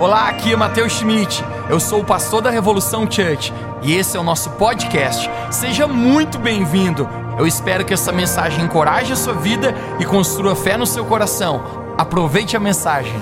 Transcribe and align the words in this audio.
Olá, 0.00 0.30
aqui 0.30 0.50
é 0.50 0.56
Matheus 0.56 0.94
Schmidt. 0.94 1.44
Eu 1.68 1.78
sou 1.78 2.00
o 2.00 2.04
pastor 2.04 2.40
da 2.40 2.48
Revolução 2.48 3.02
Church 3.02 3.52
e 3.82 3.92
esse 3.92 4.16
é 4.16 4.20
o 4.20 4.22
nosso 4.22 4.48
podcast. 4.52 5.28
Seja 5.50 5.86
muito 5.86 6.38
bem-vindo. 6.38 7.06
Eu 7.38 7.46
espero 7.46 7.84
que 7.84 7.92
essa 7.92 8.10
mensagem 8.10 8.64
encoraje 8.64 9.12
a 9.12 9.16
sua 9.16 9.34
vida 9.34 9.74
e 10.00 10.06
construa 10.06 10.56
fé 10.56 10.78
no 10.78 10.86
seu 10.86 11.04
coração. 11.04 11.94
Aproveite 11.98 12.56
a 12.56 12.60
mensagem. 12.60 13.12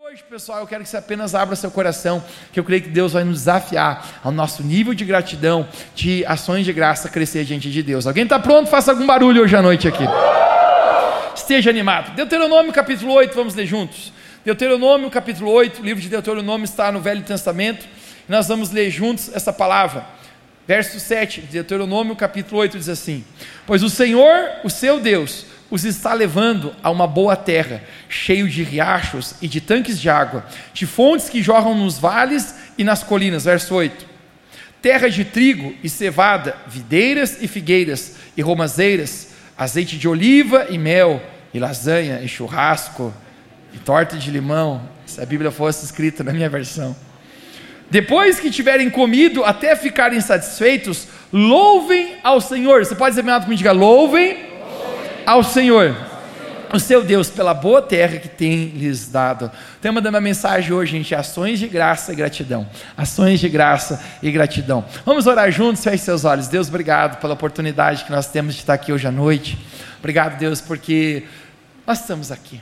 Hoje, 0.00 0.24
pessoal, 0.30 0.60
eu 0.60 0.66
quero 0.66 0.84
que 0.84 0.88
você 0.88 0.96
apenas 0.96 1.34
abra 1.34 1.54
seu 1.54 1.70
coração, 1.70 2.24
que 2.50 2.58
eu 2.58 2.64
creio 2.64 2.80
que 2.80 2.88
Deus 2.88 3.12
vai 3.12 3.24
nos 3.24 3.40
desafiar 3.40 4.06
ao 4.24 4.32
nosso 4.32 4.62
nível 4.62 4.94
de 4.94 5.04
gratidão, 5.04 5.68
de 5.94 6.24
ações 6.24 6.64
de 6.64 6.72
graça 6.72 7.10
crescer 7.10 7.44
diante 7.44 7.70
de 7.70 7.82
Deus. 7.82 8.06
Alguém 8.06 8.24
está 8.24 8.38
pronto? 8.38 8.70
Faça 8.70 8.90
algum 8.90 9.06
barulho 9.06 9.42
hoje 9.42 9.54
à 9.54 9.60
noite 9.60 9.86
aqui 9.86 10.08
esteja 11.44 11.68
animado. 11.68 12.14
Deuteronômio 12.14 12.72
capítulo 12.72 13.12
8, 13.12 13.34
vamos 13.34 13.54
ler 13.54 13.66
juntos. 13.66 14.12
Deuteronômio 14.44 15.10
capítulo 15.10 15.50
8, 15.50 15.82
o 15.82 15.84
livro 15.84 16.02
de 16.02 16.08
Deuteronômio 16.08 16.64
está 16.64 16.90
no 16.90 17.00
Velho 17.00 17.22
Testamento, 17.22 17.86
e 18.26 18.32
nós 18.32 18.48
vamos 18.48 18.70
ler 18.70 18.90
juntos 18.90 19.30
essa 19.34 19.52
palavra. 19.52 20.06
Verso 20.66 20.98
7 20.98 21.42
de 21.42 21.46
Deuteronômio 21.48 22.16
capítulo 22.16 22.62
8 22.62 22.78
diz 22.78 22.88
assim: 22.88 23.22
Pois 23.66 23.82
o 23.82 23.90
Senhor, 23.90 24.48
o 24.64 24.70
seu 24.70 24.98
Deus, 24.98 25.44
os 25.70 25.84
está 25.84 26.14
levando 26.14 26.74
a 26.82 26.90
uma 26.90 27.06
boa 27.06 27.36
terra, 27.36 27.82
cheio 28.08 28.48
de 28.48 28.62
riachos 28.62 29.34
e 29.42 29.46
de 29.46 29.60
tanques 29.60 30.00
de 30.00 30.08
água, 30.08 30.46
de 30.72 30.86
fontes 30.86 31.28
que 31.28 31.42
jorram 31.42 31.74
nos 31.74 31.98
vales 31.98 32.54
e 32.78 32.84
nas 32.84 33.02
colinas. 33.02 33.44
Verso 33.44 33.74
8. 33.74 34.06
Terra 34.80 35.10
de 35.10 35.26
trigo 35.26 35.74
e 35.82 35.90
cevada, 35.90 36.56
videiras 36.66 37.36
e 37.42 37.48
figueiras 37.48 38.16
e 38.34 38.40
romazeiras, 38.40 39.33
azeite 39.56 39.96
de 39.96 40.08
oliva 40.08 40.66
e 40.70 40.78
mel, 40.78 41.22
e 41.52 41.58
lasanha, 41.58 42.20
e 42.22 42.28
churrasco, 42.28 43.12
e 43.72 43.78
torta 43.78 44.16
de 44.16 44.30
limão, 44.30 44.82
se 45.06 45.20
a 45.20 45.26
Bíblia 45.26 45.50
fosse 45.50 45.84
escrita 45.84 46.24
na 46.24 46.32
minha 46.32 46.48
versão. 46.48 46.94
Depois 47.90 48.40
que 48.40 48.50
tiverem 48.50 48.90
comido 48.90 49.44
até 49.44 49.76
ficarem 49.76 50.20
satisfeitos, 50.20 51.06
louvem 51.32 52.16
ao 52.22 52.40
Senhor. 52.40 52.84
Você 52.84 52.94
pode 52.94 53.14
dizer 53.14 53.22
comigo, 53.22 53.54
diga, 53.54 53.72
louvem, 53.72 54.36
louvem 54.36 55.24
ao 55.26 55.44
Senhor 55.44 56.13
o 56.76 56.80
seu 56.80 57.04
Deus 57.04 57.30
pela 57.30 57.54
boa 57.54 57.80
terra 57.80 58.18
que 58.18 58.28
tem 58.28 58.66
lhes 58.68 59.08
dado. 59.08 59.46
O 59.46 59.80
tema 59.80 60.00
da 60.00 60.10
minha 60.10 60.20
mensagem 60.20 60.72
hoje, 60.72 60.92
gente, 60.92 61.14
é 61.14 61.16
ações 61.16 61.58
de 61.58 61.68
graça 61.68 62.12
e 62.12 62.16
gratidão. 62.16 62.68
Ações 62.96 63.40
de 63.40 63.48
graça 63.48 64.02
e 64.22 64.30
gratidão. 64.30 64.84
Vamos 65.04 65.26
orar 65.26 65.50
juntos, 65.50 65.82
feche 65.82 65.98
seus 65.98 66.24
olhos. 66.24 66.48
Deus, 66.48 66.68
obrigado 66.68 67.20
pela 67.20 67.34
oportunidade 67.34 68.04
que 68.04 68.10
nós 68.10 68.26
temos 68.26 68.54
de 68.54 68.60
estar 68.60 68.74
aqui 68.74 68.92
hoje 68.92 69.06
à 69.06 69.12
noite. 69.12 69.58
Obrigado, 69.98 70.38
Deus, 70.38 70.60
porque 70.60 71.24
nós 71.86 72.00
estamos 72.00 72.32
aqui. 72.32 72.60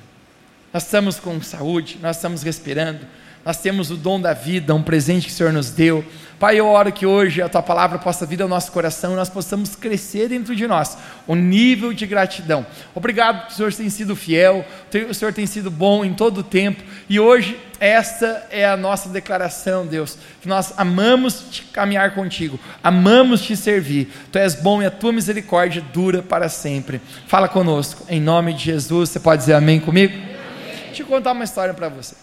Nós 0.72 0.84
estamos 0.84 1.18
com 1.18 1.40
saúde, 1.42 1.98
nós 2.00 2.16
estamos 2.16 2.42
respirando, 2.42 3.00
nós 3.44 3.56
temos 3.58 3.90
o 3.90 3.96
dom 3.96 4.20
da 4.20 4.32
vida, 4.32 4.74
um 4.74 4.82
presente 4.82 5.26
que 5.26 5.32
o 5.32 5.34
Senhor 5.34 5.52
nos 5.52 5.70
deu. 5.70 6.04
Pai, 6.42 6.58
eu 6.58 6.66
oro 6.66 6.90
que 6.90 7.06
hoje 7.06 7.40
a 7.40 7.48
tua 7.48 7.62
palavra 7.62 8.00
possa 8.00 8.26
vir 8.26 8.42
ao 8.42 8.48
nosso 8.48 8.72
coração 8.72 9.12
e 9.12 9.16
nós 9.16 9.28
possamos 9.28 9.76
crescer 9.76 10.28
dentro 10.28 10.56
de 10.56 10.66
nós 10.66 10.98
o 11.24 11.36
nível 11.36 11.92
de 11.92 12.04
gratidão. 12.04 12.66
Obrigado 12.94 13.48
o 13.48 13.52
Senhor 13.52 13.72
tem 13.72 13.88
sido 13.88 14.16
fiel, 14.16 14.64
o 15.08 15.14
Senhor 15.14 15.32
tem 15.32 15.46
sido 15.46 15.70
bom 15.70 16.04
em 16.04 16.14
todo 16.14 16.38
o 16.38 16.42
tempo 16.42 16.82
e 17.08 17.20
hoje 17.20 17.56
esta 17.78 18.44
é 18.50 18.66
a 18.66 18.76
nossa 18.76 19.08
declaração, 19.08 19.86
Deus, 19.86 20.18
que 20.40 20.48
nós 20.48 20.74
amamos 20.76 21.44
te 21.50 21.62
caminhar 21.64 22.12
contigo, 22.12 22.58
amamos 22.82 23.42
te 23.42 23.56
servir. 23.56 24.12
Tu 24.32 24.38
és 24.38 24.56
bom 24.56 24.82
e 24.82 24.86
a 24.86 24.90
tua 24.90 25.12
misericórdia 25.12 25.80
dura 25.92 26.22
para 26.22 26.48
sempre. 26.48 27.00
Fala 27.28 27.48
conosco, 27.48 28.04
em 28.08 28.20
nome 28.20 28.52
de 28.52 28.64
Jesus. 28.64 29.10
Você 29.10 29.20
pode 29.20 29.42
dizer 29.42 29.54
amém 29.54 29.78
comigo? 29.78 30.12
Amém. 30.12 30.86
Deixa 30.86 31.02
eu 31.02 31.06
contar 31.06 31.32
uma 31.32 31.44
história 31.44 31.72
para 31.72 31.88
você. 31.88 32.14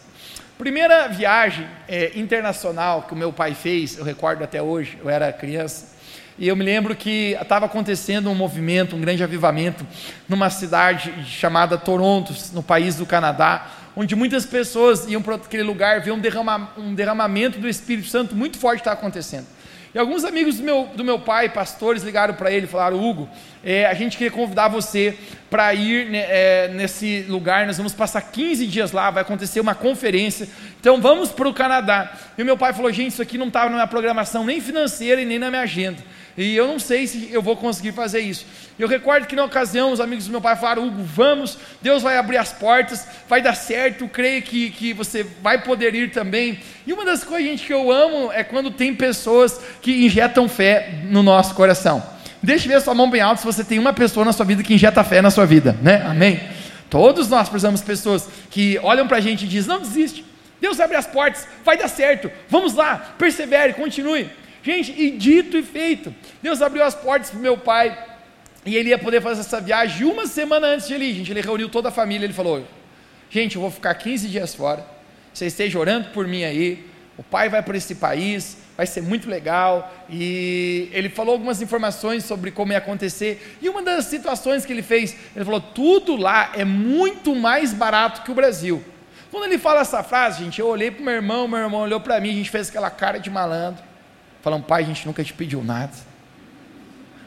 Primeira 0.60 1.08
viagem 1.08 1.66
é, 1.88 2.12
internacional 2.20 3.04
que 3.04 3.14
o 3.14 3.16
meu 3.16 3.32
pai 3.32 3.56
fez, 3.56 3.98
eu 3.98 4.04
recordo 4.04 4.44
até 4.44 4.62
hoje, 4.62 4.98
eu 5.02 5.10
era 5.10 5.32
criança, 5.32 5.96
e 6.38 6.50
eu 6.50 6.54
me 6.54 6.66
lembro 6.66 6.94
que 6.98 7.38
estava 7.42 7.66
acontecendo 7.66 8.30
um 8.30 8.36
movimento, 8.36 8.94
um 8.94 9.00
grande 9.00 9.24
avivamento, 9.24 9.88
numa 10.28 10.50
cidade 10.50 11.14
chamada 11.26 11.78
Toronto, 11.78 12.36
no 12.52 12.62
país 12.62 12.98
do 12.98 13.06
Canadá, 13.06 13.68
onde 13.96 14.18
muitas 14.18 14.46
pessoas 14.46 15.08
iam 15.08 15.22
para 15.22 15.36
aquele 15.36 15.64
lugar 15.64 16.02
ver 16.02 16.12
um, 16.12 16.20
derrama, 16.20 16.74
um 16.78 16.94
derramamento 16.94 17.58
do 17.58 17.70
Espírito 17.70 18.10
Santo 18.10 18.36
muito 18.36 18.58
forte 18.58 18.82
está 18.82 18.92
acontecendo. 18.92 19.48
E 19.94 19.98
alguns 19.98 20.24
amigos 20.24 20.58
do 20.58 20.64
meu, 20.64 20.88
do 20.96 21.04
meu 21.04 21.18
pai, 21.18 21.50
pastores, 21.50 22.04
ligaram 22.04 22.36
para 22.36 22.52
ele 22.52 22.66
e 22.66 22.70
falaram: 22.70 23.04
Hugo, 23.04 23.28
é, 23.64 23.88
a 23.88 23.94
gente 23.96 24.18
queria 24.18 24.32
convidar 24.32 24.68
você 24.68 25.18
para 25.50 25.74
ir 25.74 26.08
né, 26.10 26.26
é, 26.28 26.68
nesse 26.68 27.26
lugar. 27.28 27.66
Nós 27.66 27.78
vamos 27.78 27.94
passar 27.94 28.22
15 28.22 28.68
dias 28.68 28.92
lá, 28.92 29.10
vai 29.10 29.24
acontecer 29.24 29.60
uma 29.60 29.74
conferência. 29.74 30.48
Então 30.80 31.02
vamos 31.02 31.30
para 31.30 31.50
o 31.50 31.54
Canadá. 31.54 32.14
E 32.38 32.44
o 32.44 32.46
meu 32.46 32.56
pai 32.56 32.72
falou: 32.72 32.92
gente, 32.92 33.14
isso 33.14 33.22
aqui 33.22 33.38
não 33.38 33.48
estava 33.48 33.66
na 33.66 33.78
minha 33.78 33.88
programação 33.88 34.46
nem 34.46 34.62
financeira 34.62 35.22
e 35.22 35.26
nem 35.26 35.40
na 35.40 35.50
minha 35.50 35.64
agenda. 35.64 36.04
E 36.40 36.56
eu 36.56 36.68
não 36.68 36.80
sei 36.80 37.06
se 37.06 37.28
eu 37.34 37.42
vou 37.42 37.58
conseguir 37.58 37.92
fazer 37.92 38.22
isso. 38.22 38.46
Eu 38.80 38.88
recordo 38.88 39.28
que 39.28 39.36
na 39.36 39.44
ocasião 39.44 39.92
os 39.92 40.00
amigos 40.00 40.24
do 40.24 40.32
meu 40.32 40.40
pai 40.40 40.56
falaram: 40.56 40.88
Hugo, 40.88 41.04
vamos, 41.04 41.58
Deus 41.82 42.02
vai 42.02 42.18
abrir 42.18 42.38
as 42.38 42.54
portas, 42.54 43.06
vai 43.28 43.42
dar 43.42 43.56
certo, 43.56 44.08
creio 44.08 44.42
que, 44.42 44.70
que 44.70 44.94
você 44.94 45.22
vai 45.44 45.62
poder 45.62 45.94
ir 45.94 46.12
também. 46.12 46.58
E 46.88 46.94
uma 46.94 47.04
das 47.04 47.26
coisas, 47.26 47.46
gente, 47.46 47.66
que 47.66 47.74
eu 47.74 47.92
amo 47.92 48.32
é 48.32 48.42
quando 48.42 48.72
tem 48.72 48.96
pessoas 48.96 49.60
que 49.82 50.06
injetam 50.06 50.48
fé 50.48 51.02
no 51.10 51.22
nosso 51.22 51.54
coração. 51.56 52.02
Deixa 52.42 52.68
eu 52.68 52.72
ver 52.72 52.82
sua 52.82 52.96
mão 52.96 53.10
bem 53.10 53.20
alta 53.20 53.42
se 53.42 53.46
você 53.46 53.66
tem 53.66 53.78
uma 53.78 53.92
pessoa 53.92 54.26
na 54.26 54.32
sua 54.32 54.46
vida 54.46 54.64
que 54.64 54.74
injeta 54.74 55.04
fé 55.04 55.22
na 55.22 55.30
sua 55.30 55.46
vida, 55.46 55.76
né? 55.82 56.06
Amém? 56.08 56.40
Todos 56.90 57.28
nós 57.28 57.50
precisamos 57.50 57.82
de 57.82 57.86
pessoas 57.86 58.30
que 58.50 58.80
olham 58.82 59.10
para 59.10 59.18
a 59.18 59.22
gente 59.22 59.44
e 59.44 59.48
dizem: 59.48 59.74
não 59.74 59.82
desiste, 59.82 60.24
Deus 60.62 60.80
abre 60.80 60.96
as 60.96 61.06
portas, 61.06 61.46
vai 61.66 61.78
dar 61.78 61.90
certo, 61.90 62.32
vamos 62.48 62.76
lá, 62.76 63.14
persevere, 63.18 63.74
continue. 63.74 64.30
Gente, 64.62 64.92
e 64.92 65.12
dito 65.12 65.58
e 65.58 65.64
feito, 65.64 66.14
Deus 66.42 66.62
abriu 66.62 66.84
as 66.84 66.94
portas 66.94 67.30
para 67.30 67.40
meu 67.40 67.58
pai, 67.58 67.98
e 68.66 68.76
ele 68.76 68.90
ia 68.90 68.98
poder 68.98 69.22
fazer 69.22 69.42
essa 69.42 69.62
viagem 69.62 70.06
uma 70.06 70.28
semana 70.28 70.68
antes 70.68 70.88
de 70.88 70.94
ele 70.94 71.06
ir, 71.06 71.14
gente. 71.16 71.32
Ele 71.32 71.42
reuniu 71.42 71.70
toda 71.70 71.90
a 71.90 71.92
família, 71.92 72.26
ele 72.26 72.34
falou: 72.34 72.66
Gente, 73.30 73.56
eu 73.56 73.62
vou 73.62 73.72
ficar 73.72 73.94
15 73.96 74.28
dias 74.28 74.54
fora, 74.54 74.86
vocês 75.34 75.54
estejam 75.54 75.80
orando 75.80 76.10
por 76.10 76.28
mim 76.28 76.44
aí, 76.44 76.86
o 77.18 77.24
pai 77.24 77.48
vai 77.48 77.64
para 77.64 77.78
esse 77.78 77.96
país, 77.96 78.58
vai 78.76 78.86
ser 78.86 79.02
muito 79.02 79.30
legal. 79.30 79.94
E 80.10 80.90
ele 80.92 81.10
falou 81.10 81.34
algumas 81.34 81.62
informações 81.62 82.26
sobre 82.26 82.52
como 82.52 82.72
ia 82.72 82.78
acontecer. 82.78 83.58
E 83.62 83.70
uma 83.70 83.82
das 83.82 84.06
situações 84.06 84.66
que 84.66 84.74
ele 84.74 84.82
fez, 84.82 85.16
ele 85.36 85.46
falou: 85.46 85.62
tudo 85.62 86.16
lá 86.16 86.52
é 86.56 86.66
muito 86.66 87.36
mais 87.36 87.74
barato 87.74 88.24
que 88.24 88.32
o 88.32 88.36
Brasil. 88.36 88.84
Quando 89.32 89.46
ele 89.46 89.58
fala 89.58 89.82
essa 89.82 90.04
frase, 90.04 90.44
gente, 90.44 90.60
eu 90.60 90.68
olhei 90.68 90.92
para 90.92 91.02
o 91.02 91.06
meu 91.06 91.14
irmão, 91.14 91.48
meu 91.48 91.60
irmão 91.60 91.82
olhou 91.82 92.00
para 92.00 92.20
mim, 92.20 92.30
a 92.32 92.34
gente 92.34 92.50
fez 92.50 92.70
aquela 92.70 92.90
cara 92.90 93.20
de 93.20 93.30
malandro. 93.30 93.89
Falando, 94.42 94.64
pai, 94.64 94.84
a 94.84 94.86
gente 94.86 95.06
nunca 95.06 95.24
te 95.24 95.34
pediu 95.34 95.64
nada. 95.64 95.94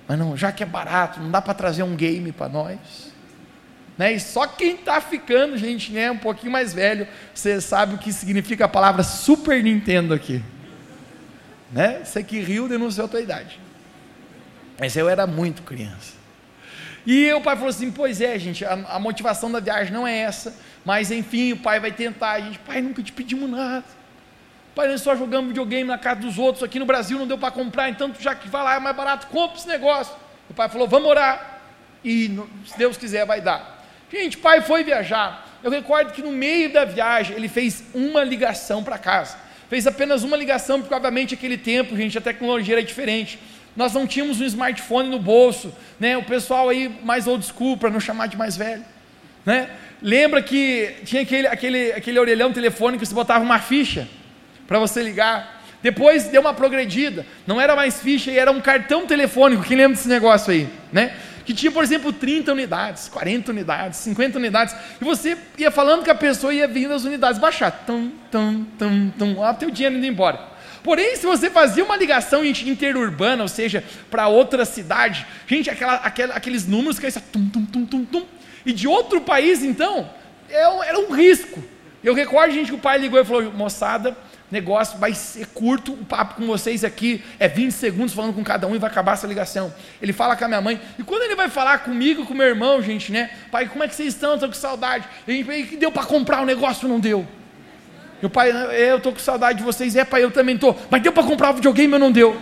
Mas 0.09 0.19
não, 0.19 0.37
já 0.37 0.51
que 0.53 0.63
é 0.63 0.67
barato, 0.67 1.21
não 1.21 1.31
dá 1.31 1.41
para 1.41 1.55
trazer 1.55 1.83
um 1.83 1.95
game 1.95 2.33
para 2.33 2.49
nós. 2.49 3.13
Né? 3.97 4.15
E 4.15 4.21
só 4.21 4.47
quem 4.47 4.75
está 4.75 5.01
ficando, 5.01 5.57
gente, 5.57 5.93
né, 5.93 6.11
um 6.11 6.19
pouquinho 6.19 6.51
mais 6.51 6.73
velho, 6.73 7.07
você 7.35 7.61
sabe 7.61 7.95
o 7.95 7.99
que 7.99 8.13
significa 8.13 8.65
a 8.65 8.69
palavra 8.69 9.03
Super 9.03 9.63
Nintendo 9.63 10.15
aqui. 10.15 10.43
Né? 11.71 12.03
Você 12.05 12.23
que 12.23 12.41
riu 12.41 12.69
denunciou 12.69 13.07
a 13.07 13.09
tua 13.09 13.21
idade. 13.21 13.61
Mas 14.79 14.97
eu 14.97 15.09
era 15.09 15.27
muito 15.27 15.63
criança. 15.63 16.15
E 17.07 17.33
o 17.33 17.41
pai 17.41 17.57
falou 17.57 17.71
assim: 17.71 17.91
Pois 17.91 18.21
é, 18.21 18.39
gente, 18.39 18.65
a, 18.65 18.73
a 18.73 18.99
motivação 18.99 19.51
da 19.51 19.61
viagem 19.61 19.93
não 19.93 20.07
é 20.07 20.19
essa, 20.19 20.55
mas 20.85 21.11
enfim, 21.11 21.53
o 21.53 21.57
pai 21.57 21.81
vai 21.81 21.93
tentar. 21.93 22.33
A 22.33 22.41
gente, 22.41 22.59
pai, 22.61 22.81
nunca 22.81 23.03
te 23.03 23.13
pedimos 23.13 23.51
nada. 23.51 23.85
Pai, 24.75 24.89
nós 24.89 25.03
só 25.03 25.15
jogamos 25.15 25.49
videogame 25.49 25.85
na 25.85 25.99
casa 25.99 26.21
dos 26.21 26.39
outros, 26.39 26.65
aqui 26.65 26.79
no 26.79 26.87
Brasil 26.87 27.19
não 27.19 27.27
deu 27.27 27.37
para 27.37 27.51
comprar, 27.51 27.91
então 27.91 28.11
já 28.19 28.35
que 28.35 28.49
vai 28.49 28.65
lá 28.65 28.77
é 28.77 28.79
mais 28.79 28.97
barato, 28.97 29.27
compra 29.27 29.59
esse 29.59 29.69
negócio. 29.69 30.15
O 30.49 30.55
pai 30.55 30.69
falou: 30.69 30.89
Vamos 30.89 31.09
orar. 31.09 31.61
E 32.05 32.39
se 32.67 32.79
Deus 32.79 32.97
quiser, 32.97 33.27
vai 33.27 33.41
dar. 33.41 33.85
Gente, 34.11 34.39
pai 34.39 34.61
foi 34.61 34.83
viajar. 34.83 35.47
Eu 35.63 35.71
recordo 35.71 36.13
que 36.13 36.23
no 36.23 36.33
meio 36.33 36.73
da 36.73 36.85
viagem 36.85 37.37
ele 37.37 37.49
fez 37.49 37.85
uma 37.95 38.25
ligação 38.25 38.83
para 38.83 38.99
casa. 38.99 39.37
Fez 39.69 39.87
apenas 39.87 40.23
uma 40.23 40.37
ligação, 40.37 40.81
porque 40.81 40.93
obviamente 40.93 41.35
aquele 41.35 41.57
tempo, 41.57 41.97
gente, 41.97 42.19
a 42.19 42.21
tecnologia 42.21 42.75
era 42.75 42.83
diferente. 42.83 43.39
Nós 43.77 43.93
não 43.93 44.07
tínhamos 44.07 44.41
um 44.41 44.45
smartphone 44.45 45.09
no 45.09 45.19
bolso, 45.19 45.73
né? 46.01 46.17
O 46.17 46.23
pessoal 46.25 46.69
aí 46.69 46.89
mais 47.05 47.27
old 47.27 47.45
school, 47.45 47.77
para 47.77 47.89
não 47.89 48.01
chamar 48.01 48.27
de 48.27 48.37
mais 48.37 48.57
velho, 48.57 48.85
né? 49.47 49.71
Lembra 50.03 50.43
que 50.43 50.95
tinha 51.05 51.23
aquele, 51.23 51.47
aquele, 51.47 51.93
aquele 51.93 52.19
orelhão 52.19 52.53
telefônico 52.53 53.01
que 53.01 53.07
você 53.07 53.15
botava 53.15 53.45
uma 53.45 53.61
ficha 53.61 54.09
para 54.67 54.79
você 54.79 55.03
ligar. 55.03 55.63
Depois 55.83 56.25
deu 56.25 56.41
uma 56.41 56.55
progredida, 56.55 57.27
não 57.47 57.61
era 57.61 57.75
mais 57.75 58.01
ficha, 58.01 58.31
era 58.31 58.51
um 58.53 58.61
cartão 58.61 59.07
telefônico. 59.07 59.65
Quem 59.65 59.77
lembra 59.77 59.97
desse 59.97 60.09
negócio 60.09 60.53
aí, 60.53 60.69
né? 60.93 61.17
Que 61.45 61.53
tinha, 61.53 61.73
por 61.73 61.83
exemplo, 61.83 62.13
30 62.13 62.53
unidades, 62.53 63.09
40 63.09 63.51
unidades, 63.51 63.99
50 63.99 64.39
unidades, 64.39 64.77
e 65.01 65.05
você 65.05 65.37
ia 65.59 65.73
falando 65.73 66.05
que 66.05 66.11
a 66.11 66.15
pessoa 66.15 66.55
ia 66.55 66.69
vindo 66.69 66.95
as 66.95 67.05
unidades 67.05 67.41
baixar, 67.41 67.73
tum, 67.85 68.13
tum, 68.31 68.65
tum, 68.79 69.11
tum, 69.19 69.43
até 69.43 69.67
o 69.67 69.71
dinheiro 69.73 69.97
indo 69.97 70.07
embora. 70.07 70.53
Porém, 70.85 71.17
se 71.17 71.27
você 71.27 71.49
fazia 71.49 71.85
uma 71.85 71.97
ligação 71.97 72.45
interurbana, 72.45 73.43
ou 73.43 73.49
seja, 73.49 73.85
para 74.11 74.27
outra 74.29 74.65
cidade, 74.65 75.27
gente, 75.47 75.71
aquela, 75.71 75.95
aquela, 75.95 76.35
aqueles 76.35 76.67
números 76.67 76.99
que 76.99 77.11
tum, 77.21 77.49
tum, 77.49 77.65
tum, 77.67 77.87
tum, 77.87 78.05
tum, 78.05 78.27
E 78.67 78.73
de 78.73 78.89
outro 78.89 79.21
país, 79.21 79.63
então, 79.63 80.11
é 80.49 80.63
era 80.89 80.99
um 80.99 81.13
risco. 81.13 81.63
Eu 82.03 82.15
recordo, 82.15 82.53
gente, 82.53 82.69
que 82.69 82.75
o 82.75 82.79
pai 82.79 82.99
ligou 82.99 83.21
e 83.21 83.25
falou: 83.25 83.53
moçada, 83.53 84.17
negócio 84.53 84.99
vai 84.99 85.15
ser 85.15 85.47
curto, 85.47 85.95
o 85.95 86.05
papo 86.05 86.35
com 86.35 86.47
vocês 86.47 86.85
aqui 86.85 87.25
é 87.39 87.49
20 87.49 87.73
segundos 87.73 88.13
falando 88.13 88.35
com 88.35 88.45
cada 88.45 88.67
um 88.67 88.75
e 88.75 88.79
vai 88.79 88.91
acabar 88.91 89.15
essa 89.15 89.27
ligação. 89.27 89.73
Ele 90.01 90.13
fala 90.13 90.37
com 90.37 90.45
a 90.45 90.49
minha 90.49 90.61
mãe, 90.61 90.79
e 90.99 91.03
quando 91.03 91.23
ele 91.23 91.35
vai 91.35 91.49
falar 91.49 91.79
comigo, 91.79 92.27
com 92.27 92.35
meu 92.35 92.47
irmão, 92.47 92.83
gente, 92.83 93.11
né? 93.11 93.31
Pai, 93.51 93.67
como 93.67 93.83
é 93.83 93.89
que 93.89 93.95
vocês 93.95 94.13
estão? 94.13 94.35
Estou 94.35 94.51
com 94.51 94.55
saudade. 94.55 95.09
E 95.27 95.43
que 95.65 95.77
deu 95.77 95.91
para 95.91 96.05
comprar 96.05 96.43
o 96.43 96.45
negócio? 96.45 96.87
Não 96.87 97.01
deu. 97.01 97.27
O 98.23 98.29
pai, 98.29 98.51
eu 98.51 98.99
estou 98.99 99.13
com 99.13 99.19
saudade 99.19 99.59
de 99.59 99.65
vocês. 99.65 99.97
É, 99.97 100.05
pai, 100.05 100.23
eu 100.23 100.31
também 100.31 100.55
estou. 100.55 100.79
Mas 100.91 101.03
deu 101.03 101.13
para 101.13 101.25
comprar 101.25 101.51
o 101.51 101.55
videogame 101.55 101.95
ou 101.95 101.99
não 101.99 102.13
deu? 102.13 102.41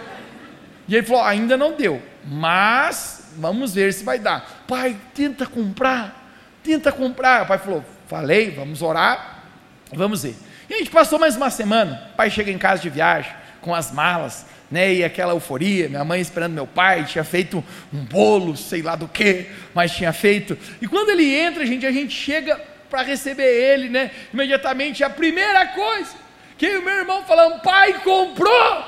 E 0.88 0.96
ele 0.96 1.06
falou, 1.06 1.22
ainda 1.22 1.56
não 1.56 1.74
deu. 1.74 2.02
Mas 2.26 3.30
vamos 3.38 3.72
ver 3.72 3.92
se 3.94 4.02
vai 4.02 4.18
dar. 4.18 4.64
Pai, 4.66 4.96
tenta 5.14 5.46
comprar. 5.46 6.28
Tenta 6.62 6.90
comprar. 6.90 7.44
O 7.44 7.46
pai 7.46 7.58
falou, 7.58 7.84
falei, 8.08 8.50
vamos 8.50 8.82
orar. 8.82 9.44
Vamos 9.92 10.24
ver. 10.24 10.34
A 10.70 10.78
gente 10.78 10.90
passou 10.90 11.18
mais 11.18 11.36
uma 11.36 11.50
semana. 11.50 12.08
O 12.12 12.16
pai 12.16 12.30
chega 12.30 12.50
em 12.50 12.56
casa 12.56 12.80
de 12.80 12.88
viagem, 12.88 13.32
com 13.60 13.74
as 13.74 13.90
malas, 13.90 14.46
né? 14.70 14.94
E 14.94 15.04
aquela 15.04 15.32
euforia. 15.32 15.88
Minha 15.88 16.04
mãe 16.04 16.20
esperando 16.20 16.52
meu 16.52 16.66
pai, 16.66 17.04
tinha 17.04 17.24
feito 17.24 17.62
um 17.92 18.04
bolo, 18.04 18.56
sei 18.56 18.80
lá 18.80 18.94
do 18.94 19.08
que, 19.08 19.46
mas 19.74 19.90
tinha 19.90 20.12
feito. 20.12 20.56
E 20.80 20.86
quando 20.86 21.10
ele 21.10 21.34
entra, 21.34 21.66
gente, 21.66 21.84
a 21.84 21.90
gente 21.90 22.14
chega 22.14 22.60
para 22.88 23.02
receber 23.02 23.42
ele, 23.42 23.88
né? 23.88 24.12
Imediatamente, 24.32 25.02
a 25.02 25.10
primeira 25.10 25.66
coisa 25.66 26.14
que 26.56 26.76
o 26.76 26.82
meu 26.82 26.94
irmão 26.94 27.24
falando, 27.24 27.60
pai 27.62 27.94
comprou. 28.04 28.84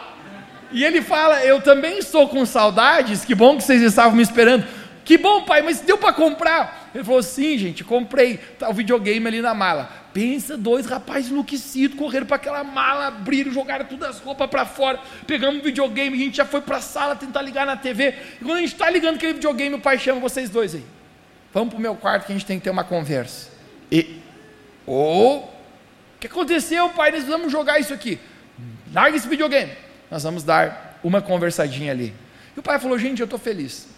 E 0.70 0.84
ele 0.84 1.02
fala, 1.02 1.44
eu 1.44 1.60
também 1.60 1.98
estou 1.98 2.28
com 2.28 2.46
saudades. 2.46 3.24
Que 3.24 3.34
bom 3.34 3.56
que 3.56 3.64
vocês 3.64 3.82
estavam 3.82 4.16
me 4.16 4.22
esperando. 4.22 4.64
Que 5.04 5.18
bom, 5.18 5.42
pai, 5.42 5.62
mas 5.62 5.80
deu 5.80 5.98
para 5.98 6.12
comprar? 6.12 6.90
Ele 6.94 7.02
falou: 7.02 7.22
sim, 7.22 7.58
gente, 7.58 7.82
comprei. 7.82 8.36
Tá 8.58 8.68
o 8.68 8.72
videogame 8.72 9.26
ali 9.26 9.42
na 9.42 9.52
mala. 9.52 10.01
Pensa, 10.12 10.58
dois 10.58 10.84
rapazes 10.86 11.30
enlouquecidos 11.30 11.98
correram 11.98 12.26
para 12.26 12.36
aquela 12.36 12.62
mala, 12.62 13.06
abriram, 13.06 13.50
jogaram 13.50 13.86
todas 13.86 14.16
as 14.16 14.18
roupas 14.20 14.48
para 14.50 14.66
fora, 14.66 15.00
pegamos 15.26 15.60
o 15.60 15.64
videogame, 15.64 16.14
a 16.14 16.24
gente 16.24 16.36
já 16.36 16.44
foi 16.44 16.60
para 16.60 16.76
a 16.76 16.80
sala 16.80 17.16
tentar 17.16 17.40
ligar 17.40 17.64
na 17.64 17.76
TV. 17.76 18.14
E 18.40 18.44
quando 18.44 18.58
a 18.58 18.60
gente 18.60 18.72
está 18.72 18.90
ligando 18.90 19.16
aquele 19.16 19.34
videogame, 19.34 19.74
o 19.74 19.80
pai 19.80 19.98
chama 19.98 20.20
vocês 20.20 20.50
dois 20.50 20.74
aí. 20.74 20.84
Vamos 21.52 21.70
para 21.70 21.78
o 21.78 21.80
meu 21.82 21.94
quarto 21.94 22.26
que 22.26 22.32
a 22.32 22.34
gente 22.34 22.46
tem 22.46 22.58
que 22.58 22.64
ter 22.64 22.70
uma 22.70 22.84
conversa. 22.84 23.50
E, 23.90 24.20
ou, 24.86 25.36
oh, 25.36 25.46
o 26.16 26.18
que 26.20 26.26
aconteceu, 26.26 26.90
pai? 26.90 27.10
Nós 27.10 27.24
vamos 27.24 27.50
jogar 27.50 27.78
isso 27.78 27.94
aqui. 27.94 28.18
Larga 28.92 29.16
esse 29.16 29.28
videogame. 29.28 29.72
Nós 30.10 30.22
vamos 30.22 30.42
dar 30.44 30.98
uma 31.02 31.22
conversadinha 31.22 31.90
ali. 31.90 32.14
E 32.54 32.60
o 32.60 32.62
pai 32.62 32.78
falou: 32.78 32.98
gente, 32.98 33.20
eu 33.20 33.24
estou 33.24 33.38
feliz 33.38 33.88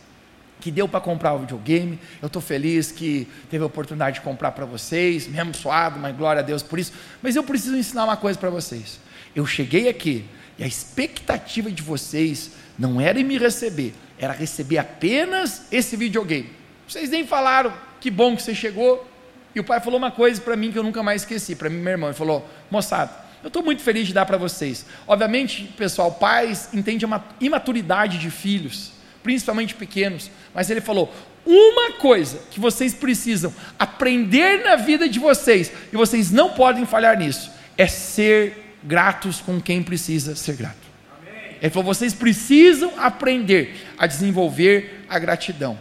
que 0.61 0.71
deu 0.71 0.89
para 0.89 1.01
comprar 1.01 1.35
o 1.35 1.41
videogame. 1.41 1.99
Eu 2.23 2.27
estou 2.27 2.41
feliz 2.41 2.91
que 2.91 3.29
teve 3.51 3.63
a 3.63 3.67
oportunidade 3.67 4.17
de 4.17 4.21
comprar 4.23 4.53
para 4.53 4.65
vocês, 4.65 5.27
mesmo 5.27 5.55
suado, 5.55 5.99
mas 5.99 6.17
glória 6.17 6.41
a 6.41 6.43
Deus 6.43 6.63
por 6.63 6.79
isso. 6.79 6.93
Mas 7.23 7.37
eu 7.37 7.43
preciso 7.43 7.77
ensinar 7.77 8.05
uma 8.05 8.17
coisa 8.17 8.39
para 8.39 8.51
vocês. 8.51 8.99
Eu 9.35 9.47
cheguei 9.47 9.89
aqui 9.89 10.25
e 10.59 10.65
a 10.65 10.67
expectativa 10.67 11.71
de 11.71 11.83
vocês 11.83 12.53
não 12.79 13.01
era 13.01 13.19
em 13.21 13.25
me 13.25 13.39
receber, 13.39 13.95
era 14.19 14.33
receber 14.33 14.79
apenas 14.79 15.67
esse 15.71 15.97
videogame. 15.97 16.51
Vocês 16.87 17.11
nem 17.11 17.27
falaram 17.27 17.73
que 18.01 18.11
bom 18.11 18.37
que 18.37 18.43
você 18.43 18.55
chegou. 18.55 19.11
E 19.55 19.61
o 19.61 19.65
pai 19.65 19.81
falou 19.81 19.99
uma 19.99 20.11
coisa 20.11 20.41
para 20.41 20.57
mim 20.57 20.73
que 20.73 20.79
eu 20.79 20.83
nunca 20.83 21.03
mais 21.03 21.23
esqueci, 21.23 21.55
para 21.55 21.71
mim, 21.71 21.79
meu 21.79 21.93
irmão. 21.93 22.09
Ele 22.09 22.17
falou: 22.17 22.49
moçada, 22.71 23.13
eu 23.43 23.49
estou 23.49 23.63
muito 23.63 23.83
feliz 23.83 24.07
de 24.07 24.15
dar 24.15 24.27
para 24.27 24.37
vocês. 24.37 24.87
Obviamente, 25.07 25.65
pessoal, 25.77 26.11
pais 26.13 26.71
entendem 26.73 27.09
a 27.13 27.23
imaturidade 27.41 28.19
de 28.19 28.31
filhos 28.31 28.94
principalmente 29.25 29.75
pequenos, 29.75 30.31
mas 30.55 30.71
ele 30.71 30.81
falou: 30.81 31.13
uma 31.45 31.93
coisa 31.93 32.39
que 32.51 32.61
vocês 32.61 32.95
precisam 32.95 33.53
aprender 33.77 34.63
na 34.63 34.77
vida 34.77 35.09
de 35.09 35.19
vocês, 35.19 35.73
e 35.93 35.97
vocês 35.97 36.31
não 36.31 36.51
podem 36.51 36.87
falhar 36.87 37.19
nisso, 37.19 37.51
é 37.77 37.89
ser 37.89 38.77
gratos 38.85 39.41
com 39.41 39.61
quem 39.61 39.83
precisa 39.83 40.37
ser 40.37 40.55
grato. 40.55 40.77
Amém. 41.19 41.57
Ele 41.61 41.71
falou: 41.71 41.93
vocês 41.93 42.15
precisam 42.15 42.93
aprender 42.99 43.75
a 43.99 44.07
desenvolver 44.07 45.07
a 45.09 45.19
gratidão. 45.19 45.77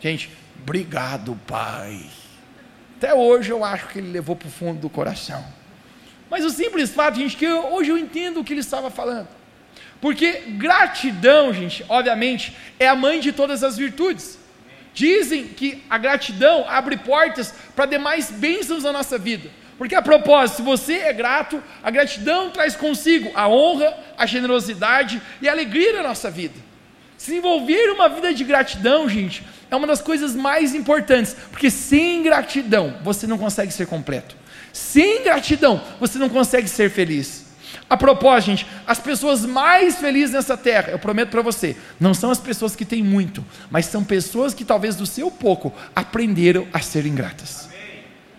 Gente, 0.00 0.28
obrigado, 0.60 1.38
Pai. 1.46 2.04
Até 2.98 3.14
hoje 3.14 3.50
eu 3.50 3.64
acho 3.64 3.88
que 3.88 3.98
ele 3.98 4.10
levou 4.10 4.34
para 4.34 4.48
o 4.48 4.50
fundo 4.50 4.80
do 4.80 4.90
coração. 4.90 5.44
Mas 6.28 6.44
o 6.44 6.50
simples 6.50 6.90
fato, 6.90 7.18
gente, 7.18 7.36
que 7.36 7.44
eu, 7.44 7.72
hoje 7.74 7.90
eu 7.90 7.98
entendo 7.98 8.40
o 8.40 8.44
que 8.44 8.52
ele 8.52 8.60
estava 8.60 8.90
falando. 8.90 9.28
Porque 10.00 10.42
gratidão, 10.48 11.52
gente, 11.52 11.84
obviamente, 11.88 12.56
é 12.78 12.86
a 12.86 12.94
mãe 12.94 13.20
de 13.20 13.32
todas 13.32 13.64
as 13.64 13.76
virtudes. 13.76 14.38
Dizem 14.92 15.44
que 15.48 15.82
a 15.90 15.98
gratidão 15.98 16.64
abre 16.68 16.96
portas 16.96 17.54
para 17.74 17.86
demais 17.86 18.30
bênçãos 18.30 18.82
na 18.82 18.92
nossa 18.92 19.18
vida. 19.18 19.50
Porque 19.78 19.94
a 19.94 20.00
propósito, 20.00 20.56
se 20.56 20.62
você 20.62 20.94
é 20.94 21.12
grato, 21.12 21.62
a 21.82 21.90
gratidão 21.90 22.50
traz 22.50 22.74
consigo 22.74 23.30
a 23.34 23.46
honra, 23.46 23.94
a 24.16 24.24
generosidade 24.24 25.20
e 25.40 25.48
a 25.48 25.52
alegria 25.52 25.92
na 25.92 26.02
nossa 26.02 26.30
vida. 26.30 26.54
Desenvolver 27.16 27.90
uma 27.90 28.08
vida 28.08 28.32
de 28.32 28.44
gratidão, 28.44 29.08
gente, 29.08 29.42
é 29.70 29.76
uma 29.76 29.86
das 29.86 30.00
coisas 30.00 30.34
mais 30.34 30.74
importantes, 30.74 31.36
porque 31.50 31.70
sem 31.70 32.22
gratidão 32.22 32.98
você 33.02 33.26
não 33.26 33.36
consegue 33.36 33.72
ser 33.72 33.86
completo. 33.86 34.36
Sem 34.72 35.22
gratidão 35.24 35.82
você 35.98 36.18
não 36.18 36.28
consegue 36.28 36.68
ser 36.68 36.90
feliz. 36.90 37.45
A 37.88 37.96
propósito, 37.96 38.50
gente, 38.50 38.66
as 38.86 38.98
pessoas 38.98 39.46
mais 39.46 39.96
felizes 39.96 40.32
nessa 40.32 40.56
terra, 40.56 40.90
eu 40.90 40.98
prometo 40.98 41.30
para 41.30 41.42
você, 41.42 41.76
não 42.00 42.14
são 42.14 42.30
as 42.30 42.40
pessoas 42.40 42.74
que 42.74 42.84
têm 42.84 43.02
muito, 43.02 43.44
mas 43.70 43.86
são 43.86 44.02
pessoas 44.02 44.52
que 44.52 44.64
talvez 44.64 44.96
do 44.96 45.06
seu 45.06 45.30
pouco 45.30 45.72
aprenderam 45.94 46.66
a 46.72 46.80
ser 46.80 47.06
ingratas. 47.06 47.68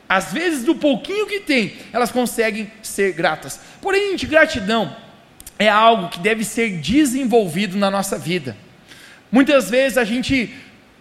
Às 0.09 0.31
vezes, 0.33 0.63
do 0.63 0.75
pouquinho 0.75 1.27
que 1.27 1.41
tem, 1.41 1.75
elas 1.91 2.11
conseguem 2.11 2.71
ser 2.81 3.13
gratas. 3.13 3.59
Porém, 3.81 4.11
gente, 4.11 4.25
gratidão 4.25 4.95
é 5.59 5.69
algo 5.69 6.09
que 6.09 6.19
deve 6.19 6.43
ser 6.43 6.79
desenvolvido 6.79 7.77
na 7.77 7.89
nossa 7.89 8.17
vida. 8.17 8.55
Muitas 9.31 9.69
vezes 9.69 9.97
a 9.97 10.03
gente, 10.03 10.53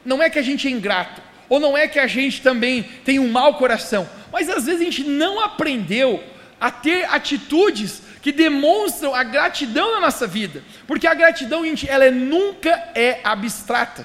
não 0.05 0.23
é 0.23 0.31
que 0.31 0.39
a 0.39 0.43
gente 0.43 0.67
é 0.67 0.71
ingrato, 0.71 1.21
ou 1.49 1.61
não 1.61 1.77
é 1.77 1.87
que 1.87 1.99
a 1.99 2.07
gente 2.07 2.43
também 2.43 2.85
tem 3.05 3.19
um 3.19 3.31
mau 3.31 3.55
coração, 3.55 4.09
mas 4.33 4.49
às 4.49 4.67
vezes 4.67 4.81
a 4.81 4.85
gente 4.85 5.05
não 5.05 5.41
aprendeu 5.41 6.23
a 6.61 6.71
ter 6.71 7.05
atitudes 7.05 8.03
que 8.27 8.33
demonstram 8.33 9.15
a 9.15 9.23
gratidão 9.23 9.93
na 9.93 10.01
nossa 10.01 10.27
vida, 10.27 10.61
porque 10.85 11.07
a 11.07 11.15
gratidão, 11.15 11.65
gente, 11.65 11.89
ela 11.89 12.07
é, 12.07 12.11
nunca 12.11 12.71
é 12.93 13.21
abstrata. 13.23 14.05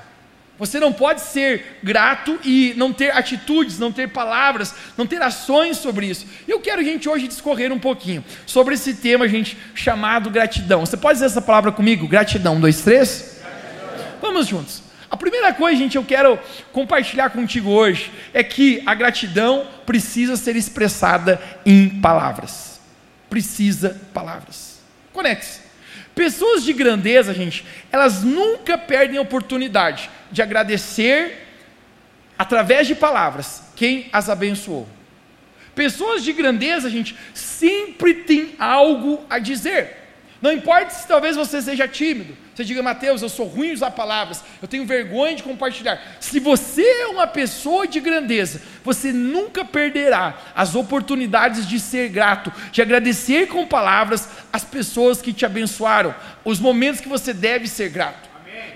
Você 0.60 0.80
não 0.80 0.94
pode 0.94 1.22
ser 1.22 1.80
grato 1.82 2.40
e 2.44 2.76
não 2.78 2.94
ter 2.94 3.10
atitudes, 3.18 3.80
não 3.80 3.92
ter 3.92 4.10
palavras, 4.10 4.76
não 4.96 5.08
ter 5.08 5.20
ações 5.24 5.78
sobre 5.78 6.06
isso. 6.06 6.28
Eu 6.48 6.60
quero, 6.60 6.84
gente, 6.84 7.10
hoje 7.10 7.28
discorrer 7.28 7.74
um 7.74 7.80
pouquinho 7.80 8.24
sobre 8.46 8.75
esse 8.75 8.94
tema, 8.94 9.28
gente, 9.28 9.58
chamado 9.74 10.30
gratidão. 10.30 10.86
Você 10.86 10.98
pode 10.98 11.16
dizer 11.16 11.25
essa 11.25 11.42
palavra 11.42 11.72
comigo? 11.72 12.08
Gratidão. 12.08 12.58
Um, 12.58 12.62
dois, 12.62 12.80
três? 12.84 13.42
Gratidão. 13.42 14.18
Vamos 14.22 14.46
juntos. 14.46 14.84
A 15.10 15.18
primeira 15.18 15.51
coisa, 15.51 15.80
gente, 15.80 15.96
eu 15.96 16.06
quero 16.06 16.38
compartilhar 16.72 17.32
contigo 17.32 17.72
hoje 17.72 18.12
é 18.36 18.44
que 18.44 18.84
a 18.86 18.94
gratidão 18.94 19.66
precisa 19.84 20.36
ser 20.36 20.56
expressada 20.56 21.42
em 21.66 21.90
palavras 21.90 22.71
precisa 23.32 23.98
palavras. 24.14 24.82
Conecte-se. 25.14 25.62
Pessoas 26.14 26.66
de 26.66 26.74
grandeza, 26.74 27.34
gente, 27.34 27.66
elas 27.90 28.22
nunca 28.22 28.78
perdem 28.78 29.18
a 29.18 29.22
oportunidade 29.22 30.10
de 30.30 30.42
agradecer 30.42 31.48
através 32.38 32.88
de 32.88 32.94
palavras 32.94 33.64
quem 33.74 34.10
as 34.12 34.30
abençoou. 34.30 34.86
Pessoas 35.74 36.22
de 36.22 36.34
grandeza, 36.34 36.90
gente, 36.90 37.16
sempre 37.34 38.14
tem 38.14 38.54
algo 38.60 39.26
a 39.30 39.40
dizer. 39.40 40.00
Não 40.41 40.51
importa 40.51 40.89
se 40.89 41.07
talvez 41.07 41.36
você 41.36 41.62
seja 41.62 41.88
tímido, 41.88 42.36
você 42.55 42.63
diga, 42.63 42.81
Mateus, 42.81 43.21
eu 43.21 43.29
sou 43.29 43.45
ruim 43.45 43.69
em 43.69 43.74
usar 43.74 43.91
palavras, 43.91 44.43
eu 44.60 44.67
tenho 44.67 44.86
vergonha 44.88 45.36
de 45.36 45.43
compartilhar. 45.43 46.01
Se 46.19 46.39
você 46.39 46.81
é 46.81 47.07
uma 47.07 47.27
pessoa 47.27 47.86
de 47.86 48.00
grandeza, 48.00 48.60
você 48.83 49.13
nunca 49.13 49.63
perderá 49.63 50.36
as 50.55 50.74
oportunidades 50.74 51.67
de 51.67 51.79
ser 51.79 52.10
grato, 52.10 52.51
de 52.71 52.81
agradecer 52.81 53.48
com 53.50 53.67
palavras 53.67 54.27
as 54.51 54.63
pessoas 54.63 55.21
que 55.21 55.31
te 55.31 55.45
abençoaram, 55.45 56.15
os 56.43 56.60
momentos 56.60 57.01
que 57.01 57.10
você 57.10 57.33
deve 57.33 57.67
ser 57.67 57.89
grato. 57.89 58.31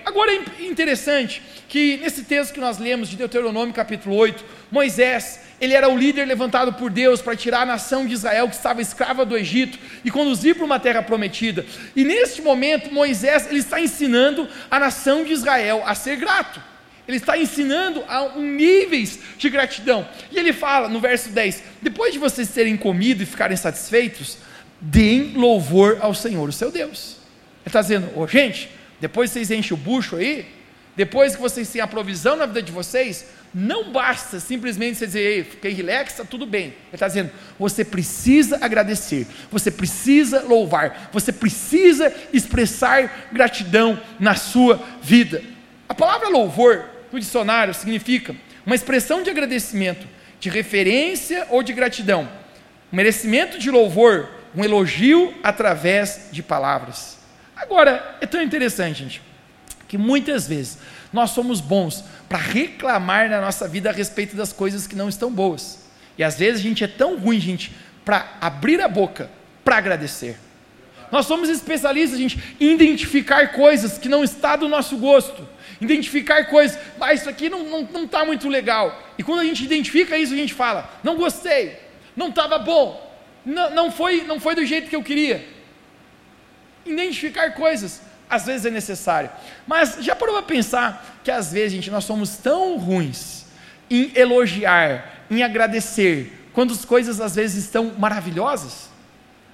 Agora 0.06 0.30
é 0.32 0.62
interessante 0.64 1.42
que 1.68 1.96
nesse 1.96 2.22
texto 2.22 2.54
que 2.54 2.60
nós 2.60 2.78
lemos 2.78 3.08
de 3.08 3.16
Deuteronômio 3.16 3.74
capítulo 3.74 4.14
8, 4.14 4.44
Moisés, 4.70 5.40
ele 5.60 5.74
era 5.74 5.88
o 5.88 5.98
líder 5.98 6.26
levantado 6.26 6.72
por 6.74 6.90
Deus 6.90 7.20
para 7.20 7.34
tirar 7.34 7.62
a 7.62 7.66
nação 7.66 8.06
de 8.06 8.14
Israel 8.14 8.48
que 8.48 8.54
estava 8.54 8.80
escrava 8.80 9.26
do 9.26 9.36
Egito 9.36 9.76
e 10.04 10.10
conduzir 10.12 10.54
para 10.54 10.64
uma 10.64 10.78
terra 10.78 11.02
prometida. 11.02 11.66
E 11.96 12.04
neste 12.04 12.40
momento, 12.40 12.94
Moisés 12.94 13.48
ele 13.50 13.58
está 13.58 13.80
ensinando 13.80 14.48
a 14.70 14.78
nação 14.78 15.24
de 15.24 15.32
Israel 15.32 15.82
a 15.84 15.92
ser 15.96 16.14
grato. 16.18 16.62
Ele 17.08 17.16
está 17.16 17.36
ensinando 17.36 18.04
a 18.06 18.22
um 18.22 18.42
níveis 18.42 19.18
de 19.36 19.50
gratidão. 19.50 20.08
E 20.30 20.38
ele 20.38 20.52
fala 20.52 20.88
no 20.88 21.00
verso 21.00 21.30
10: 21.30 21.64
depois 21.82 22.12
de 22.12 22.20
vocês 22.20 22.48
terem 22.50 22.76
comido 22.76 23.24
e 23.24 23.26
ficarem 23.26 23.56
satisfeitos, 23.56 24.38
deem 24.80 25.32
louvor 25.32 25.98
ao 26.00 26.14
Senhor, 26.14 26.48
o 26.48 26.52
seu 26.52 26.70
Deus. 26.70 27.16
Ele 27.62 27.70
está 27.70 27.80
dizendo, 27.80 28.08
oh, 28.14 28.28
gente, 28.28 28.70
depois 29.00 29.30
vocês 29.30 29.50
enchem 29.50 29.74
o 29.74 29.76
bucho 29.76 30.16
aí, 30.16 30.46
depois 30.96 31.36
que 31.36 31.42
vocês 31.42 31.68
têm 31.68 31.82
a 31.82 31.86
provisão 31.86 32.36
na 32.36 32.46
vida 32.46 32.62
de 32.62 32.72
vocês, 32.72 33.26
não 33.52 33.92
basta 33.92 34.40
simplesmente 34.40 34.98
você 34.98 35.06
dizer, 35.06 35.20
ei, 35.20 35.44
fiquei 35.44 35.72
relax, 35.72 36.12
está 36.12 36.24
tudo 36.24 36.46
bem. 36.46 36.64
Ele 36.64 36.74
está 36.94 37.06
dizendo, 37.06 37.30
você 37.58 37.84
precisa 37.84 38.58
agradecer, 38.62 39.26
você 39.50 39.70
precisa 39.70 40.42
louvar, 40.42 41.10
você 41.12 41.32
precisa 41.32 42.12
expressar 42.32 43.28
gratidão 43.30 44.00
na 44.18 44.34
sua 44.34 44.82
vida. 45.02 45.42
A 45.88 45.94
palavra 45.94 46.28
louvor 46.28 46.86
no 47.12 47.20
dicionário 47.20 47.74
significa 47.74 48.34
uma 48.64 48.74
expressão 48.74 49.22
de 49.22 49.30
agradecimento, 49.30 50.06
de 50.40 50.48
referência 50.48 51.46
ou 51.50 51.62
de 51.62 51.72
gratidão, 51.72 52.28
merecimento 52.90 53.58
de 53.58 53.70
louvor, 53.70 54.28
um 54.54 54.64
elogio 54.64 55.34
através 55.42 56.28
de 56.32 56.42
palavras. 56.42 57.15
Agora, 57.56 58.18
é 58.20 58.26
tão 58.26 58.42
interessante, 58.42 59.02
gente, 59.02 59.22
que 59.88 59.96
muitas 59.96 60.46
vezes 60.46 60.78
nós 61.12 61.30
somos 61.30 61.60
bons 61.60 62.04
para 62.28 62.38
reclamar 62.38 63.30
na 63.30 63.40
nossa 63.40 63.66
vida 63.66 63.88
a 63.88 63.92
respeito 63.92 64.36
das 64.36 64.52
coisas 64.52 64.86
que 64.86 64.94
não 64.94 65.08
estão 65.08 65.32
boas. 65.32 65.86
E 66.18 66.22
às 66.22 66.38
vezes 66.38 66.60
a 66.60 66.62
gente 66.62 66.84
é 66.84 66.88
tão 66.88 67.16
ruim, 67.16 67.40
gente, 67.40 67.72
para 68.04 68.36
abrir 68.40 68.80
a 68.80 68.88
boca 68.88 69.30
para 69.64 69.78
agradecer. 69.78 70.38
Nós 71.10 71.26
somos 71.26 71.48
especialistas, 71.48 72.18
gente, 72.18 72.38
em 72.60 72.74
identificar 72.74 73.52
coisas 73.52 73.96
que 73.96 74.08
não 74.08 74.22
está 74.22 74.56
do 74.56 74.68
nosso 74.68 74.96
gosto. 74.96 75.48
Identificar 75.80 76.46
coisas, 76.46 76.78
ah, 77.00 77.12
isso 77.12 77.28
aqui 77.28 77.48
não 77.48 77.60
está 77.60 77.70
não, 77.70 78.00
não 78.00 78.08
tá 78.08 78.24
muito 78.24 78.48
legal. 78.48 79.02
E 79.18 79.22
quando 79.22 79.40
a 79.40 79.44
gente 79.44 79.64
identifica 79.64 80.16
isso, 80.16 80.32
a 80.32 80.36
gente 80.36 80.54
fala, 80.54 80.90
não 81.02 81.16
gostei, 81.16 81.78
não 82.16 82.28
estava 82.28 82.58
bom, 82.58 83.02
não, 83.44 83.70
não, 83.74 83.92
foi, 83.92 84.22
não 84.22 84.40
foi 84.40 84.54
do 84.54 84.64
jeito 84.64 84.88
que 84.88 84.96
eu 84.96 85.02
queria. 85.02 85.55
Identificar 86.86 87.50
coisas 87.50 88.00
às 88.28 88.46
vezes 88.46 88.66
é 88.66 88.70
necessário. 88.70 89.30
Mas 89.66 89.98
já 90.00 90.14
parou 90.14 90.34
para 90.34 90.44
pensar 90.44 91.20
que 91.22 91.30
às 91.30 91.52
vezes, 91.52 91.72
gente, 91.72 91.90
nós 91.90 92.04
somos 92.04 92.36
tão 92.36 92.76
ruins 92.76 93.44
em 93.90 94.10
elogiar, 94.14 95.24
em 95.30 95.42
agradecer, 95.42 96.48
quando 96.52 96.72
as 96.72 96.84
coisas 96.84 97.20
às 97.20 97.34
vezes 97.34 97.64
estão 97.64 97.92
maravilhosas? 97.98 98.88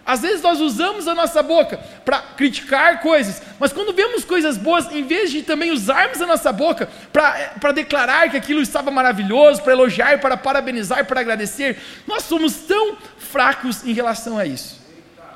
Às 0.04 0.20
vezes 0.20 0.42
nós 0.42 0.60
usamos 0.60 1.06
a 1.06 1.14
nossa 1.14 1.42
boca 1.42 1.78
para 2.04 2.18
criticar 2.36 3.00
coisas, 3.00 3.40
mas 3.60 3.72
quando 3.72 3.92
vemos 3.92 4.24
coisas 4.24 4.56
boas, 4.56 4.90
em 4.90 5.04
vez 5.04 5.30
de 5.30 5.42
também 5.42 5.70
usarmos 5.70 6.20
a 6.20 6.26
nossa 6.26 6.52
boca 6.52 6.88
para 7.12 7.72
declarar 7.72 8.28
que 8.28 8.36
aquilo 8.36 8.60
estava 8.60 8.90
maravilhoso, 8.90 9.62
para 9.62 9.72
elogiar, 9.72 10.18
para 10.18 10.36
parabenizar, 10.36 11.04
para 11.06 11.20
agradecer, 11.20 11.78
nós 12.04 12.24
somos 12.24 12.54
tão 12.54 12.96
fracos 13.16 13.84
em 13.84 13.92
relação 13.92 14.36
a 14.36 14.44
isso. 14.44 14.80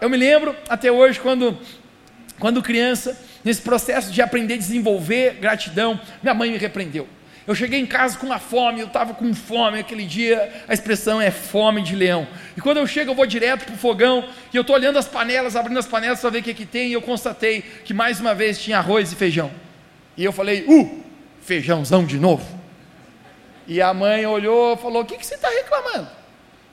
Eu 0.01 0.11
me 0.11 0.17
lembro 0.17 0.55
até 0.69 0.91
hoje, 0.91 1.21
quando, 1.21 1.57
quando 2.39 2.63
criança, 2.63 3.19
nesse 3.45 3.63
processo 3.63 4.13
de 4.13 4.21
aprender 4.21 4.55
a 4.55 4.59
desenvolver 4.59 5.35
gratidão, 5.41 6.01
minha 6.23 6.35
mãe 6.35 6.51
me 6.51 6.59
repreendeu. 6.59 7.09
Eu 7.47 7.55
cheguei 7.55 7.79
em 7.79 7.87
casa 7.87 8.19
com 8.19 8.27
uma 8.27 8.41
fome, 8.41 8.81
eu 8.81 8.89
estava 8.89 9.15
com 9.15 9.33
fome 9.33 9.79
aquele 9.79 10.05
dia, 10.05 10.53
a 10.67 10.75
expressão 10.75 11.21
é 11.21 11.31
fome 11.31 11.81
de 11.81 11.95
leão. 11.95 12.27
E 12.57 12.61
quando 12.61 12.79
eu 12.79 12.87
chego, 12.87 13.13
eu 13.13 13.15
vou 13.15 13.25
direto 13.25 13.65
para 13.65 13.75
o 13.75 13.79
fogão, 13.79 14.29
e 14.53 14.57
eu 14.57 14.63
estou 14.63 14.75
olhando 14.75 14.99
as 14.99 15.07
panelas, 15.07 15.55
abrindo 15.55 15.79
as 15.79 15.87
panelas 15.87 16.21
para 16.21 16.31
ver 16.31 16.39
o 16.41 16.43
que, 16.43 16.55
que 16.55 16.67
tem, 16.67 16.89
e 16.89 16.93
eu 16.95 17.03
constatei 17.03 17.63
que 17.85 17.95
mais 17.95 18.19
uma 18.19 18.35
vez 18.35 18.59
tinha 18.59 18.79
arroz 18.79 19.13
e 19.13 19.15
feijão. 19.15 19.51
E 20.17 20.25
eu 20.25 20.33
falei, 20.33 20.65
uh, 20.67 21.05
feijãozão 21.41 22.05
de 22.05 22.19
novo. 22.19 22.45
E 23.69 23.81
a 23.83 23.93
mãe 23.93 24.25
olhou 24.27 24.75
e 24.75 24.77
falou: 24.77 25.03
O 25.03 25.05
que, 25.05 25.17
que 25.17 25.27
você 25.27 25.35
está 25.35 25.49
reclamando? 25.49 26.09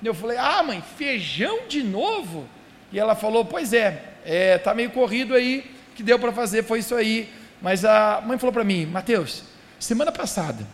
E 0.01 0.07
eu 0.07 0.13
falei: 0.13 0.37
Ah, 0.37 0.61
mãe, 0.63 0.83
feijão 0.97 1.67
de 1.67 1.81
novo? 1.83 2.47
E 2.91 2.99
ela 2.99 3.15
falou: 3.15 3.43
Pois 3.43 3.73
é, 3.73 4.12
é 4.25 4.57
tá 4.57 4.73
meio 4.73 4.91
corrido 4.91 5.33
aí, 5.33 5.71
que 5.95 6.03
deu 6.03 6.17
para 6.17 6.31
fazer 6.31 6.63
foi 6.63 6.79
isso 6.79 6.95
aí. 6.95 7.29
Mas 7.61 7.85
a 7.85 8.21
mãe 8.25 8.37
falou 8.37 8.53
para 8.53 8.63
mim: 8.63 8.85
Mateus, 8.85 9.43
semana 9.79 10.11
passada, 10.11 10.67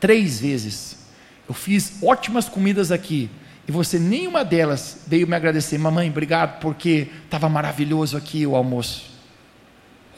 três 0.00 0.40
vezes, 0.40 1.06
eu 1.48 1.54
fiz 1.54 2.02
ótimas 2.02 2.48
comidas 2.48 2.92
aqui. 2.92 3.30
E 3.66 3.72
você, 3.72 3.98
nenhuma 3.98 4.44
delas, 4.44 5.04
veio 5.06 5.26
me 5.26 5.34
agradecer. 5.34 5.78
Mamãe, 5.78 6.10
obrigado, 6.10 6.60
porque 6.60 7.08
estava 7.24 7.48
maravilhoso 7.48 8.16
aqui 8.16 8.46
o 8.46 8.54
almoço. 8.54 9.10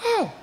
Uau! 0.02 0.34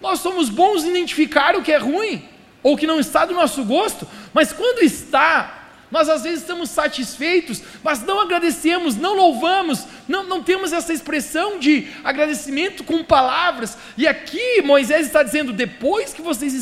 Nós 0.00 0.20
somos 0.20 0.48
bons 0.48 0.84
em 0.84 0.90
identificar 0.90 1.54
o 1.54 1.62
que 1.62 1.70
é 1.70 1.76
ruim, 1.76 2.26
ou 2.62 2.76
que 2.76 2.86
não 2.86 2.98
está 2.98 3.26
do 3.26 3.34
nosso 3.34 3.62
gosto, 3.64 4.06
mas 4.32 4.52
quando 4.52 4.82
está, 4.82 5.59
nós 5.90 6.08
às 6.08 6.22
vezes 6.22 6.40
estamos 6.40 6.70
satisfeitos, 6.70 7.62
mas 7.82 8.02
não 8.02 8.20
agradecemos, 8.20 8.96
não 8.96 9.14
louvamos, 9.14 9.84
não, 10.06 10.22
não 10.22 10.42
temos 10.42 10.72
essa 10.72 10.92
expressão 10.92 11.58
de 11.58 11.88
agradecimento 12.04 12.84
com 12.84 13.02
palavras. 13.02 13.76
E 13.96 14.06
aqui 14.06 14.62
Moisés 14.62 15.06
está 15.06 15.22
dizendo: 15.22 15.52
depois 15.52 16.14
que 16.14 16.22
vocês 16.22 16.54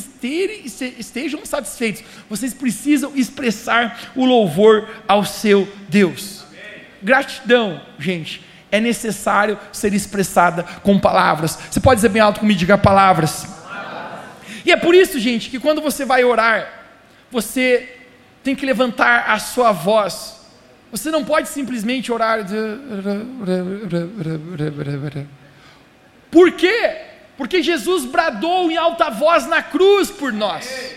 estejam 0.98 1.44
satisfeitos, 1.44 2.02
vocês 2.28 2.54
precisam 2.54 3.12
expressar 3.14 4.12
o 4.16 4.24
louvor 4.24 4.88
ao 5.06 5.24
seu 5.24 5.68
Deus. 5.88 6.44
Amém. 6.48 6.84
Gratidão, 7.02 7.82
gente, 7.98 8.42
é 8.72 8.80
necessário 8.80 9.58
ser 9.72 9.92
expressada 9.92 10.62
com 10.82 10.98
palavras. 10.98 11.58
Você 11.70 11.80
pode 11.80 11.98
dizer 11.98 12.08
bem 12.08 12.22
alto 12.22 12.40
comigo, 12.40 12.58
diga 12.58 12.78
palavras. 12.78 13.44
palavras. 13.44 14.20
E 14.64 14.72
é 14.72 14.76
por 14.76 14.94
isso, 14.94 15.18
gente, 15.18 15.50
que 15.50 15.60
quando 15.60 15.82
você 15.82 16.06
vai 16.06 16.24
orar, 16.24 16.66
você 17.30 17.97
tem 18.42 18.54
que 18.54 18.66
levantar 18.66 19.30
a 19.30 19.38
sua 19.38 19.72
voz. 19.72 20.36
Você 20.90 21.10
não 21.10 21.24
pode 21.24 21.48
simplesmente 21.48 22.10
orar. 22.10 22.40
Por 26.30 26.52
quê? 26.52 26.96
Porque 27.36 27.62
Jesus 27.62 28.04
bradou 28.04 28.70
em 28.70 28.76
alta 28.76 29.10
voz 29.10 29.46
na 29.46 29.62
cruz 29.62 30.10
por 30.10 30.32
nós. 30.32 30.94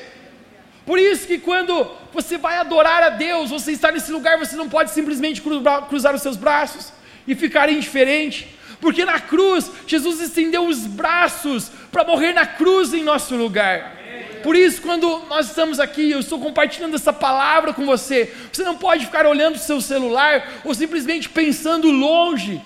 Por 0.85 0.97
isso 0.97 1.27
que 1.27 1.37
quando 1.37 1.89
você 2.11 2.37
vai 2.37 2.57
adorar 2.57 3.03
a 3.03 3.09
Deus, 3.09 3.49
você 3.49 3.71
está 3.71 3.91
nesse 3.91 4.11
lugar, 4.11 4.39
você 4.39 4.55
não 4.55 4.67
pode 4.67 4.91
simplesmente 4.91 5.41
cruzar 5.41 6.15
os 6.15 6.21
seus 6.21 6.37
braços 6.37 6.91
e 7.27 7.35
ficar 7.35 7.69
indiferente. 7.69 8.55
Porque 8.79 9.05
na 9.05 9.19
cruz, 9.19 9.69
Jesus 9.85 10.19
estendeu 10.19 10.65
os 10.65 10.87
braços 10.87 11.69
para 11.91 12.03
morrer 12.03 12.33
na 12.33 12.47
cruz 12.47 12.93
em 12.93 13.03
nosso 13.03 13.35
lugar. 13.35 14.00
Por 14.43 14.55
isso, 14.55 14.81
quando 14.81 15.23
nós 15.29 15.47
estamos 15.47 15.79
aqui, 15.79 16.11
eu 16.11 16.19
estou 16.19 16.39
compartilhando 16.39 16.95
essa 16.95 17.13
palavra 17.13 17.73
com 17.73 17.85
você. 17.85 18.33
Você 18.51 18.63
não 18.63 18.75
pode 18.77 19.05
ficar 19.05 19.25
olhando 19.25 19.55
o 19.55 19.59
seu 19.59 19.81
celular 19.81 20.61
ou 20.63 20.73
simplesmente 20.73 21.29
pensando 21.29 21.89
longe, 21.89 22.61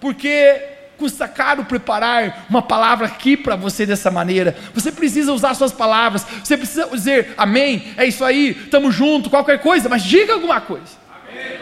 porque 0.00 0.60
custa 0.98 1.28
caro 1.28 1.64
preparar 1.64 2.46
uma 2.50 2.60
palavra 2.60 3.06
aqui 3.06 3.36
para 3.36 3.56
você 3.56 3.86
dessa 3.86 4.10
maneira. 4.10 4.56
Você 4.74 4.90
precisa 4.90 5.32
usar 5.32 5.54
suas 5.54 5.72
palavras. 5.72 6.26
Você 6.42 6.56
precisa 6.56 6.86
dizer 6.88 7.34
amém, 7.36 7.94
é 7.96 8.04
isso 8.04 8.24
aí, 8.24 8.50
estamos 8.50 8.94
juntos, 8.94 9.30
qualquer 9.30 9.60
coisa, 9.60 9.88
mas 9.88 10.02
diga 10.02 10.34
alguma 10.34 10.60
coisa. 10.60 10.98
Amém. 11.30 11.58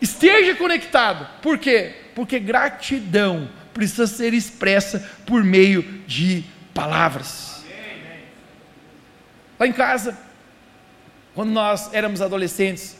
Esteja 0.00 0.54
conectado. 0.54 1.28
Por 1.42 1.58
quê? 1.58 1.94
Porque 2.14 2.38
gratidão 2.38 3.48
precisa 3.74 4.06
ser 4.06 4.32
expressa 4.32 5.06
por 5.26 5.44
meio 5.44 5.82
de 6.06 6.44
palavras. 6.72 7.59
Lá 9.60 9.66
em 9.66 9.72
casa, 9.72 10.16
quando 11.34 11.50
nós 11.50 11.92
éramos 11.92 12.22
adolescentes, 12.22 12.96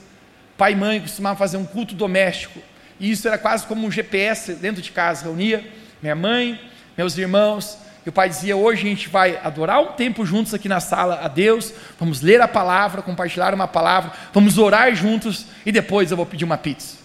pai 0.59 0.73
e 0.73 0.77
mãe 0.77 1.01
costumavam 1.01 1.39
fazer 1.39 1.57
um 1.57 1.65
culto 1.65 1.95
doméstico. 1.95 2.61
E 3.01 3.11
isso 3.11 3.27
era 3.27 3.39
quase 3.39 3.67
como 3.67 3.87
um 3.87 3.91
GPS 3.91 4.53
dentro 4.53 4.83
de 4.83 4.93
casa. 4.93 5.25
Reunia 5.25 5.67
minha 6.03 6.15
mãe, 6.15 6.61
meus 6.99 7.17
irmãos, 7.17 7.79
e 8.05 8.11
o 8.11 8.13
pai 8.13 8.29
dizia: 8.29 8.59
hoje 8.59 8.83
a 8.83 8.91
gente 8.91 9.09
vai 9.09 9.41
adorar 9.43 9.81
um 9.81 9.93
tempo 9.93 10.27
juntos 10.27 10.53
aqui 10.53 10.69
na 10.69 10.81
sala 10.81 11.21
a 11.23 11.29
Deus, 11.29 11.73
vamos 11.99 12.21
ler 12.21 12.43
a 12.43 12.49
palavra, 12.49 13.01
compartilhar 13.01 13.55
uma 13.55 13.67
palavra, 13.67 14.13
vamos 14.31 14.59
orar 14.59 14.95
juntos 14.95 15.47
e 15.65 15.73
depois 15.73 16.11
eu 16.11 16.17
vou 16.19 16.27
pedir 16.27 16.45
uma 16.45 16.59
pizza. 16.59 16.99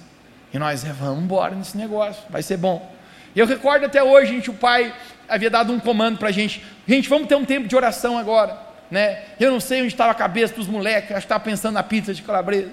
E 0.53 0.59
nós, 0.59 0.83
é, 0.83 0.91
vamos 0.91 1.23
embora 1.23 1.55
nesse 1.55 1.77
negócio, 1.77 2.21
vai 2.29 2.43
ser 2.43 2.57
bom. 2.57 2.93
E 3.33 3.39
eu 3.39 3.45
recordo 3.45 3.85
até 3.85 4.03
hoje, 4.03 4.33
gente, 4.33 4.49
o 4.49 4.53
pai 4.53 4.93
havia 5.29 5.49
dado 5.49 5.71
um 5.71 5.79
comando 5.79 6.17
para 6.17 6.27
a 6.27 6.33
gente: 6.33 6.61
gente, 6.85 7.07
vamos 7.07 7.29
ter 7.29 7.35
um 7.35 7.45
tempo 7.45 7.69
de 7.69 7.75
oração 7.77 8.17
agora 8.17 8.64
né? 8.89 9.23
Eu 9.39 9.51
não 9.51 9.59
sei 9.59 9.79
onde 9.79 9.87
estava 9.87 10.11
a 10.11 10.15
cabeça 10.15 10.53
dos 10.53 10.67
moleques, 10.67 11.11
acho 11.11 11.21
que 11.21 11.25
estava 11.25 11.43
pensando 11.43 11.73
na 11.73 11.83
pizza 11.83 12.13
de 12.13 12.21
calabresa. 12.21 12.71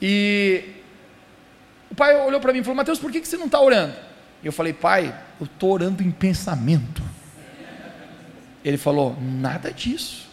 E 0.00 0.64
o 1.90 1.94
pai 1.94 2.16
olhou 2.20 2.40
para 2.40 2.52
mim 2.52 2.60
e 2.60 2.62
falou: 2.62 2.76
Mateus, 2.76 2.98
por 2.98 3.10
que, 3.10 3.20
que 3.20 3.28
você 3.28 3.36
não 3.36 3.46
está 3.46 3.60
orando? 3.60 3.94
Eu 4.42 4.52
falei: 4.52 4.72
Pai, 4.72 5.14
eu 5.40 5.46
estou 5.46 5.72
orando 5.72 6.02
em 6.02 6.10
pensamento. 6.10 7.02
Ele 8.64 8.76
falou: 8.76 9.16
Nada 9.20 9.72
disso. 9.72 10.26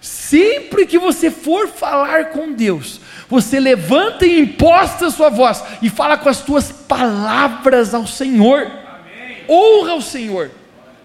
Sempre 0.00 0.86
que 0.86 0.98
você 0.98 1.30
for 1.30 1.68
falar 1.68 2.30
com 2.30 2.52
Deus, 2.52 3.00
você 3.28 3.60
levanta 3.60 4.24
e 4.24 4.40
imposta 4.40 5.06
a 5.06 5.10
sua 5.10 5.28
voz 5.28 5.62
e 5.82 5.90
fala 5.90 6.16
com 6.16 6.28
as 6.28 6.38
suas 6.38 6.72
palavras 6.72 7.92
ao 7.92 8.06
Senhor. 8.06 8.62
Amém. 8.62 9.44
Honra 9.46 9.94
o 9.94 10.02
Senhor. 10.02 10.50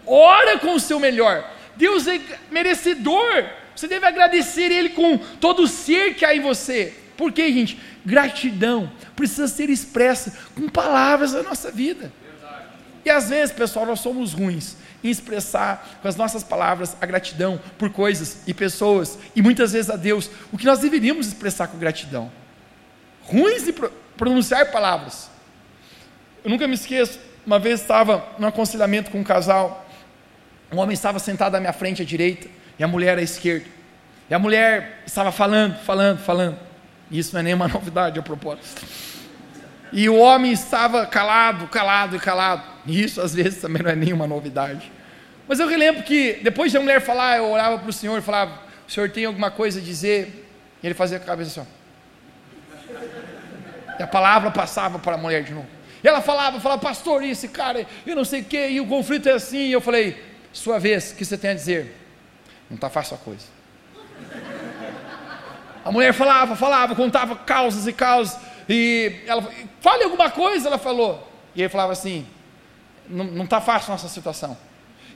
Ora 0.05 0.59
com 0.59 0.75
o 0.75 0.79
seu 0.79 0.97
melhor 0.97 1.54
Deus 1.77 2.07
é 2.07 2.19
merecedor. 2.51 3.45
Você 3.75 3.87
deve 3.87 4.05
agradecer 4.05 4.71
Ele 4.71 4.89
com 4.89 5.17
todo 5.17 5.63
o 5.63 5.67
ser 5.67 6.15
que 6.15 6.25
há 6.25 6.35
em 6.35 6.39
você. 6.39 6.93
Por 7.17 7.31
quê, 7.31 7.51
gente? 7.51 7.79
Gratidão 8.05 8.91
precisa 9.15 9.47
ser 9.47 9.69
expressa 9.69 10.37
com 10.53 10.67
palavras 10.69 11.31
da 11.31 11.43
nossa 11.43 11.71
vida. 11.71 12.11
E 13.03 13.09
às 13.09 13.29
vezes, 13.29 13.53
pessoal, 13.53 13.85
nós 13.85 13.99
somos 13.99 14.33
ruins 14.33 14.75
em 15.03 15.09
expressar 15.09 15.99
com 16.01 16.07
as 16.07 16.15
nossas 16.15 16.43
palavras 16.43 16.97
a 16.99 17.05
gratidão 17.05 17.61
por 17.77 17.91
coisas 17.91 18.39
e 18.47 18.53
pessoas, 18.53 19.19
e 19.35 19.41
muitas 19.41 19.73
vezes 19.73 19.91
a 19.91 19.95
Deus, 19.95 20.31
o 20.51 20.57
que 20.57 20.65
nós 20.65 20.79
deveríamos 20.79 21.27
expressar 21.27 21.67
com 21.67 21.77
gratidão. 21.77 22.31
Ruins 23.21 23.67
em 23.67 23.73
pronunciar 24.17 24.71
palavras. 24.71 25.29
Eu 26.43 26.49
nunca 26.49 26.67
me 26.67 26.73
esqueço, 26.73 27.19
uma 27.45 27.59
vez 27.59 27.81
estava 27.81 28.27
no 28.39 28.47
aconselhamento 28.47 29.11
com 29.11 29.19
um 29.19 29.23
casal, 29.23 29.84
um 30.71 30.77
homem 30.77 30.93
estava 30.93 31.19
sentado 31.19 31.55
à 31.55 31.59
minha 31.59 31.73
frente 31.73 32.01
à 32.01 32.05
direita, 32.05 32.47
e 32.77 32.83
a 32.83 32.87
mulher 32.87 33.17
à 33.17 33.21
esquerda. 33.21 33.65
E 34.29 34.33
a 34.33 34.39
mulher 34.39 35.03
estava 35.05 35.31
falando, 35.31 35.77
falando, 35.79 36.19
falando. 36.19 36.57
Isso 37.09 37.33
não 37.33 37.39
é 37.41 37.43
nenhuma 37.43 37.67
novidade 37.69 38.19
a 38.19 38.23
propósito. 38.23 38.85
E 39.93 40.09
o 40.09 40.17
homem 40.17 40.51
estava 40.51 41.05
calado, 41.05 41.67
calado 41.67 42.15
e 42.15 42.19
calado. 42.19 42.63
E 42.85 43.03
isso 43.03 43.21
às 43.21 43.33
vezes 43.33 43.61
também 43.61 43.81
não 43.81 43.91
é 43.91 43.95
nenhuma 43.95 44.27
novidade. 44.27 44.91
Mas 45.47 45.59
eu 45.59 45.67
relembro 45.67 46.03
que 46.03 46.39
depois 46.43 46.71
de 46.71 46.77
a 46.77 46.81
mulher 46.81 47.01
falar, 47.01 47.37
eu 47.37 47.49
olhava 47.51 47.77
para 47.77 47.89
o 47.89 47.93
Senhor 47.93 48.17
e 48.17 48.21
falava: 48.21 48.59
O 48.87 48.91
Senhor 48.91 49.09
tem 49.09 49.25
alguma 49.25 49.51
coisa 49.51 49.79
a 49.79 49.83
dizer? 49.83 50.49
E 50.81 50.87
ele 50.87 50.95
fazia 50.95 51.17
a 51.17 51.19
cabeça 51.19 51.61
assim. 51.61 51.69
E 53.99 54.03
a 54.03 54.07
palavra 54.07 54.51
passava 54.51 54.99
para 54.99 55.15
a 55.15 55.17
mulher 55.17 55.43
de 55.43 55.53
novo. 55.53 55.67
E 56.03 56.07
ela 56.07 56.21
falava, 56.21 56.59
falava, 56.59 56.81
pastor, 56.81 57.23
esse 57.23 57.47
cara, 57.47 57.87
eu 58.05 58.15
não 58.15 58.25
sei 58.25 58.41
o 58.41 58.43
que, 58.43 58.67
e 58.67 58.79
o 58.79 58.85
conflito 58.85 59.29
é 59.29 59.33
assim. 59.33 59.67
E 59.67 59.71
eu 59.71 59.81
falei: 59.81 60.21
Sua 60.55 60.79
vez, 60.79 61.11
o 61.11 61.15
que 61.15 61.25
você 61.25 61.37
tem 61.37 61.49
a 61.49 61.53
dizer? 61.53 61.93
Não 62.69 62.75
está 62.75 62.89
fácil 62.89 63.15
a 63.15 63.17
coisa. 63.17 63.45
A 65.83 65.91
mulher 65.91 66.13
falava, 66.13 66.55
falava, 66.55 66.95
contava 66.95 67.35
causas 67.35 67.85
e 67.85 67.91
causas. 67.91 68.39
E 68.67 69.17
ela, 69.27 69.47
fale 69.81 70.05
alguma 70.05 70.31
coisa, 70.31 70.69
ela 70.69 70.77
falou. 70.77 71.29
E 71.53 71.61
ele 71.61 71.67
falava 71.67 71.91
assim: 71.91 72.25
não 73.07 73.43
está 73.43 73.59
fácil 73.59 73.91
a 73.91 73.95
nossa 73.95 74.07
situação. 74.07 74.57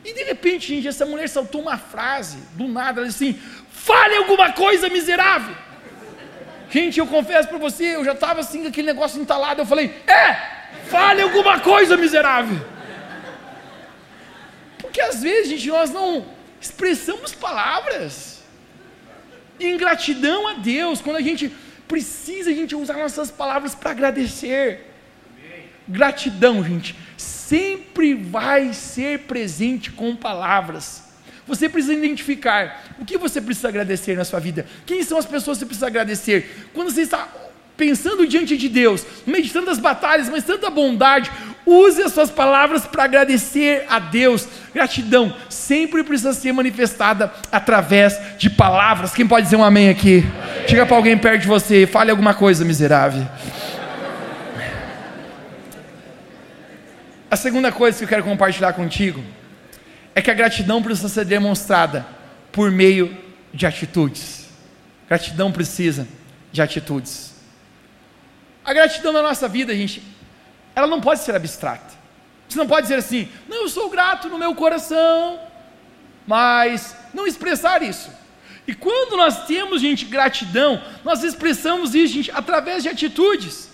E 0.03 0.13
de 0.13 0.23
repente, 0.23 0.75
gente, 0.75 0.89
essa 0.89 1.05
mulher 1.05 1.29
saltou 1.29 1.61
uma 1.61 1.77
frase, 1.77 2.39
do 2.51 2.67
nada, 2.67 2.99
ela 2.99 3.07
disse 3.07 3.29
assim: 3.29 3.41
fale 3.71 4.17
alguma 4.17 4.51
coisa, 4.51 4.89
miserável. 4.89 5.55
Gente, 6.69 6.99
eu 6.99 7.07
confesso 7.07 7.47
para 7.47 7.57
você, 7.57 7.95
eu 7.95 8.03
já 8.03 8.11
estava 8.11 8.41
assim 8.41 8.67
aquele 8.67 8.87
negócio 8.87 9.21
entalado. 9.21 9.61
Eu 9.61 9.65
falei: 9.65 10.03
é, 10.05 10.33
fale 10.89 11.21
alguma 11.21 11.61
coisa, 11.61 11.95
miserável. 11.95 12.59
Porque 14.89 15.01
às 15.01 15.21
vezes, 15.21 15.51
gente, 15.51 15.67
nós 15.67 15.91
não 15.91 16.25
expressamos 16.59 17.31
palavras. 17.31 18.41
Ingratidão 19.59 20.47
a 20.47 20.53
Deus, 20.53 20.99
quando 20.99 21.17
a 21.17 21.21
gente 21.21 21.53
precisa, 21.87 22.49
a 22.49 22.53
gente 22.53 22.75
usar 22.75 22.97
nossas 22.97 23.29
palavras 23.29 23.75
para 23.75 23.91
agradecer. 23.91 24.87
Gratidão, 25.87 26.63
gente, 26.63 26.95
sempre 27.15 28.15
vai 28.15 28.73
ser 28.73 29.19
presente 29.19 29.91
com 29.91 30.15
palavras. 30.15 31.03
Você 31.45 31.69
precisa 31.69 31.93
identificar 31.93 32.95
o 32.99 33.05
que 33.05 33.17
você 33.17 33.39
precisa 33.39 33.67
agradecer 33.67 34.15
na 34.15 34.25
sua 34.25 34.39
vida. 34.39 34.65
Quem 34.87 35.03
são 35.03 35.19
as 35.19 35.25
pessoas 35.25 35.57
que 35.57 35.61
você 35.61 35.65
precisa 35.67 35.87
agradecer? 35.87 36.69
Quando 36.73 36.89
você 36.89 37.01
está 37.01 37.27
pensando 37.79 38.27
diante 38.27 38.57
de 38.57 38.67
Deus, 38.67 39.05
meditando 39.25 39.71
as 39.71 39.79
batalhas, 39.79 40.27
mas 40.27 40.43
tanta 40.43 40.69
bondade, 40.69 41.31
use 41.65 42.03
as 42.03 42.11
suas 42.11 42.29
palavras 42.29 42.85
para 42.85 43.05
agradecer 43.05 43.85
a 43.89 43.99
Deus. 43.99 44.45
Gratidão 44.73 45.33
sempre 45.47 46.03
precisa 46.03 46.33
ser 46.33 46.51
manifestada 46.51 47.31
através 47.49 48.19
de 48.37 48.49
palavras. 48.49 49.13
Quem 49.13 49.25
pode 49.25 49.45
dizer 49.45 49.55
um 49.55 49.63
amém 49.63 49.89
aqui? 49.89 50.25
Chega 50.67 50.85
para 50.85 50.97
alguém 50.97 51.17
perto 51.17 51.43
de 51.43 51.47
você 51.47 51.87
fale 51.87 52.11
alguma 52.11 52.33
coisa, 52.33 52.65
miserável. 52.65 53.25
A 57.31 57.35
segunda 57.37 57.71
coisa 57.71 57.97
que 57.97 58.03
eu 58.03 58.09
quero 58.09 58.23
compartilhar 58.23 58.73
contigo 58.73 59.23
é 60.13 60.21
que 60.21 60.29
a 60.29 60.33
gratidão 60.33 60.83
precisa 60.83 61.07
ser 61.07 61.23
demonstrada 61.23 62.05
por 62.51 62.71
meio 62.71 63.15
de 63.53 63.65
atitudes. 63.65 64.49
Gratidão 65.07 65.49
precisa 65.49 66.05
de 66.51 66.61
atitudes. 66.61 67.28
A 68.69 68.73
gratidão 68.73 69.11
na 69.11 69.23
nossa 69.23 69.47
vida, 69.47 69.75
gente, 69.75 70.03
ela 70.75 70.85
não 70.85 71.01
pode 71.01 71.21
ser 71.21 71.33
abstrata. 71.33 71.91
Você 72.47 72.55
não 72.55 72.67
pode 72.67 72.83
dizer 72.83 72.99
assim, 72.99 73.27
não, 73.47 73.63
eu 73.63 73.67
sou 73.67 73.89
grato 73.89 74.29
no 74.29 74.37
meu 74.37 74.53
coração, 74.53 75.39
mas 76.27 76.95
não 77.11 77.25
expressar 77.25 77.81
isso. 77.81 78.11
E 78.67 78.75
quando 78.75 79.17
nós 79.17 79.47
temos, 79.47 79.81
gente, 79.81 80.05
gratidão, 80.05 80.79
nós 81.03 81.23
expressamos 81.23 81.95
isso, 81.95 82.13
gente, 82.13 82.29
através 82.29 82.83
de 82.83 82.89
atitudes. 82.89 83.71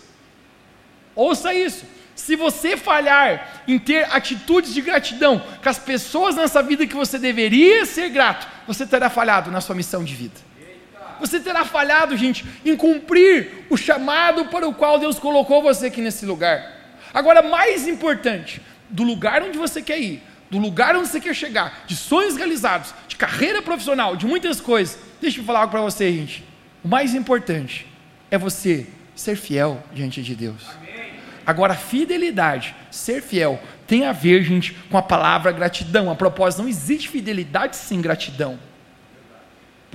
Ouça 1.14 1.54
isso. 1.54 1.84
Se 2.16 2.38
você 2.38 2.78
falhar 2.78 3.64
em 3.68 3.78
ter 3.78 4.10
atitudes 4.16 4.74
de 4.74 4.80
gratidão 4.80 5.44
com 5.62 5.68
as 5.68 5.78
pessoas 5.78 6.38
nessa 6.38 6.64
vida 6.64 6.88
que 6.88 6.96
você 6.96 7.20
deveria 7.20 7.86
ser 7.86 8.08
grato, 8.08 8.48
você 8.66 8.86
terá 8.86 9.10
falhado 9.10 9.52
na 9.52 9.60
sua 9.60 9.76
missão 9.76 10.06
de 10.06 10.16
vida. 10.16 10.40
Você 11.20 11.40
terá 11.40 11.66
falhado, 11.66 12.18
gente, 12.18 12.46
em 12.66 12.76
cumprir 12.76 13.66
o 13.70 13.78
chamado 13.78 14.46
para 14.46 14.68
o 14.68 14.74
qual 14.74 15.00
Deus 15.00 15.20
colocou 15.20 15.62
você 15.62 15.88
aqui 15.88 16.02
nesse 16.02 16.26
lugar. 16.26 16.74
Agora, 17.14 17.42
mais 17.42 17.88
importante, 17.88 18.62
do 18.90 19.04
lugar 19.04 19.42
onde 19.42 19.58
você 19.58 19.82
quer 19.82 20.00
ir, 20.00 20.22
do 20.50 20.58
lugar 20.58 20.96
onde 20.96 21.08
você 21.08 21.20
quer 21.20 21.34
chegar, 21.34 21.84
de 21.88 21.96
sonhos 21.96 22.36
realizados, 22.36 22.94
de 23.08 23.16
carreira 23.16 23.62
profissional, 23.62 24.16
de 24.16 24.26
muitas 24.26 24.60
coisas. 24.62 25.00
Deixa 25.22 25.40
eu 25.40 25.44
falar 25.44 25.60
algo 25.60 25.72
para 25.72 25.82
você, 25.82 26.12
gente. 26.12 26.44
O 26.84 26.88
mais 26.88 27.16
importante 27.16 27.88
é 28.30 28.38
você 28.38 28.88
ser 29.16 29.36
fiel 29.36 29.82
diante 29.94 30.22
de 30.22 30.36
Deus. 30.36 30.62
Agora, 31.46 31.76
fidelidade, 31.76 32.76
ser 32.90 33.22
fiel, 33.22 33.62
tem 33.86 34.06
a 34.06 34.12
ver, 34.12 34.44
gente, 34.44 34.74
com 34.90 34.98
a 34.98 35.02
palavra 35.02 35.52
gratidão. 35.52 36.10
A 36.10 36.16
propósito, 36.16 36.64
não 36.64 36.70
existe 36.70 37.08
fidelidade 37.08 37.76
sem 37.76 38.02
gratidão. 38.02 38.60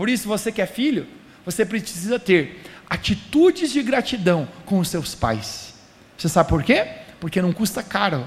Por 0.01 0.09
isso, 0.09 0.27
você 0.27 0.51
que 0.51 0.63
é 0.63 0.67
filho, 0.67 1.07
você 1.45 1.63
precisa 1.63 2.19
ter 2.19 2.63
atitudes 2.89 3.71
de 3.71 3.83
gratidão 3.83 4.49
com 4.65 4.79
os 4.79 4.89
seus 4.89 5.15
pais. 5.15 5.75
Você 6.17 6.27
sabe 6.27 6.49
por 6.49 6.63
quê? 6.63 6.87
Porque 7.21 7.43
não 7.43 7.53
custa 7.53 7.83
caro, 7.83 8.27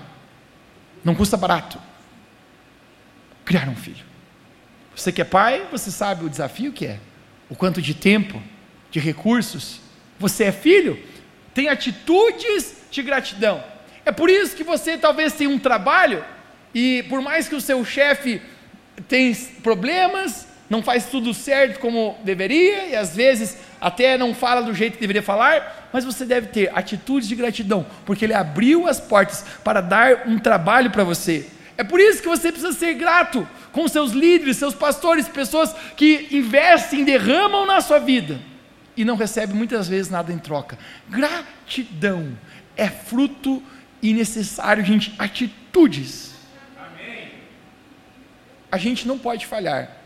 não 1.04 1.16
custa 1.16 1.36
barato 1.36 1.82
criar 3.44 3.68
um 3.70 3.76
filho. 3.76 4.06
Você 4.96 5.12
que 5.12 5.20
é 5.20 5.26
pai, 5.26 5.68
você 5.72 5.90
sabe 5.90 6.24
o 6.24 6.30
desafio 6.30 6.72
que 6.72 6.86
é, 6.86 7.00
o 7.50 7.56
quanto 7.56 7.82
de 7.82 7.96
tempo, 7.96 8.40
de 8.92 9.00
recursos. 9.00 9.80
Você 10.20 10.44
é 10.44 10.52
filho, 10.52 11.04
tem 11.56 11.70
atitudes 11.70 12.84
de 12.92 13.02
gratidão. 13.02 13.64
É 14.06 14.12
por 14.12 14.30
isso 14.30 14.56
que 14.56 14.64
você 14.64 14.96
talvez 14.96 15.34
tenha 15.34 15.50
um 15.50 15.58
trabalho 15.58 16.24
e 16.72 17.02
por 17.10 17.20
mais 17.20 17.48
que 17.48 17.56
o 17.56 17.62
seu 17.62 17.84
chefe 17.84 18.44
tenha 19.08 19.36
problemas, 19.64 20.53
não 20.74 20.82
faz 20.82 21.06
tudo 21.06 21.36
certo 21.36 21.80
como 21.80 22.18
deveria 22.24 22.88
e 22.88 22.96
às 22.96 23.16
vezes 23.16 23.60
até 23.80 24.18
não 24.18 24.34
fala 24.34 24.60
do 24.60 24.74
jeito 24.74 24.96
que 24.96 25.02
deveria 25.02 25.22
falar, 25.22 25.88
mas 25.94 26.04
você 26.04 26.26
deve 26.26 26.48
ter 26.48 26.72
atitudes 26.74 27.30
de 27.30 27.36
gratidão, 27.36 27.86
porque 28.04 28.26
ele 28.26 28.34
abriu 28.34 28.88
as 28.88 29.00
portas 29.00 29.46
para 29.64 29.82
dar 29.82 30.28
um 30.28 30.40
trabalho 30.40 30.90
para 30.90 31.04
você. 31.04 31.46
É 31.78 31.84
por 31.84 32.00
isso 32.00 32.24
que 32.24 32.28
você 32.28 32.52
precisa 32.52 32.74
ser 32.74 32.96
grato 32.96 33.48
com 33.72 33.88
seus 33.88 34.14
líderes, 34.14 34.58
seus 34.58 34.74
pastores, 34.74 35.28
pessoas 35.28 35.76
que 35.96 36.28
investem, 36.32 37.04
derramam 37.04 37.68
na 37.68 37.80
sua 37.80 38.00
vida 38.00 38.40
e 38.98 39.06
não 39.06 39.16
recebem 39.16 39.56
muitas 39.56 39.88
vezes 39.88 40.10
nada 40.10 40.34
em 40.34 40.40
troca. 40.40 40.76
Gratidão 41.08 42.36
é 42.76 42.88
fruto 42.88 43.62
e 44.02 44.12
necessário, 44.12 44.84
gente, 44.84 45.14
atitudes. 45.20 46.34
Amém. 46.76 47.30
A 48.72 48.80
gente 48.80 49.08
não 49.08 49.20
pode 49.20 49.46
falhar 49.46 50.03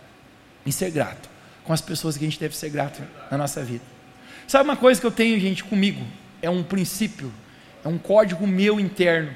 em 0.68 0.72
ser 0.72 0.92
grato 0.92 1.30
com 1.64 1.72
as 1.72 1.80
pessoas 1.80 2.18
que 2.18 2.26
a 2.26 2.28
gente 2.28 2.40
deve 2.40 2.56
ser 2.56 2.70
grato 2.70 3.02
na 3.32 3.38
nossa 3.38 3.64
vida. 3.64 3.84
Sabe 4.46 4.66
uma 4.66 4.76
coisa 4.76 5.00
que 5.00 5.08
eu 5.08 5.12
tenho, 5.12 5.40
gente, 5.40 5.64
comigo? 5.64 6.06
É 6.42 6.50
um 6.50 6.62
princípio, 6.62 7.32
é 7.84 7.88
um 7.88 7.98
código 7.98 8.46
meu 8.46 8.80
interno. 8.80 9.32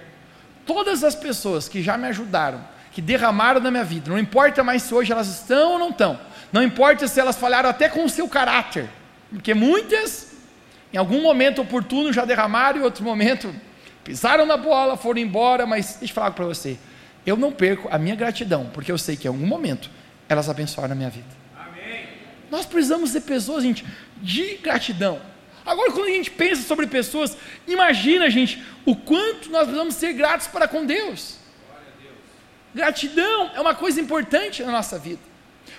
Todas 0.65 1.03
as 1.03 1.15
pessoas 1.15 1.69
que 1.69 1.81
já 1.81 1.97
me 1.97 2.07
ajudaram, 2.07 2.61
que 2.91 3.01
derramaram 3.01 3.61
na 3.61 3.71
minha 3.71 3.83
vida, 3.83 4.09
não 4.09 4.19
importa 4.19 4.63
mais 4.63 4.83
se 4.83 4.93
hoje 4.93 5.11
elas 5.11 5.27
estão 5.27 5.73
ou 5.73 5.79
não 5.79 5.89
estão, 5.89 6.19
não 6.51 6.61
importa 6.61 7.07
se 7.07 7.19
elas 7.19 7.37
falharam 7.37 7.69
até 7.69 7.87
com 7.87 8.03
o 8.03 8.09
seu 8.09 8.27
caráter, 8.27 8.89
porque 9.29 9.53
muitas 9.53 10.31
em 10.93 10.97
algum 10.97 11.21
momento 11.21 11.61
oportuno 11.61 12.11
já 12.11 12.25
derramaram, 12.25 12.79
em 12.79 12.83
outro 12.83 13.03
momento 13.03 13.53
pisaram 14.03 14.45
na 14.45 14.57
bola, 14.57 14.97
foram 14.97 15.21
embora, 15.21 15.65
mas 15.65 15.95
deixa 15.95 16.11
eu 16.11 16.15
falar 16.15 16.31
para 16.31 16.45
você. 16.45 16.77
Eu 17.25 17.37
não 17.37 17.51
perco 17.51 17.87
a 17.89 17.97
minha 17.97 18.15
gratidão, 18.15 18.69
porque 18.73 18.91
eu 18.91 18.97
sei 18.97 19.15
que 19.15 19.27
em 19.27 19.29
algum 19.29 19.47
momento 19.47 19.89
elas 20.31 20.49
abençoaram 20.49 20.93
a 20.93 20.95
minha 20.95 21.09
vida. 21.09 21.27
Amém. 21.57 22.07
Nós 22.49 22.65
precisamos 22.65 23.09
ser 23.09 23.21
pessoas, 23.21 23.63
gente, 23.63 23.85
de 24.21 24.55
gratidão. 24.57 25.21
Agora, 25.65 25.91
quando 25.91 26.07
a 26.07 26.11
gente 26.11 26.31
pensa 26.31 26.61
sobre 26.63 26.87
pessoas, 26.87 27.37
imagina, 27.67 28.29
gente, 28.29 28.63
o 28.85 28.95
quanto 28.95 29.49
nós 29.49 29.63
precisamos 29.63 29.95
ser 29.95 30.13
gratos 30.13 30.47
para 30.47 30.67
com 30.67 30.85
Deus. 30.85 31.37
Deus. 32.01 32.15
Gratidão 32.73 33.51
é 33.53 33.59
uma 33.61 33.75
coisa 33.75 33.99
importante 33.99 34.63
na 34.63 34.71
nossa 34.71 34.97
vida. 34.97 35.19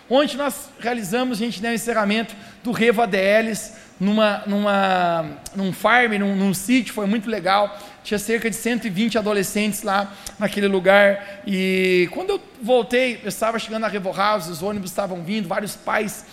Ontem 0.08 0.36
nós 0.36 0.68
realizamos, 0.78 1.38
gente, 1.38 1.62
né, 1.62 1.70
o 1.70 1.74
encerramento 1.74 2.34
do 2.62 2.70
Revo 2.70 3.02
ADLs, 3.02 3.72
numa, 3.98 4.42
numa, 4.46 5.38
num 5.54 5.72
farm, 5.72 6.12
num, 6.18 6.36
num 6.36 6.52
sítio, 6.52 6.92
foi 6.92 7.06
muito 7.06 7.30
legal. 7.30 7.78
Tinha 8.04 8.18
cerca 8.18 8.50
de 8.50 8.56
120 8.56 9.18
adolescentes 9.18 9.82
lá 9.82 10.12
naquele 10.38 10.66
lugar. 10.66 11.42
E 11.46 12.08
quando 12.12 12.30
eu 12.30 12.42
voltei, 12.62 13.20
eu 13.22 13.28
estava 13.28 13.58
chegando 13.58 13.82
na 13.82 13.88
Revo 13.88 14.12
House, 14.12 14.48
os 14.48 14.62
ônibus 14.62 14.90
estavam 14.90 15.22
vindo, 15.22 15.48
vários 15.48 15.76
pais 15.76 16.24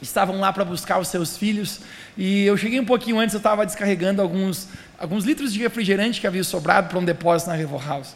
estavam 0.00 0.38
lá 0.38 0.52
para 0.52 0.64
buscar 0.64 0.98
os 0.98 1.08
seus 1.08 1.36
filhos. 1.36 1.80
E 2.16 2.44
eu 2.44 2.56
cheguei 2.56 2.78
um 2.78 2.84
pouquinho 2.84 3.18
antes, 3.18 3.34
eu 3.34 3.38
estava 3.38 3.64
descarregando 3.64 4.22
alguns, 4.22 4.68
alguns 4.98 5.24
litros 5.24 5.52
de 5.52 5.60
refrigerante 5.60 6.20
que 6.20 6.26
havia 6.26 6.44
sobrado 6.44 6.88
para 6.88 6.98
um 6.98 7.04
depósito 7.04 7.50
na 7.50 7.56
Revo 7.56 7.78
House. 7.78 8.14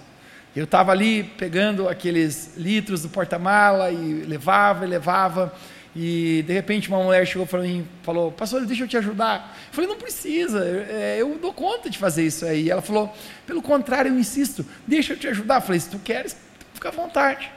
Eu 0.55 0.64
estava 0.64 0.93
ali 0.93 1.23
pegando 1.23 1.88
aqueles 1.88 2.57
litros 2.57 3.03
do 3.03 3.09
porta-mala 3.09 3.91
e 3.91 4.25
levava 4.27 4.85
e 4.85 4.88
levava. 4.88 5.53
E 6.01 6.45
de 6.47 6.53
repente 6.53 6.89
uma 6.89 7.03
mulher 7.03 7.27
chegou 7.27 7.45
para 7.45 7.61
mim 7.61 7.85
falou: 8.05 8.31
Pastor, 8.31 8.65
deixa 8.65 8.85
eu 8.85 8.89
te 8.89 8.97
ajudar. 8.97 9.59
Eu 9.67 9.75
falei: 9.75 9.91
Não 9.91 9.97
precisa, 9.97 10.65
é, 10.65 11.17
eu 11.19 11.37
dou 11.43 11.53
conta 11.53 11.91
de 11.91 11.99
fazer 11.99 12.25
isso 12.25 12.47
aí. 12.47 12.71
Ela 12.71 12.81
falou: 12.81 13.13
Pelo 13.45 13.61
contrário, 13.61 14.13
eu 14.13 14.17
insisto, 14.17 14.65
deixa 14.87 15.15
eu 15.15 15.19
te 15.19 15.27
ajudar. 15.27 15.57
Eu 15.57 15.63
falei: 15.63 15.81
Se 15.81 15.91
tu 15.91 15.99
queres, 15.99 16.37
fica 16.73 16.91
à 16.91 16.93
vontade. 16.93 17.51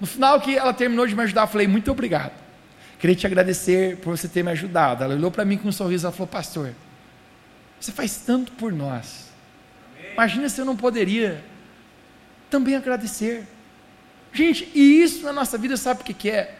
No 0.00 0.08
final 0.08 0.40
que 0.40 0.58
ela 0.58 0.74
terminou 0.74 1.06
de 1.06 1.14
me 1.14 1.22
ajudar, 1.22 1.42
eu 1.42 1.46
falei: 1.46 1.68
Muito 1.68 1.88
obrigado. 1.88 2.32
Queria 2.98 3.14
te 3.14 3.28
agradecer 3.28 3.98
por 3.98 4.16
você 4.16 4.26
ter 4.26 4.42
me 4.42 4.50
ajudado. 4.50 5.04
Ela 5.04 5.14
olhou 5.14 5.30
para 5.30 5.44
mim 5.44 5.56
com 5.56 5.68
um 5.68 5.72
sorriso 5.72 6.08
e 6.08 6.10
falou: 6.10 6.26
Pastor, 6.26 6.74
você 7.78 7.92
faz 7.92 8.16
tanto 8.16 8.50
por 8.50 8.72
nós. 8.72 9.28
Imagina 10.14 10.48
se 10.48 10.60
eu 10.60 10.64
não 10.64 10.76
poderia 10.76 11.40
também 12.50 12.74
agradecer. 12.74 13.46
Gente, 14.32 14.68
e 14.74 15.00
isso 15.00 15.22
na 15.22 15.32
nossa 15.32 15.56
vida, 15.56 15.76
sabe 15.76 16.00
o 16.00 16.04
que, 16.04 16.12
que 16.12 16.28
é? 16.28 16.58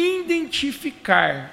Identificar 0.00 1.52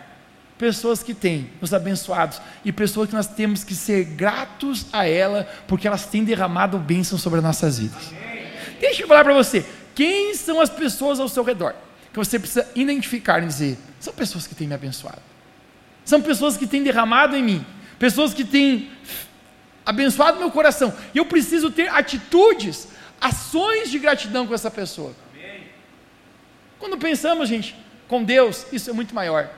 pessoas 0.58 1.04
que 1.04 1.14
têm 1.14 1.50
nos 1.60 1.74
abençoados 1.74 2.42
e 2.64 2.72
pessoas 2.72 3.10
que 3.10 3.16
nós 3.16 3.28
temos 3.28 3.64
que 3.64 3.76
ser 3.76 4.04
gratos 4.06 4.86
a 4.94 5.08
ela, 5.08 5.48
porque 5.68 5.88
elas 5.88 6.06
têm 6.06 6.24
derramado 6.24 6.78
bênção 6.78 7.18
sobre 7.18 7.40
as 7.40 7.44
nossas 7.44 7.80
vidas. 7.80 8.10
Amém. 8.10 8.46
Deixa 8.80 9.04
eu 9.04 9.08
falar 9.08 9.24
para 9.24 9.34
você: 9.34 9.66
quem 9.96 10.34
são 10.36 10.62
as 10.62 10.70
pessoas 10.70 11.20
ao 11.20 11.28
seu 11.28 11.44
redor 11.44 11.76
que 12.14 12.20
você 12.20 12.38
precisa 12.38 12.70
identificar 12.76 13.42
e 13.42 13.48
dizer, 13.48 13.78
são 14.00 14.14
pessoas 14.14 14.46
que 14.46 14.54
têm 14.54 14.68
me 14.68 14.76
abençoado, 14.76 15.22
são 16.06 16.22
pessoas 16.22 16.56
que 16.56 16.68
têm 16.68 16.84
derramado 16.84 17.36
em 17.36 17.42
mim, 17.42 17.66
pessoas 17.98 18.36
que 18.36 18.44
têm 18.44 18.92
abençoado 19.84 20.38
meu 20.38 20.52
coração, 20.52 20.94
e 21.12 21.18
eu 21.18 21.26
preciso 21.26 21.72
ter 21.72 21.90
atitudes, 21.90 22.88
ações 23.20 23.90
de 23.90 23.98
gratidão 23.98 24.46
com 24.46 24.54
essa 24.54 24.70
pessoa. 24.70 25.16
Amém. 25.34 25.64
Quando 26.78 27.00
pensamos, 27.00 27.50
gente, 27.50 27.76
com 28.08 28.24
Deus, 28.24 28.66
isso 28.72 28.90
é 28.90 28.94
muito 28.94 29.14
maior. 29.14 29.50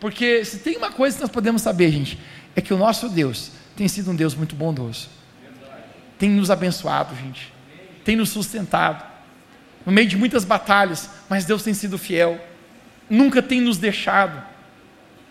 Porque 0.00 0.44
se 0.44 0.58
tem 0.58 0.76
uma 0.76 0.92
coisa 0.92 1.16
que 1.16 1.22
nós 1.22 1.30
podemos 1.30 1.62
saber, 1.62 1.90
gente, 1.90 2.18
é 2.54 2.60
que 2.60 2.72
o 2.72 2.78
nosso 2.78 3.08
Deus 3.08 3.50
tem 3.76 3.88
sido 3.88 4.10
um 4.10 4.16
Deus 4.16 4.34
muito 4.34 4.54
bondoso. 4.54 5.08
Tem 6.18 6.28
nos 6.30 6.50
abençoado, 6.50 7.14
gente. 7.14 7.52
Tem 8.04 8.16
nos 8.16 8.30
sustentado. 8.30 9.04
No 9.86 9.92
meio 9.92 10.08
de 10.08 10.16
muitas 10.16 10.44
batalhas, 10.44 11.08
mas 11.28 11.44
Deus 11.44 11.62
tem 11.62 11.74
sido 11.74 11.96
fiel. 11.96 12.40
Nunca 13.08 13.42
tem 13.42 13.60
nos 13.60 13.78
deixado. 13.78 14.42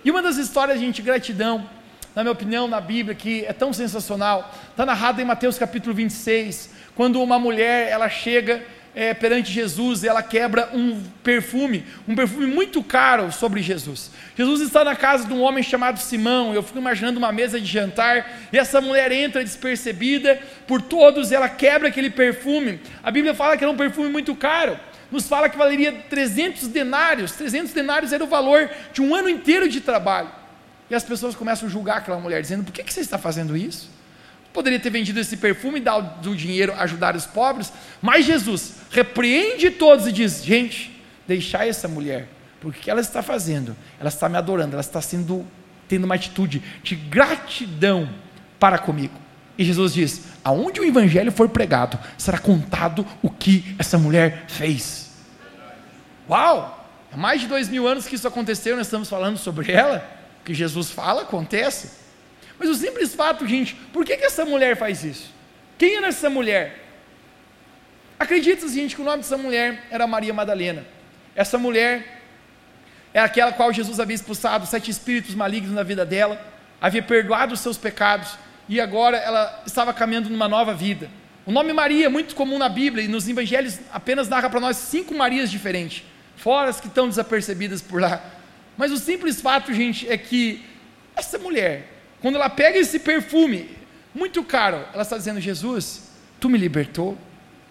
E 0.04 0.10
uma 0.10 0.22
das 0.22 0.38
histórias, 0.38 0.80
gente, 0.80 0.98
de 0.98 1.02
gratidão, 1.02 1.70
na 2.16 2.24
minha 2.24 2.32
opinião, 2.32 2.68
na 2.68 2.80
Bíblia, 2.80 3.14
que 3.14 3.46
é 3.46 3.54
tão 3.54 3.72
sensacional, 3.74 4.54
está 4.72 4.86
narrada 4.86 5.22
em 5.22 5.26
Mateus 5.26 5.58
capítulo 5.58 5.94
26, 5.94 6.72
quando 6.96 7.22
uma 7.22 7.38
mulher, 7.38 7.90
ela 7.90 8.10
chega 8.10 8.64
é, 8.98 9.14
perante 9.14 9.54
Jesus, 9.54 10.04
ela 10.04 10.24
quebra 10.24 10.72
um 10.74 11.04
perfume, 11.24 11.86
um 12.08 12.16
perfume 12.16 12.48
muito 12.48 12.82
caro 12.82 13.32
sobre 13.32 13.62
Jesus. 13.62 14.10
Jesus 14.36 14.60
está 14.60 14.84
na 14.84 14.96
casa 14.96 15.28
de 15.28 15.34
um 15.34 15.42
homem 15.44 15.64
chamado 15.64 16.00
Simão, 16.00 16.52
eu 16.52 16.64
fico 16.64 16.80
imaginando 16.80 17.20
uma 17.20 17.32
mesa 17.32 17.62
de 17.62 17.68
jantar, 17.68 18.28
e 18.52 18.58
essa 18.58 18.82
mulher 18.82 19.12
entra 19.12 19.44
despercebida 19.44 20.42
por 20.66 20.82
todos, 20.82 21.32
ela 21.32 21.48
quebra 21.48 21.90
aquele 21.90 22.10
perfume. 22.10 22.80
A 23.04 23.12
Bíblia 23.12 23.36
fala 23.36 23.56
que 23.56 23.64
era 23.64 23.72
um 23.72 23.78
perfume 23.78 24.10
muito 24.10 24.34
caro, 24.34 24.80
nos 25.12 25.30
fala 25.30 25.48
que 25.48 25.60
valeria 25.60 25.92
300 26.10 26.68
denários, 26.68 27.34
300 27.34 27.74
denários 27.74 28.12
era 28.12 28.24
o 28.24 28.28
valor 28.28 28.68
de 28.92 29.04
um 29.04 29.14
ano 29.14 29.30
inteiro 29.30 29.70
de 29.70 29.80
trabalho. 29.80 30.32
E 30.90 30.96
as 30.96 31.04
pessoas 31.04 31.36
começam 31.36 31.68
a 31.68 31.72
julgar 31.72 31.98
aquela 31.98 32.18
mulher, 32.18 32.42
dizendo: 32.42 32.64
por 32.64 32.74
que, 32.74 32.84
que 32.84 32.92
você 32.92 33.02
está 33.02 33.20
fazendo 33.20 33.56
isso? 33.56 33.92
Poderia 34.54 34.80
ter 34.80 34.90
vendido 34.90 35.20
esse 35.20 35.38
perfume 35.38 35.80
e 35.80 35.82
dado 35.82 36.32
o 36.32 36.36
dinheiro, 36.36 36.74
ajudar 36.74 37.16
os 37.16 37.26
pobres, 37.26 37.72
mas 38.02 38.26
Jesus 38.26 38.74
repreende 38.90 39.70
todos 39.70 40.08
e 40.08 40.12
diz: 40.12 40.44
gente, 40.44 41.04
deixai 41.28 41.70
essa 41.70 41.88
mulher, 41.88 42.28
porque 42.60 42.80
o 42.80 42.82
que 42.84 42.92
ela 42.92 43.02
está 43.02 43.22
fazendo? 43.22 43.76
Ela 44.00 44.10
está 44.10 44.28
me 44.28 44.38
adorando, 44.38 44.74
ela 44.74 44.82
está 44.82 45.02
sendo 45.02 45.46
tendo 45.88 46.04
uma 46.04 46.16
atitude 46.16 46.62
de 46.84 46.96
gratidão 46.96 48.10
para 48.60 48.78
comigo. 48.78 49.14
E 49.58 49.64
Jesus 49.64 49.94
diz: 49.94 50.24
aonde 50.44 50.80
o 50.80 50.86
evangelho 50.86 51.32
for 51.32 51.50
pregado, 51.50 52.00
será 52.18 52.38
contado 52.38 53.06
o 53.22 53.30
que 53.30 53.76
essa 53.80 53.98
mulher 53.98 54.46
fez. 54.48 55.12
Uau! 56.30 56.74
Há 57.12 57.18
mais 57.18 57.42
de 57.42 57.48
dois 57.48 57.70
mil 57.70 57.88
anos 57.88 58.06
que 58.06 58.16
isso 58.16 58.28
aconteceu, 58.28 58.76
nós 58.76 58.88
estamos 58.88 59.10
falando 59.10 59.38
sobre 59.38 59.72
ela. 59.72 60.06
O 60.42 60.46
que 60.46 60.54
Jesus 60.54 60.92
fala 60.92 61.24
acontece. 61.24 62.07
Mas 62.60 62.70
o 62.70 62.76
simples 62.76 63.14
fato, 63.14 63.46
gente, 63.48 63.76
por 63.94 64.04
que, 64.04 64.18
que 64.18 64.26
essa 64.26 64.46
mulher 64.46 64.76
faz 64.76 65.04
isso? 65.04 65.34
Quem 65.78 65.96
era 65.96 66.08
essa 66.08 66.30
mulher? 66.30 66.84
Acredita, 68.20 68.68
gente, 68.68 68.96
que 68.96 69.02
o 69.02 69.06
nome 69.06 69.18
dessa 69.18 69.38
mulher 69.38 69.84
era 69.92 70.08
Maria 70.08 70.34
Madalena. 70.34 70.86
Essa 71.36 71.58
mulher 71.58 72.22
é 73.14 73.20
aquela 73.20 73.52
qual 73.52 73.72
Jesus 73.72 74.00
havia 74.00 74.16
expulsado 74.16 74.66
sete 74.66 74.90
espíritos 74.90 75.36
malignos 75.36 75.72
na 75.72 75.84
vida 75.84 76.06
dela, 76.06 76.42
havia 76.82 77.02
perdoado 77.04 77.54
os 77.54 77.60
seus 77.60 77.78
pecados 77.78 78.38
e 78.68 78.82
agora 78.82 79.18
ela 79.18 79.64
estava 79.66 79.94
caminhando 79.94 80.30
numa 80.30 80.48
nova 80.48 80.74
vida. 80.74 81.10
O 81.46 81.52
nome 81.52 81.72
Maria 81.74 82.08
é 82.08 82.10
muito 82.10 82.36
comum 82.36 82.58
na 82.58 82.68
Bíblia 82.68 83.06
e 83.06 83.08
nos 83.08 83.28
evangelhos 83.28 83.80
apenas 83.94 84.28
narra 84.28 84.50
para 84.50 84.60
nós 84.60 84.78
cinco 84.78 85.16
Marias 85.16 85.50
diferentes, 85.50 86.04
fora 86.36 86.70
as 86.70 86.82
que 86.82 86.88
estão 86.88 87.08
desapercebidas 87.08 87.82
por 87.82 88.02
lá. 88.02 88.22
Mas 88.76 88.92
o 88.92 88.98
simples 88.98 89.40
fato, 89.42 89.74
gente, 89.74 90.10
é 90.10 90.18
que 90.18 90.66
essa 91.16 91.38
mulher, 91.38 91.97
quando 92.22 92.36
ela 92.36 92.50
pega 92.50 92.78
esse 92.80 93.00
perfume, 93.00 93.70
muito 94.14 94.44
caro, 94.44 94.84
ela 94.94 95.04
está 95.04 95.18
dizendo: 95.18 95.40
Jesus, 95.40 96.12
tu 96.40 96.50
me 96.50 96.58
libertou, 96.58 97.18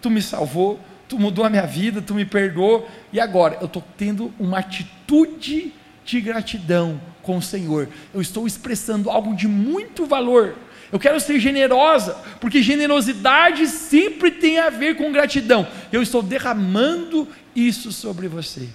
tu 0.01 0.09
me 0.09 0.21
salvou, 0.21 0.79
tu 1.07 1.19
mudou 1.19 1.45
a 1.45 1.49
minha 1.49 1.65
vida, 1.65 2.01
tu 2.01 2.13
me 2.13 2.25
perdoou, 2.25 2.89
e 3.11 3.19
agora 3.19 3.57
eu 3.59 3.67
estou 3.67 3.83
tendo 3.97 4.33
uma 4.39 4.59
atitude 4.59 5.73
de 6.05 6.21
gratidão 6.21 6.99
com 7.21 7.37
o 7.37 7.41
Senhor. 7.41 7.89
Eu 8.13 8.21
estou 8.21 8.47
expressando 8.47 9.09
algo 9.09 9.35
de 9.35 9.47
muito 9.47 10.05
valor. 10.05 10.55
Eu 10.89 10.97
quero 10.97 11.19
ser 11.19 11.37
generosa, 11.37 12.13
porque 12.39 12.61
generosidade 12.61 13.67
sempre 13.67 14.31
tem 14.31 14.57
a 14.57 14.69
ver 14.69 14.95
com 14.95 15.11
gratidão. 15.11 15.67
Eu 15.91 16.01
estou 16.01 16.23
derramando 16.23 17.27
isso 17.53 17.91
sobre 17.91 18.29
você. 18.29 18.69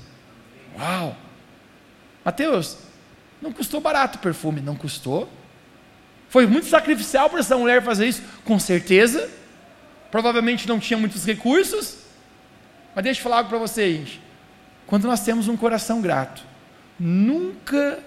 Uau! 0.79 1.17
Mateus, 2.23 2.77
não 3.41 3.51
custou 3.51 3.81
barato 3.81 4.19
o 4.19 4.21
perfume, 4.21 4.61
não 4.61 4.77
custou. 4.77 5.29
Foi 6.33 6.47
muito 6.47 6.67
sacrificial 6.67 7.29
para 7.29 7.41
essa 7.41 7.59
mulher 7.59 7.83
fazer 7.83 8.09
isso, 8.09 8.23
com 8.43 8.59
certeza. 8.59 9.29
Provavelmente 10.11 10.67
não 10.67 10.81
tinha 10.81 10.99
muitos 10.99 11.27
recursos. 11.27 11.99
Mas 12.95 13.05
deixa 13.05 13.21
eu 13.21 13.23
falar 13.23 13.37
algo 13.37 13.51
para 13.51 13.59
vocês. 13.59 14.19
Quando 14.87 15.07
nós 15.07 15.21
temos 15.21 15.47
um 15.47 15.59
coração 15.59 16.01
grato, 16.01 16.43
nunca 16.99 17.99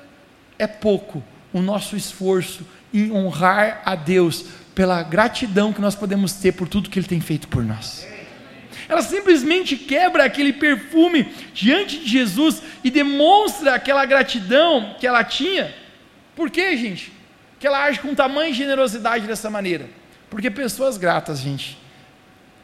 é 0.58 0.66
pouco 0.66 1.24
o 1.54 1.62
nosso 1.62 1.96
esforço 1.96 2.66
em 2.92 3.12
honrar 3.12 3.84
a 3.86 3.94
Deus 3.94 4.46
pela 4.74 5.04
gratidão 5.04 5.72
que 5.72 5.80
nós 5.80 5.94
podemos 5.94 6.34
ter 6.34 6.54
por 6.54 6.68
tudo 6.68 6.90
que 6.90 6.98
Ele 6.98 7.08
tem 7.08 7.22
feito 7.22 7.48
por 7.48 7.64
nós. 7.64 8.08
Ela 8.90 9.04
simplesmente 9.04 9.76
quebra 9.76 10.26
aquele 10.26 10.52
perfume 10.52 11.32
diante 11.54 12.00
de 12.00 12.10
Jesus 12.10 12.60
e 12.84 12.90
demonstra 12.90 13.76
aquela 13.76 14.04
gratidão 14.04 14.96
que 15.00 15.06
ela 15.06 15.24
tinha. 15.24 15.72
Por 16.36 16.50
quê, 16.50 16.76
gente? 16.76 17.14
Que 17.60 17.68
ela 17.68 17.84
age 17.84 18.00
com 18.00 18.14
tamanha 18.14 18.54
generosidade 18.54 19.28
dessa 19.28 19.50
maneira? 19.50 19.88
Porque 20.30 20.50
pessoas 20.52 20.98
gratas, 20.98 21.40
gente, 21.40 21.78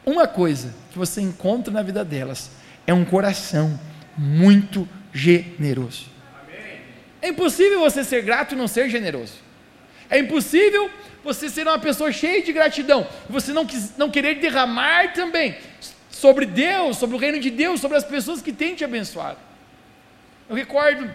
uma 0.04 0.26
coisa 0.26 0.74
que 0.90 0.98
você 0.98 1.20
encontra 1.20 1.72
na 1.72 1.82
vida 1.82 2.04
delas 2.04 2.50
é 2.86 2.92
um 2.92 3.04
coração 3.04 3.78
muito 4.16 4.88
generoso. 5.12 6.06
É 7.20 7.28
impossível 7.28 7.78
você 7.78 8.02
ser 8.02 8.22
grato 8.22 8.54
e 8.54 8.58
não 8.58 8.66
ser 8.66 8.88
generoso. 8.90 9.34
É 10.10 10.18
impossível 10.18 10.90
você 11.22 11.48
ser 11.48 11.66
uma 11.66 11.78
pessoa 11.78 12.10
cheia 12.10 12.42
de 12.42 12.52
gratidão 12.52 13.06
e 13.28 13.32
você 13.32 13.52
não, 13.52 13.66
não 13.96 14.10
querer 14.10 14.34
derramar 14.40 15.12
também 15.12 15.56
sobre 16.10 16.44
Deus, 16.44 16.96
sobre 16.96 17.16
o 17.16 17.18
reino 17.18 17.38
de 17.40 17.50
Deus, 17.50 17.80
sobre 17.80 17.96
as 17.96 18.04
pessoas 18.04 18.42
que 18.42 18.52
têm 18.52 18.74
te 18.74 18.84
abençoado. 18.84 19.38
Eu 20.48 20.56
recordo 20.56 21.08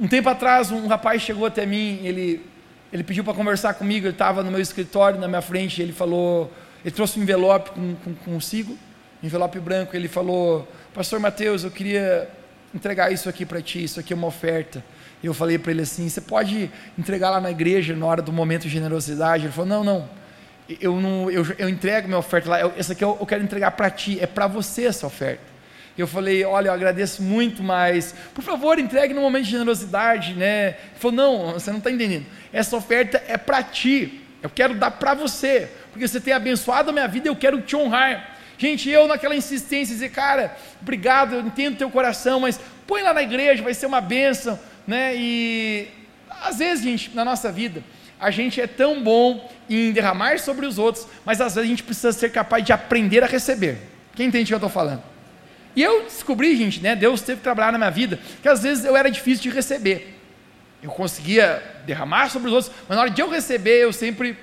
um 0.00 0.06
tempo 0.06 0.28
atrás, 0.28 0.70
um 0.70 0.86
rapaz 0.86 1.22
chegou 1.22 1.46
até 1.46 1.66
mim, 1.66 2.00
ele, 2.04 2.44
ele 2.92 3.02
pediu 3.02 3.24
para 3.24 3.34
conversar 3.34 3.74
comigo, 3.74 4.06
ele 4.06 4.12
estava 4.12 4.42
no 4.42 4.50
meu 4.50 4.60
escritório, 4.60 5.18
na 5.18 5.26
minha 5.26 5.42
frente, 5.42 5.82
ele 5.82 5.92
falou, 5.92 6.52
ele 6.84 6.94
trouxe 6.94 7.18
um 7.18 7.22
envelope 7.22 7.70
com, 7.70 7.94
com, 7.96 8.14
consigo, 8.14 8.78
envelope 9.22 9.58
branco, 9.58 9.96
ele 9.96 10.08
falou, 10.08 10.68
pastor 10.94 11.18
Mateus, 11.18 11.64
eu 11.64 11.70
queria 11.70 12.30
entregar 12.74 13.12
isso 13.12 13.28
aqui 13.28 13.44
para 13.44 13.60
ti, 13.60 13.82
isso 13.82 13.98
aqui 13.98 14.12
é 14.12 14.16
uma 14.16 14.26
oferta. 14.26 14.84
eu 15.22 15.34
falei 15.34 15.58
para 15.58 15.72
ele 15.72 15.82
assim: 15.82 16.08
você 16.08 16.20
pode 16.20 16.70
entregar 16.98 17.30
lá 17.30 17.40
na 17.40 17.50
igreja 17.50 17.96
na 17.96 18.06
hora 18.06 18.22
do 18.22 18.32
momento 18.32 18.62
de 18.62 18.68
generosidade? 18.68 19.44
Ele 19.44 19.52
falou: 19.52 19.68
não, 19.68 19.84
não, 19.84 20.08
eu, 20.80 21.00
não, 21.00 21.30
eu, 21.30 21.44
eu 21.58 21.68
entrego 21.68 22.06
minha 22.06 22.18
oferta 22.18 22.50
lá, 22.50 22.60
eu, 22.60 22.72
essa 22.76 22.92
aqui 22.92 23.02
eu, 23.02 23.16
eu 23.18 23.26
quero 23.26 23.42
entregar 23.42 23.72
para 23.72 23.90
ti, 23.90 24.18
é 24.20 24.26
para 24.26 24.46
você 24.46 24.84
essa 24.84 25.06
oferta. 25.06 25.57
Eu 26.00 26.06
falei, 26.06 26.44
olha, 26.44 26.68
eu 26.68 26.72
agradeço 26.72 27.22
muito, 27.22 27.62
mas 27.62 28.14
por 28.32 28.42
favor, 28.42 28.78
entregue 28.78 29.12
no 29.12 29.20
momento 29.20 29.44
de 29.44 29.50
generosidade, 29.50 30.34
né? 30.34 30.68
Ele 30.68 30.76
falou, 30.94 31.16
não, 31.16 31.52
você 31.54 31.70
não 31.70 31.78
está 31.78 31.90
entendendo. 31.90 32.24
Essa 32.52 32.76
oferta 32.76 33.22
é 33.26 33.36
para 33.36 33.62
ti. 33.62 34.20
Eu 34.40 34.48
quero 34.48 34.74
dar 34.74 34.92
para 34.92 35.14
você, 35.14 35.68
porque 35.90 36.06
você 36.06 36.20
tem 36.20 36.32
abençoado 36.32 36.90
a 36.90 36.92
minha 36.92 37.08
vida, 37.08 37.28
eu 37.28 37.34
quero 37.34 37.60
te 37.60 37.74
honrar. 37.74 38.36
Gente, 38.56 38.88
eu 38.88 39.08
naquela 39.08 39.34
insistência, 39.34 39.94
dizer, 39.94 40.10
cara, 40.10 40.56
obrigado, 40.80 41.34
eu 41.34 41.40
entendo 41.40 41.76
teu 41.76 41.90
coração, 41.90 42.40
mas 42.40 42.60
põe 42.86 43.02
lá 43.02 43.12
na 43.12 43.22
igreja, 43.22 43.62
vai 43.62 43.74
ser 43.74 43.86
uma 43.86 44.00
bênção, 44.00 44.58
né? 44.86 45.14
E 45.16 45.88
às 46.42 46.58
vezes, 46.58 46.84
gente, 46.84 47.14
na 47.14 47.24
nossa 47.24 47.50
vida, 47.50 47.82
a 48.20 48.30
gente 48.30 48.60
é 48.60 48.66
tão 48.66 49.02
bom 49.02 49.50
em 49.68 49.92
derramar 49.92 50.38
sobre 50.38 50.66
os 50.66 50.78
outros, 50.78 51.06
mas 51.24 51.40
às 51.40 51.54
vezes 51.54 51.66
a 51.66 51.70
gente 51.70 51.82
precisa 51.82 52.12
ser 52.12 52.30
capaz 52.30 52.64
de 52.64 52.72
aprender 52.72 53.22
a 53.22 53.26
receber. 53.26 53.78
Quem 54.14 54.26
entende 54.26 54.44
o 54.44 54.46
que 54.46 54.54
eu 54.54 54.58
estou 54.58 54.70
falando? 54.70 55.02
E 55.76 55.82
eu 55.82 56.04
descobri, 56.04 56.56
gente, 56.56 56.80
né? 56.80 56.96
Deus 56.96 57.20
teve 57.20 57.38
que 57.38 57.44
trabalhar 57.44 57.72
na 57.72 57.78
minha 57.78 57.90
vida, 57.90 58.18
que 58.42 58.48
às 58.48 58.62
vezes 58.62 58.84
eu 58.84 58.96
era 58.96 59.10
difícil 59.10 59.42
de 59.42 59.50
receber. 59.50 60.18
Eu 60.82 60.90
conseguia 60.90 61.62
derramar 61.86 62.30
sobre 62.30 62.48
os 62.48 62.54
outros, 62.54 62.72
mas 62.88 62.96
na 62.96 63.02
hora 63.02 63.10
de 63.10 63.20
eu 63.20 63.28
receber, 63.28 63.82
eu 63.82 63.92
sempre 63.92 64.36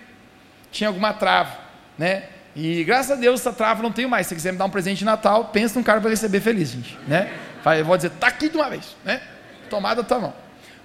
tinha 0.72 0.90
alguma 0.90 1.14
trava, 1.14 1.58
né? 1.98 2.24
E 2.56 2.84
graças 2.84 3.12
a 3.12 3.16
Deus 3.16 3.42
essa 3.42 3.52
trava 3.52 3.84
não 3.84 3.92
tenho 3.92 4.10
mais. 4.10 4.28
Se 4.28 4.30
você 4.30 4.36
quiser 4.36 4.52
me 4.54 4.58
dar 4.58 4.66
um 4.66 4.70
presente 4.70 5.00
de 5.00 5.06
Natal, 5.06 5.46
pensa 5.46 5.78
num 5.78 5.84
cara 5.84 6.00
para 6.00 6.10
receber 6.10 6.40
feliz, 6.40 6.70
gente, 6.70 6.98
né? 7.08 7.32
Eu 7.78 7.86
vou 7.86 7.98
dizer, 7.98 8.12
tá 8.12 8.28
aqui 8.28 8.48
de 8.48 8.56
uma 8.56 8.70
vez, 8.70 8.96
né? 9.04 9.22
Tomada 9.70 10.04
tua 10.04 10.20
mão. 10.20 10.34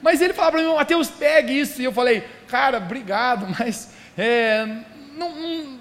Mas 0.03 0.20
ele 0.20 0.33
falava 0.33 0.57
para 0.57 0.66
mim, 0.66 0.74
Mateus, 0.74 1.11
pegue 1.11 1.61
isso. 1.61 1.81
E 1.81 1.85
eu 1.85 1.92
falei, 1.92 2.24
cara, 2.48 2.79
obrigado, 2.79 3.46
mas 3.59 3.90
é, 4.16 4.66
não, 5.16 5.35
não, 5.35 5.79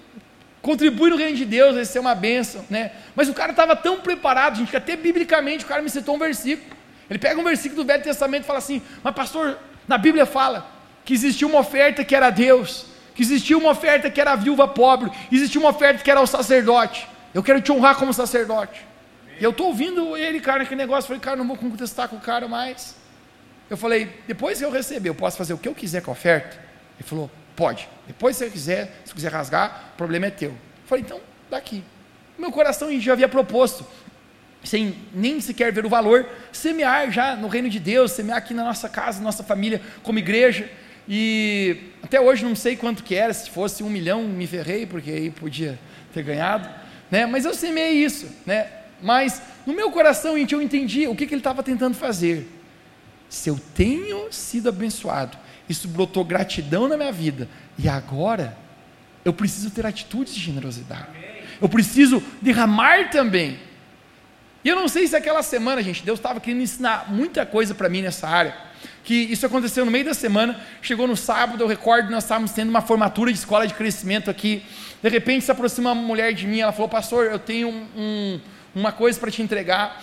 contribui 0.62 1.10
no 1.10 1.16
reino 1.16 1.36
de 1.36 1.44
Deus, 1.44 1.74
vai 1.74 1.84
ser 1.84 1.98
uma 1.98 2.14
bênção, 2.14 2.64
né? 2.68 2.92
Mas 3.14 3.28
o 3.28 3.34
cara 3.34 3.52
estava 3.52 3.74
tão 3.74 4.00
preparado, 4.00 4.56
gente, 4.56 4.70
que 4.70 4.76
até 4.76 4.96
biblicamente 4.96 5.64
o 5.64 5.68
cara 5.68 5.82
me 5.82 5.90
citou 5.90 6.16
um 6.16 6.18
versículo. 6.18 6.76
Ele 7.08 7.18
pega 7.18 7.40
um 7.40 7.44
versículo 7.44 7.82
do 7.82 7.86
Velho 7.86 8.02
Testamento 8.02 8.44
e 8.44 8.46
fala 8.46 8.58
assim: 8.58 8.82
Mas 9.02 9.14
pastor, 9.14 9.58
na 9.88 9.98
Bíblia 9.98 10.26
fala 10.26 10.70
que 11.04 11.14
existia 11.14 11.46
uma 11.46 11.58
oferta 11.58 12.04
que 12.04 12.14
era 12.14 12.30
Deus, 12.30 12.86
que 13.14 13.22
existia 13.22 13.58
uma 13.58 13.70
oferta 13.70 14.10
que 14.10 14.20
era 14.20 14.32
a 14.32 14.36
viúva 14.36 14.68
pobre, 14.68 15.10
existia 15.32 15.60
uma 15.60 15.70
oferta 15.70 16.02
que 16.02 16.10
era 16.10 16.20
o 16.20 16.26
sacerdote. 16.26 17.08
Eu 17.34 17.42
quero 17.42 17.60
te 17.60 17.72
honrar 17.72 17.96
como 17.96 18.12
sacerdote. 18.12 18.86
E 19.40 19.44
eu 19.44 19.50
estou 19.50 19.68
ouvindo 19.68 20.16
ele, 20.16 20.40
cara, 20.40 20.60
naquele 20.60 20.80
negócio. 20.80 21.04
Eu 21.04 21.08
falei, 21.08 21.20
cara, 21.20 21.36
não 21.36 21.46
vou 21.46 21.56
contestar 21.56 22.08
com 22.08 22.16
o 22.16 22.20
cara 22.20 22.46
mais. 22.46 22.94
Eu 23.70 23.76
falei, 23.76 24.10
depois 24.26 24.58
que 24.58 24.64
eu 24.64 24.70
receber, 24.70 25.08
eu 25.08 25.14
posso 25.14 25.36
fazer 25.38 25.54
o 25.54 25.58
que 25.58 25.68
eu 25.68 25.74
quiser 25.74 26.02
com 26.02 26.10
a 26.10 26.12
oferta? 26.12 26.58
Ele 26.98 27.08
falou, 27.08 27.30
pode. 27.60 27.86
Depois 28.06 28.36
se 28.36 28.44
você 28.46 28.50
quiser, 28.50 29.02
se 29.04 29.12
quiser 29.12 29.30
rasgar, 29.30 29.90
o 29.92 29.96
problema 29.98 30.24
é 30.24 30.30
teu. 30.30 30.48
Eu 30.48 30.86
falei, 30.86 31.04
então, 31.04 31.20
daqui. 31.50 31.84
Meu 32.38 32.50
coração 32.50 32.98
já 32.98 33.12
havia 33.12 33.28
proposto 33.28 33.86
sem 34.64 34.94
nem 35.12 35.40
sequer 35.42 35.70
ver 35.70 35.84
o 35.84 35.88
valor, 35.88 36.26
semear 36.52 37.10
já 37.10 37.36
no 37.36 37.48
reino 37.48 37.68
de 37.68 37.78
Deus, 37.78 38.12
semear 38.12 38.38
aqui 38.38 38.54
na 38.54 38.64
nossa 38.64 38.88
casa, 38.88 39.20
nossa 39.20 39.44
família, 39.44 39.80
como 40.02 40.18
igreja. 40.18 40.70
E 41.06 41.92
até 42.02 42.18
hoje 42.18 42.44
não 42.44 42.56
sei 42.56 42.76
quanto 42.76 43.04
que 43.04 43.14
era, 43.14 43.32
se 43.34 43.50
fosse 43.50 43.82
um 43.82 43.90
milhão 43.90 44.22
me 44.22 44.46
ferrei, 44.46 44.86
porque 44.86 45.10
aí 45.10 45.30
podia 45.30 45.78
ter 46.14 46.22
ganhado, 46.22 46.66
né? 47.10 47.26
mas 47.26 47.44
eu 47.44 47.52
semeei 47.52 48.02
isso, 48.02 48.26
né? 48.46 48.68
mas 49.02 49.42
no 49.66 49.74
meu 49.74 49.90
coração 49.90 50.36
eu 50.36 50.62
entendi 50.62 51.06
o 51.06 51.14
que, 51.14 51.26
que 51.26 51.34
ele 51.34 51.40
estava 51.40 51.62
tentando 51.62 51.94
fazer. 51.94 52.48
Se 53.28 53.50
eu 53.50 53.60
tenho 53.74 54.32
sido 54.32 54.70
abençoado, 54.70 55.36
isso 55.72 55.88
brotou 55.88 56.24
gratidão 56.24 56.88
na 56.88 56.96
minha 56.96 57.12
vida, 57.12 57.48
e 57.78 57.88
agora 57.88 58.56
eu 59.24 59.32
preciso 59.32 59.70
ter 59.70 59.86
atitudes 59.86 60.34
de 60.34 60.40
generosidade, 60.40 61.08
eu 61.60 61.68
preciso 61.68 62.22
derramar 62.40 63.10
também 63.10 63.58
e 64.62 64.68
eu 64.68 64.76
não 64.76 64.88
sei 64.88 65.06
se 65.06 65.16
aquela 65.16 65.42
semana, 65.42 65.82
gente, 65.82 66.04
Deus 66.04 66.18
estava 66.18 66.38
querendo 66.38 66.62
ensinar 66.62 67.06
muita 67.10 67.46
coisa 67.46 67.74
para 67.74 67.88
mim 67.88 68.02
nessa 68.02 68.28
área. 68.28 68.54
Que 69.02 69.14
isso 69.14 69.46
aconteceu 69.46 69.84
no 69.86 69.90
meio 69.90 70.04
da 70.04 70.12
semana, 70.12 70.60
chegou 70.82 71.06
no 71.06 71.16
sábado, 71.16 71.62
eu 71.62 71.66
recordo, 71.66 72.10
nós 72.10 72.24
estávamos 72.24 72.52
tendo 72.52 72.68
uma 72.68 72.82
formatura 72.82 73.32
de 73.32 73.38
escola 73.38 73.66
de 73.66 73.72
crescimento 73.72 74.30
aqui. 74.30 74.62
De 75.02 75.08
repente 75.08 75.46
se 75.46 75.50
aproxima 75.50 75.92
uma 75.92 76.02
mulher 76.02 76.34
de 76.34 76.46
mim, 76.46 76.60
ela 76.60 76.72
falou: 76.72 76.88
Pastor, 76.88 77.26
eu 77.26 77.38
tenho 77.38 77.68
um, 77.68 77.86
um, 77.96 78.40
uma 78.74 78.92
coisa 78.92 79.18
para 79.18 79.30
te 79.30 79.40
entregar. 79.40 80.02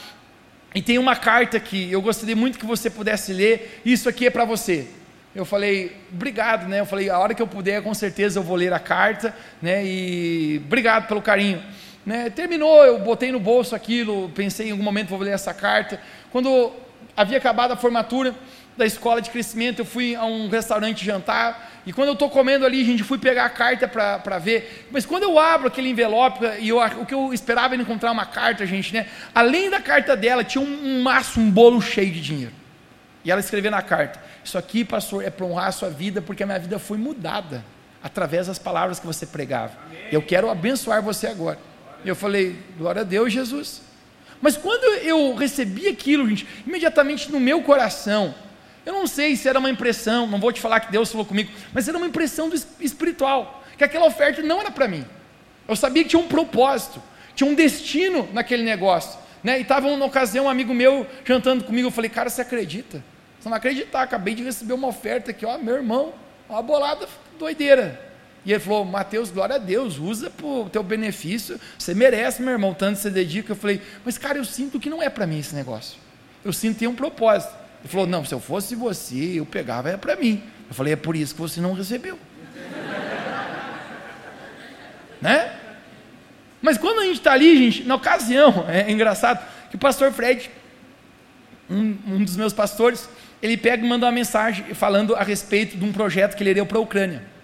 E 0.74 0.82
tem 0.82 0.98
uma 0.98 1.16
carta 1.16 1.58
aqui, 1.58 1.92
eu 1.92 2.02
gostaria 2.02 2.36
muito 2.36 2.58
que 2.58 2.66
você 2.66 2.90
pudesse 2.90 3.32
ler. 3.32 3.82
Isso 3.86 4.10
aqui 4.10 4.26
é 4.26 4.30
para 4.30 4.44
você. 4.44 4.88
Eu 5.38 5.46
falei, 5.46 5.96
obrigado, 6.12 6.68
né? 6.68 6.80
Eu 6.80 6.86
falei, 6.88 7.12
a 7.12 7.20
hora 7.20 7.36
que 7.36 7.42
eu 7.44 7.46
puder, 7.46 7.84
com 7.84 7.94
certeza 7.94 8.40
eu 8.40 8.44
vou 8.44 8.56
ler 8.56 8.74
a 8.74 8.80
carta, 8.80 9.36
né? 9.62 9.86
E 9.86 10.60
obrigado 10.66 11.08
pelo 11.08 11.22
carinho. 11.22 11.62
Né? 12.04 12.32
Terminou, 12.32 12.84
eu 12.84 12.98
botei 12.98 13.32
no 13.32 13.40
bolso 13.40 13.76
aquilo, 13.76 14.30
pensei 14.30 14.70
em 14.70 14.72
algum 14.72 14.84
momento 14.84 15.10
vou 15.10 15.20
ler 15.20 15.36
essa 15.36 15.54
carta. 15.54 16.02
Quando 16.32 16.72
havia 17.16 17.38
acabado 17.38 17.72
a 17.72 17.78
formatura 17.78 18.34
da 18.76 18.84
escola 18.84 19.22
de 19.22 19.30
crescimento, 19.30 19.78
eu 19.78 19.86
fui 19.86 20.16
a 20.16 20.26
um 20.26 20.50
restaurante 20.50 21.06
jantar, 21.06 21.82
e 21.86 21.94
quando 21.94 22.08
eu 22.08 22.14
estou 22.14 22.32
comendo 22.32 22.66
ali, 22.66 22.84
gente, 22.84 23.04
fui 23.04 23.20
pegar 23.20 23.46
a 23.46 23.50
carta 23.50 23.88
para 23.88 24.40
ver. 24.40 24.88
Mas 24.90 25.06
quando 25.06 25.22
eu 25.22 25.38
abro 25.38 25.68
aquele 25.68 25.90
envelope, 25.90 26.44
e 26.60 26.70
eu, 26.70 26.80
o 26.80 27.06
que 27.06 27.14
eu 27.14 27.32
esperava 27.32 27.76
era 27.76 27.84
encontrar 27.84 28.12
uma 28.12 28.26
carta, 28.26 28.66
gente, 28.66 28.92
né? 28.92 29.06
Além 29.36 29.70
da 29.70 29.80
carta 29.80 30.18
dela, 30.18 30.44
tinha 30.44 30.64
um, 30.64 30.98
um 30.98 31.04
maço, 31.04 31.40
um 31.40 31.52
bolo 31.52 31.80
cheio 31.80 32.12
de 32.12 32.22
dinheiro. 32.22 32.54
E 33.28 33.32
ela 33.32 33.42
escreveu 33.42 33.70
na 33.70 33.82
carta: 33.82 34.22
Isso 34.42 34.58
aqui, 34.58 34.86
pastor, 34.86 35.22
é 35.22 35.30
para 35.30 35.46
honrar 35.46 35.68
a 35.68 35.72
sua 35.74 35.90
vida, 35.90 36.22
porque 36.22 36.44
a 36.44 36.46
minha 36.46 36.58
vida 36.58 36.80
foi 36.80 36.98
mudada 36.98 37.62
através 38.02 38.48
das 38.48 38.58
palavras 38.58 39.02
que 39.02 39.06
você 39.06 39.26
pregava. 39.26 39.74
Amém. 39.86 40.00
Eu 40.14 40.22
quero 40.22 40.50
abençoar 40.50 41.02
você 41.02 41.28
agora. 41.28 41.60
E 42.06 42.08
eu 42.08 42.16
falei, 42.16 42.58
glória 42.78 43.02
a 43.02 43.04
Deus, 43.04 43.34
Jesus. 43.34 43.82
Mas 44.42 44.56
quando 44.56 44.86
eu 45.04 45.36
recebi 45.36 45.90
aquilo, 45.90 46.26
gente, 46.30 46.48
imediatamente 46.66 47.30
no 47.30 47.38
meu 47.38 47.62
coração, 47.64 48.34
eu 48.86 48.94
não 48.94 49.06
sei 49.06 49.36
se 49.36 49.50
era 49.50 49.60
uma 49.60 49.70
impressão, 49.70 50.26
não 50.26 50.40
vou 50.40 50.54
te 50.54 50.62
falar 50.62 50.80
que 50.80 50.90
Deus 50.90 51.12
falou 51.12 51.26
comigo, 51.26 51.52
mas 51.74 51.86
era 51.90 51.98
uma 51.98 52.08
impressão 52.08 52.50
espiritual, 52.80 53.62
que 53.78 53.84
aquela 53.84 54.06
oferta 54.06 54.42
não 54.42 54.62
era 54.62 54.72
para 54.72 54.88
mim. 54.88 55.06
Eu 55.68 55.76
sabia 55.76 56.04
que 56.04 56.10
tinha 56.12 56.22
um 56.22 56.30
propósito, 56.30 57.04
tinha 57.36 57.50
um 57.50 57.56
destino 57.56 58.30
naquele 58.32 58.64
negócio. 58.64 59.20
Né? 59.44 59.60
E 59.60 59.64
estava 59.64 59.88
uma 59.88 60.06
ocasião 60.06 60.46
um 60.46 60.50
amigo 60.50 60.74
meu 60.74 61.06
jantando 61.26 61.66
comigo, 61.66 61.88
eu 61.88 61.92
falei, 61.92 62.10
cara, 62.10 62.30
você 62.30 62.42
acredita? 62.42 63.04
Você 63.40 63.50
não 63.50 63.58
acreditar, 63.58 64.02
acabei 64.02 64.36
de 64.36 64.44
receber 64.44 64.74
uma 64.74 64.88
oferta 64.88 65.32
aqui, 65.32 65.46
ó, 65.46 65.58
meu 65.58 65.76
irmão, 65.76 66.14
uma 66.50 66.62
bolada 66.62 67.08
doideira. 67.38 68.08
E 68.48 68.54
ele 68.54 68.60
falou: 68.62 68.86
Mateus, 68.86 69.30
glória 69.30 69.56
a 69.56 69.60
Deus, 69.60 69.98
usa 69.98 70.30
para 70.30 70.46
o 70.46 70.70
teu 70.70 70.82
benefício. 70.82 71.60
Você 71.78 71.94
merece, 71.94 72.42
meu 72.42 72.54
irmão, 72.54 72.74
tanto 72.74 72.98
você 72.98 73.10
dedica. 73.10 73.52
Eu 73.52 73.58
falei: 73.58 73.82
Mas, 74.06 74.18
cara, 74.18 74.38
eu 74.38 74.46
sinto 74.46 74.80
que 74.80 74.90
não 74.90 75.04
é 75.04 75.10
para 75.10 75.28
mim 75.28 75.40
esse 75.40 75.54
negócio. 75.54 76.00
Eu 76.46 76.54
sinto 76.54 76.76
que 76.76 76.80
tem 76.80 76.88
um 76.88 76.96
propósito. 76.96 77.54
Ele 77.82 77.90
falou: 77.90 78.08
Não, 78.08 78.24
se 78.24 78.34
eu 78.34 78.40
fosse 78.40 78.74
você, 78.74 79.40
eu 79.40 79.46
pegava, 79.46 79.90
é 79.90 79.98
para 79.98 80.16
mim. 80.16 80.42
Eu 80.70 80.74
falei: 80.74 80.94
É 80.94 80.96
por 80.96 81.16
isso 81.16 81.36
que 81.36 81.42
você 81.42 81.60
não 81.60 81.74
recebeu. 81.74 82.18
né? 85.22 85.54
Mas 86.62 86.78
quando 86.78 87.00
a 87.00 87.04
gente 87.04 87.18
está 87.18 87.34
ali, 87.34 87.70
gente, 87.70 87.88
na 87.88 87.96
ocasião, 87.96 88.66
é 88.70 88.90
engraçado 88.90 89.46
que 89.70 89.76
o 89.76 89.80
pastor 89.80 90.12
Fred, 90.14 90.50
um, 91.70 91.98
um 92.08 92.24
dos 92.24 92.38
meus 92.38 92.54
pastores, 92.54 93.10
ele 93.42 93.58
pega 93.58 93.86
e 93.86 93.88
manda 93.88 94.06
uma 94.06 94.12
mensagem 94.12 94.74
falando 94.74 95.16
a 95.16 95.24
respeito 95.24 95.78
de 95.78 95.86
um 95.86 95.92
projeto 95.92 96.36
que 96.36 96.44
ele 96.44 96.54
deu 96.54 96.66
para 96.66 96.78
a 96.78 96.82
Ucrânia 96.82 97.38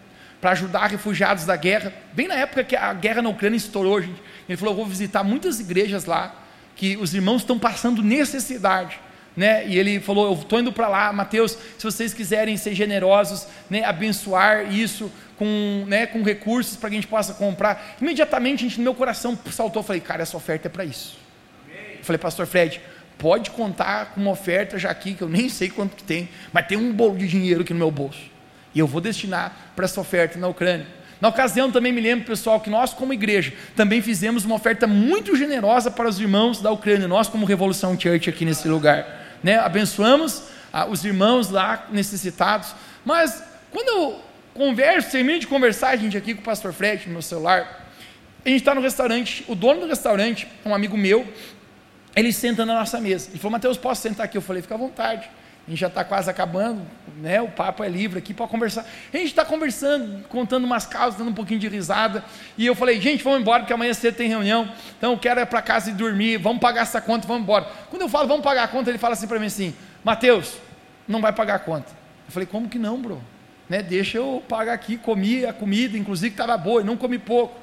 para 0.44 0.52
ajudar 0.52 0.88
refugiados 0.88 1.46
da 1.46 1.56
guerra. 1.56 1.94
Bem 2.12 2.28
na 2.28 2.36
época 2.36 2.66
que 2.66 2.76
a 2.76 2.94
guerra 2.94 3.22
na 3.22 3.30
Ucrânia 3.30 3.56
estourou, 3.56 4.02
gente, 4.02 4.22
ele 4.50 4.58
falou: 4.58 4.74
Eu 4.74 4.78
vou 4.78 4.86
visitar 4.86 5.24
muitas 5.24 5.62
igrejas 5.62 6.04
lá, 6.04 6.36
que 6.76 6.98
os 6.98 7.14
irmãos 7.14 7.44
estão 7.44 7.58
passando 7.58 8.04
necessidade. 8.04 9.00
Né? 9.38 9.66
E 9.66 9.80
ele 9.80 10.02
falou: 10.02 10.28
Eu 10.28 10.34
estou 10.34 10.60
indo 10.60 10.74
para 10.74 10.90
lá, 10.90 11.14
Mateus. 11.14 11.58
Se 11.78 11.86
vocês 11.86 12.14
quiserem 12.14 12.58
ser 12.58 12.76
generosos, 12.76 13.48
né, 13.70 13.86
abençoar 13.86 14.70
isso 14.70 15.10
com, 15.38 15.86
né, 15.88 16.06
com 16.08 16.22
recursos 16.22 16.76
para 16.76 16.90
que 16.90 16.96
a 16.98 17.00
gente 17.00 17.08
possa 17.08 17.34
comprar. 17.36 17.96
Imediatamente, 18.02 18.64
gente, 18.64 18.80
no 18.80 18.84
meu 18.84 18.94
coração 18.94 19.40
saltou. 19.50 19.80
Eu 19.80 19.86
falei: 19.88 20.02
Cara, 20.02 20.24
essa 20.24 20.36
oferta 20.36 20.68
é 20.68 20.70
para 20.70 20.84
isso. 20.84 21.18
Amém. 21.66 22.00
Eu 22.00 22.04
falei: 22.04 22.20
Pastor 22.20 22.46
Fred, 22.46 22.82
pode 23.24 23.52
contar 23.52 24.08
com 24.08 24.20
uma 24.20 24.32
oferta 24.32 24.78
já 24.78 24.90
aqui, 24.90 25.14
que 25.14 25.22
eu 25.22 25.30
nem 25.30 25.48
sei 25.48 25.70
quanto 25.70 25.96
que 25.96 26.04
tem, 26.04 26.28
mas 26.52 26.68
tem 26.68 26.78
um 26.78 26.92
bolo 26.92 27.18
de 27.18 27.26
dinheiro 27.26 27.62
aqui 27.62 27.72
no 27.72 27.80
meu 27.80 27.90
bolso. 27.90 28.20
E 28.76 28.80
eu 28.80 28.86
vou 28.86 29.00
destinar 29.00 29.72
para 29.78 29.86
essa 29.86 30.02
oferta 30.02 30.38
na 30.38 30.50
Ucrânia. 30.50 30.86
Na 31.22 31.30
ocasião 31.30 31.72
também 31.72 31.94
me 31.94 32.02
lembro, 32.02 32.26
pessoal, 32.26 32.60
que 32.60 32.70
nós 32.70 32.94
como 32.94 33.14
igreja 33.14 33.54
também 33.78 34.02
fizemos 34.02 34.44
uma 34.44 34.56
oferta 34.56 34.86
muito 34.86 35.38
generosa 35.38 35.90
para 35.90 36.10
os 36.10 36.20
irmãos 36.20 36.60
da 36.60 36.70
Ucrânia, 36.70 37.08
nós 37.08 37.30
como 37.30 37.46
Revolução 37.46 37.98
Church 37.98 38.30
aqui 38.30 38.44
nesse 38.44 38.68
lugar. 38.68 39.38
Né? 39.42 39.58
Abençoamos 39.58 40.44
ah, 40.74 40.86
os 40.86 41.06
irmãos 41.06 41.50
lá 41.50 41.88
necessitados. 41.94 42.76
Mas 43.06 43.42
quando 43.72 43.88
eu 43.88 44.20
converso, 44.54 45.12
termino 45.12 45.40
de 45.40 45.48
conversar, 45.48 45.96
gente, 45.96 46.18
aqui 46.18 46.34
com 46.34 46.42
o 46.42 46.44
pastor 46.44 46.74
Fred 46.74 47.08
no 47.08 47.14
meu 47.14 47.22
celular, 47.22 47.84
a 48.46 48.50
gente 48.50 48.60
está 48.60 48.76
no 48.76 48.82
restaurante, 48.82 49.46
o 49.48 49.56
dono 49.56 49.80
do 49.80 49.88
restaurante, 49.88 50.46
um 50.66 50.76
amigo 50.76 50.98
meu, 50.98 51.26
ele 52.16 52.32
senta 52.32 52.66
na 52.66 52.76
nossa 52.76 53.00
mesa. 53.00 53.30
Ele 53.30 53.40
falou, 53.40 53.52
Mateus, 53.52 53.78
posso 53.78 54.02
sentar 54.02 54.26
aqui? 54.26 54.38
Eu 54.38 54.42
falei, 54.42 54.62
fica 54.62 54.76
à 54.76 54.78
vontade. 54.78 55.30
A 55.66 55.70
gente 55.70 55.80
já 55.80 55.88
está 55.88 56.04
quase 56.04 56.30
acabando, 56.30 56.82
né? 57.22 57.42
O 57.42 57.48
papo 57.48 57.86
é 57.86 57.88
livre 57.88 58.20
aqui 58.20 58.34
para 58.34 58.46
conversar. 58.48 58.86
A 59.14 59.18
gente 59.18 59.28
está 59.28 59.46
conversando, 59.46 60.28
contando 60.28 60.66
umas 60.66 60.86
causas, 60.86 61.18
dando 61.18 61.30
um 61.30 61.34
pouquinho 61.34 61.60
de 61.60 61.70
risada. 61.70 62.22
E 62.58 62.66
eu 62.66 62.76
falei, 62.76 63.00
gente, 63.00 63.24
vamos 63.24 63.40
embora, 63.40 63.62
porque 63.62 63.72
amanhã 63.72 63.94
cedo 63.94 64.16
tem 64.16 64.28
reunião. 64.28 64.70
Então 64.98 65.14
eu 65.14 65.18
quero 65.18 65.40
ir 65.40 65.46
para 65.46 65.62
casa 65.62 65.90
e 65.90 65.94
dormir. 65.94 66.36
Vamos 66.38 66.60
pagar 66.60 66.82
essa 66.82 67.00
conta, 67.00 67.26
vamos 67.26 67.44
embora. 67.44 67.66
Quando 67.90 68.02
eu 68.02 68.10
falo, 68.10 68.28
vamos 68.28 68.44
pagar 68.44 68.64
a 68.64 68.68
conta, 68.68 68.90
ele 68.90 68.98
fala 68.98 69.14
assim 69.14 69.26
para 69.26 69.40
mim 69.40 69.46
assim: 69.46 69.74
Mateus, 70.04 70.58
não 71.08 71.22
vai 71.22 71.32
pagar 71.32 71.56
a 71.56 71.60
conta. 71.60 71.92
Eu 72.28 72.32
falei, 72.34 72.46
como 72.46 72.68
que 72.68 72.78
não, 72.78 73.02
bro? 73.02 73.22
Né, 73.70 73.82
deixa 73.82 74.18
eu 74.18 74.44
pagar 74.50 74.74
aqui, 74.74 74.98
comi 74.98 75.46
a 75.46 75.54
comida, 75.54 75.98
inclusive 75.98 76.34
estava 76.34 76.58
boa, 76.58 76.82
e 76.82 76.84
não 76.84 76.98
comi 76.98 77.18
pouco. 77.18 77.58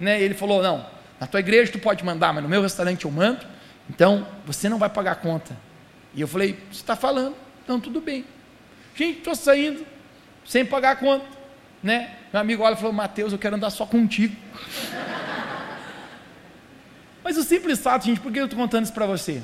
Né, 0.00 0.20
ele 0.20 0.32
falou, 0.32 0.62
não, 0.62 0.86
na 1.20 1.26
tua 1.26 1.40
igreja 1.40 1.70
tu 1.70 1.78
pode 1.78 2.02
mandar, 2.02 2.32
mas 2.32 2.42
no 2.42 2.48
meu 2.48 2.62
restaurante 2.62 3.04
eu 3.04 3.10
mando, 3.10 3.40
então 3.88 4.26
você 4.46 4.68
não 4.68 4.78
vai 4.78 4.88
pagar 4.88 5.12
a 5.12 5.16
conta. 5.16 5.56
E 6.14 6.20
eu 6.20 6.28
falei, 6.28 6.58
você 6.70 6.80
está 6.80 6.94
falando, 6.96 7.34
então 7.62 7.80
tudo 7.80 8.00
bem. 8.00 8.24
Gente, 8.94 9.18
estou 9.18 9.34
saindo, 9.34 9.86
sem 10.46 10.64
pagar 10.64 10.92
a 10.92 10.96
conta. 10.96 11.26
Né? 11.82 12.14
Meu 12.32 12.40
amigo 12.40 12.62
olha 12.62 12.74
e 12.74 12.76
falou, 12.76 12.92
Mateus, 12.92 13.32
eu 13.32 13.38
quero 13.38 13.56
andar 13.56 13.70
só 13.70 13.86
contigo. 13.86 14.36
Mas 17.24 17.36
o 17.36 17.42
simples 17.42 17.78
fato, 17.78 18.04
gente, 18.04 18.20
por 18.20 18.32
que 18.32 18.38
eu 18.38 18.44
estou 18.44 18.58
contando 18.58 18.84
isso 18.84 18.92
para 18.92 19.06
você? 19.06 19.42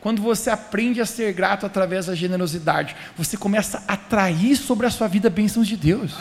Quando 0.00 0.22
você 0.22 0.48
aprende 0.48 1.00
a 1.00 1.06
ser 1.06 1.32
grato 1.32 1.66
através 1.66 2.06
da 2.06 2.14
generosidade, 2.14 2.96
você 3.16 3.36
começa 3.36 3.82
a 3.86 3.94
atrair 3.94 4.56
sobre 4.56 4.86
a 4.86 4.90
sua 4.90 5.08
vida 5.08 5.28
bênçãos 5.28 5.68
de 5.68 5.76
Deus. 5.76 6.14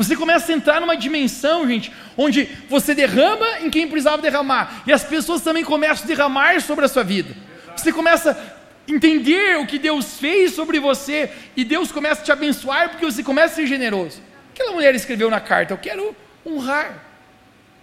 Você 0.00 0.16
começa 0.16 0.50
a 0.50 0.54
entrar 0.54 0.80
numa 0.80 0.96
dimensão, 0.96 1.68
gente, 1.68 1.92
onde 2.16 2.48
você 2.70 2.94
derrama 2.94 3.60
em 3.60 3.68
quem 3.68 3.86
precisava 3.86 4.22
derramar, 4.22 4.82
e 4.86 4.92
as 4.94 5.04
pessoas 5.04 5.42
também 5.42 5.62
começam 5.62 6.04
a 6.04 6.06
derramar 6.06 6.58
sobre 6.62 6.86
a 6.86 6.88
sua 6.88 7.04
vida. 7.04 7.36
Você 7.76 7.92
começa 7.92 8.30
a 8.30 8.90
entender 8.90 9.58
o 9.58 9.66
que 9.66 9.78
Deus 9.78 10.18
fez 10.18 10.54
sobre 10.54 10.80
você, 10.80 11.30
e 11.54 11.66
Deus 11.66 11.92
começa 11.92 12.22
a 12.22 12.24
te 12.24 12.32
abençoar 12.32 12.88
porque 12.88 13.04
você 13.04 13.22
começa 13.22 13.52
a 13.52 13.56
ser 13.56 13.66
generoso. 13.66 14.22
Aquela 14.54 14.72
mulher 14.72 14.94
escreveu 14.94 15.28
na 15.28 15.38
carta: 15.38 15.74
Eu 15.74 15.78
quero 15.78 16.16
honrar. 16.46 17.04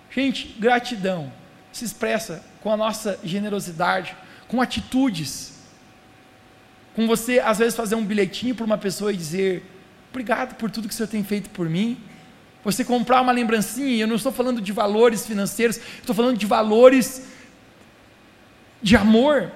Gente, 0.10 0.56
gratidão 0.58 1.32
se 1.71 1.86
expressa 1.86 2.43
com 2.62 2.73
a 2.73 2.77
nossa 2.77 3.19
generosidade 3.23 4.15
com 4.47 4.60
atitudes. 4.60 5.53
Com 6.95 7.06
você, 7.06 7.38
às 7.38 7.60
vezes, 7.60 7.75
fazer 7.75 7.93
um 7.93 8.03
bilhetinho 8.03 8.56
para 8.56 8.65
uma 8.65 8.77
pessoa 8.80 9.13
e 9.13 9.15
dizer: 9.15 9.63
Obrigado 10.10 10.56
por 10.56 10.71
tudo 10.71 10.88
que 10.88 10.95
o 10.95 10.97
Senhor 10.97 11.08
tem 11.08 11.23
feito 11.23 11.51
por 11.51 11.69
mim. 11.69 11.95
Você 12.67 12.84
comprar 12.84 13.21
uma 13.21 13.32
lembrancinha, 13.32 14.03
eu 14.03 14.08
não 14.08 14.17
estou 14.17 14.30
falando 14.30 14.60
de 14.60 14.73
valores 14.73 15.25
financeiros, 15.25 15.80
estou 15.99 16.13
falando 16.13 16.38
de 16.38 16.45
valores 16.45 17.25
de 18.82 18.93
amor. 18.93 19.53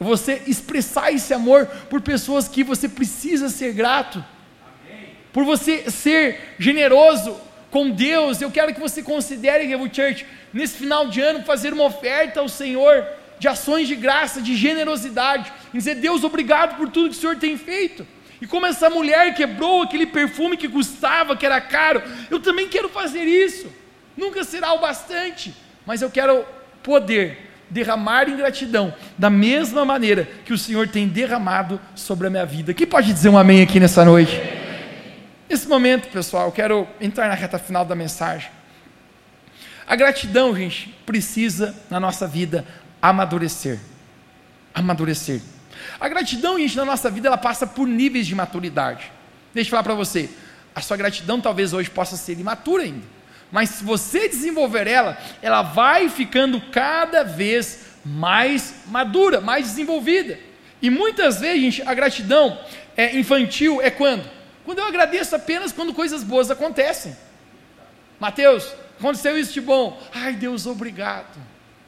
Você 0.00 0.42
expressar 0.44 1.12
esse 1.12 1.32
amor 1.32 1.66
por 1.88 2.00
pessoas 2.00 2.48
que 2.48 2.64
você 2.64 2.88
precisa 2.88 3.48
ser 3.48 3.72
grato. 3.74 4.24
Por 5.32 5.44
você 5.44 5.88
ser 5.88 6.56
generoso 6.58 7.36
com 7.70 7.90
Deus. 7.90 8.42
Eu 8.42 8.50
quero 8.50 8.74
que 8.74 8.80
você 8.80 9.04
considere, 9.04 9.64
Revo 9.64 9.84
Church, 9.84 10.26
nesse 10.52 10.78
final 10.78 11.06
de 11.06 11.20
ano, 11.20 11.44
fazer 11.44 11.72
uma 11.72 11.84
oferta 11.84 12.40
ao 12.40 12.48
Senhor 12.48 13.06
de 13.38 13.46
ações 13.46 13.86
de 13.86 13.94
graça, 13.94 14.42
de 14.42 14.56
generosidade, 14.56 15.52
em 15.72 15.78
dizer, 15.78 15.94
Deus, 15.94 16.24
obrigado 16.24 16.76
por 16.76 16.88
tudo 16.90 17.10
que 17.10 17.16
o 17.16 17.20
Senhor 17.20 17.36
tem 17.36 17.56
feito. 17.56 18.04
E 18.40 18.46
como 18.46 18.66
essa 18.66 18.90
mulher 18.90 19.34
quebrou 19.34 19.82
aquele 19.82 20.06
perfume 20.06 20.56
que 20.56 20.68
custava, 20.68 21.36
que 21.36 21.46
era 21.46 21.60
caro, 21.60 22.02
eu 22.30 22.40
também 22.40 22.68
quero 22.68 22.88
fazer 22.88 23.24
isso. 23.24 23.72
Nunca 24.16 24.44
será 24.44 24.72
o 24.72 24.80
bastante, 24.80 25.54
mas 25.86 26.02
eu 26.02 26.10
quero 26.10 26.44
poder 26.82 27.46
derramar 27.68 28.28
em 28.28 28.36
gratidão, 28.36 28.94
da 29.18 29.28
mesma 29.28 29.84
maneira 29.84 30.28
que 30.44 30.52
o 30.52 30.58
Senhor 30.58 30.88
tem 30.88 31.08
derramado 31.08 31.80
sobre 31.94 32.26
a 32.26 32.30
minha 32.30 32.46
vida. 32.46 32.72
Quem 32.72 32.86
pode 32.86 33.12
dizer 33.12 33.28
um 33.28 33.38
amém 33.38 33.62
aqui 33.62 33.80
nessa 33.80 34.04
noite? 34.04 34.40
Nesse 35.48 35.68
momento, 35.68 36.08
pessoal, 36.08 36.46
eu 36.46 36.52
quero 36.52 36.86
entrar 37.00 37.28
na 37.28 37.34
reta 37.34 37.58
final 37.58 37.84
da 37.84 37.94
mensagem. 37.94 38.50
A 39.86 39.94
gratidão, 39.94 40.54
gente, 40.54 40.88
precisa 41.04 41.74
na 41.88 42.00
nossa 42.00 42.26
vida 42.26 42.64
amadurecer. 43.00 43.78
Amadurecer. 44.74 45.40
A 45.98 46.08
gratidão, 46.08 46.58
gente, 46.58 46.76
na 46.76 46.84
nossa 46.84 47.10
vida, 47.10 47.28
ela 47.28 47.38
passa 47.38 47.66
por 47.66 47.86
níveis 47.86 48.26
de 48.26 48.34
maturidade. 48.34 49.10
Deixa 49.54 49.68
eu 49.68 49.70
falar 49.70 49.82
para 49.82 49.94
você. 49.94 50.28
A 50.74 50.80
sua 50.80 50.96
gratidão 50.96 51.40
talvez 51.40 51.72
hoje 51.72 51.88
possa 51.88 52.16
ser 52.16 52.38
imatura 52.38 52.82
ainda. 52.82 53.16
Mas 53.50 53.70
se 53.70 53.84
você 53.84 54.28
desenvolver 54.28 54.86
ela, 54.86 55.16
ela 55.40 55.62
vai 55.62 56.08
ficando 56.08 56.60
cada 56.60 57.22
vez 57.22 57.86
mais 58.04 58.74
madura, 58.86 59.40
mais 59.40 59.66
desenvolvida. 59.66 60.38
E 60.82 60.90
muitas 60.90 61.40
vezes, 61.40 61.60
gente, 61.60 61.82
a 61.88 61.94
gratidão 61.94 62.58
é 62.96 63.16
infantil 63.16 63.80
é 63.80 63.90
quando? 63.90 64.28
Quando 64.64 64.80
eu 64.80 64.86
agradeço 64.86 65.34
apenas 65.34 65.72
quando 65.72 65.94
coisas 65.94 66.22
boas 66.22 66.50
acontecem. 66.50 67.16
Mateus, 68.18 68.72
aconteceu 68.98 69.38
isso 69.38 69.52
de 69.52 69.60
bom. 69.60 70.00
Ai, 70.14 70.34
Deus, 70.34 70.66
obrigado. 70.66 71.38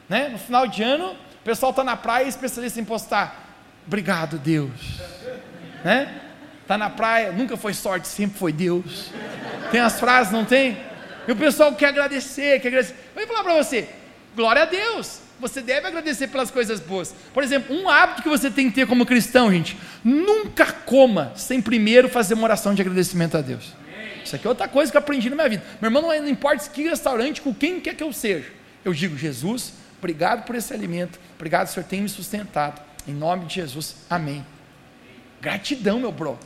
Né? 0.07 0.29
No 0.29 0.37
final 0.37 0.65
de 0.67 0.81
ano, 0.81 1.11
o 1.11 1.43
pessoal 1.43 1.71
está 1.71 1.83
na 1.83 1.95
praia 1.95 2.25
e 2.25 2.29
especialista 2.29 2.79
em 2.79 2.85
postar. 2.85 3.48
Obrigado, 3.89 4.37
Deus. 4.37 5.01
Né? 5.83 6.21
Está 6.61 6.77
na 6.77 6.91
praia, 6.91 7.31
nunca 7.31 7.57
foi 7.57 7.73
sorte, 7.73 8.07
sempre 8.07 8.37
foi 8.37 8.53
Deus. 8.53 9.09
Tem 9.71 9.81
as 9.81 9.99
frases, 9.99 10.31
não 10.31 10.45
tem? 10.45 10.77
E 11.27 11.31
o 11.31 11.35
pessoal 11.35 11.73
quer 11.73 11.87
agradecer, 11.87 12.59
quer 12.59 12.67
agradecer. 12.67 12.93
Eu 13.15 13.25
vou 13.25 13.35
falar 13.35 13.43
para 13.43 13.63
você, 13.63 13.89
glória 14.35 14.61
a 14.61 14.65
Deus. 14.65 15.21
Você 15.39 15.59
deve 15.59 15.87
agradecer 15.87 16.27
pelas 16.27 16.51
coisas 16.51 16.79
boas. 16.79 17.15
Por 17.33 17.41
exemplo, 17.41 17.75
um 17.75 17.89
hábito 17.89 18.21
que 18.21 18.29
você 18.29 18.51
tem 18.51 18.69
que 18.69 18.75
ter 18.75 18.85
como 18.85 19.07
cristão, 19.07 19.51
gente, 19.51 19.75
nunca 20.03 20.71
coma 20.71 21.31
sem 21.35 21.59
primeiro 21.59 22.09
fazer 22.09 22.35
uma 22.35 22.43
oração 22.43 22.75
de 22.75 22.83
agradecimento 22.83 23.37
a 23.37 23.41
Deus. 23.41 23.73
Isso 24.23 24.35
aqui 24.35 24.45
é 24.45 24.49
outra 24.49 24.67
coisa 24.67 24.91
que 24.91 24.97
eu 24.97 25.01
aprendi 25.01 25.31
na 25.31 25.35
minha 25.35 25.49
vida. 25.49 25.63
Meu 25.81 25.87
irmão, 25.87 26.03
não 26.03 26.29
importa 26.29 26.69
que 26.69 26.83
restaurante, 26.83 27.41
com 27.41 27.55
quem 27.55 27.79
quer 27.79 27.95
que 27.95 28.03
eu 28.03 28.13
seja. 28.13 28.51
Eu 28.85 28.93
digo, 28.93 29.17
Jesus, 29.17 29.73
Obrigado 29.99 30.45
por 30.45 30.55
esse 30.55 30.73
alimento. 30.73 31.19
Obrigado, 31.35 31.67
Senhor, 31.67 31.85
tem 31.85 32.01
me 32.01 32.09
sustentado. 32.09 32.81
Em 33.09 33.13
nome 33.13 33.45
de 33.45 33.55
Jesus. 33.55 33.95
Amém. 34.07 34.45
Gratidão, 35.41 35.99
meu 35.99 36.11
bro. 36.11 36.37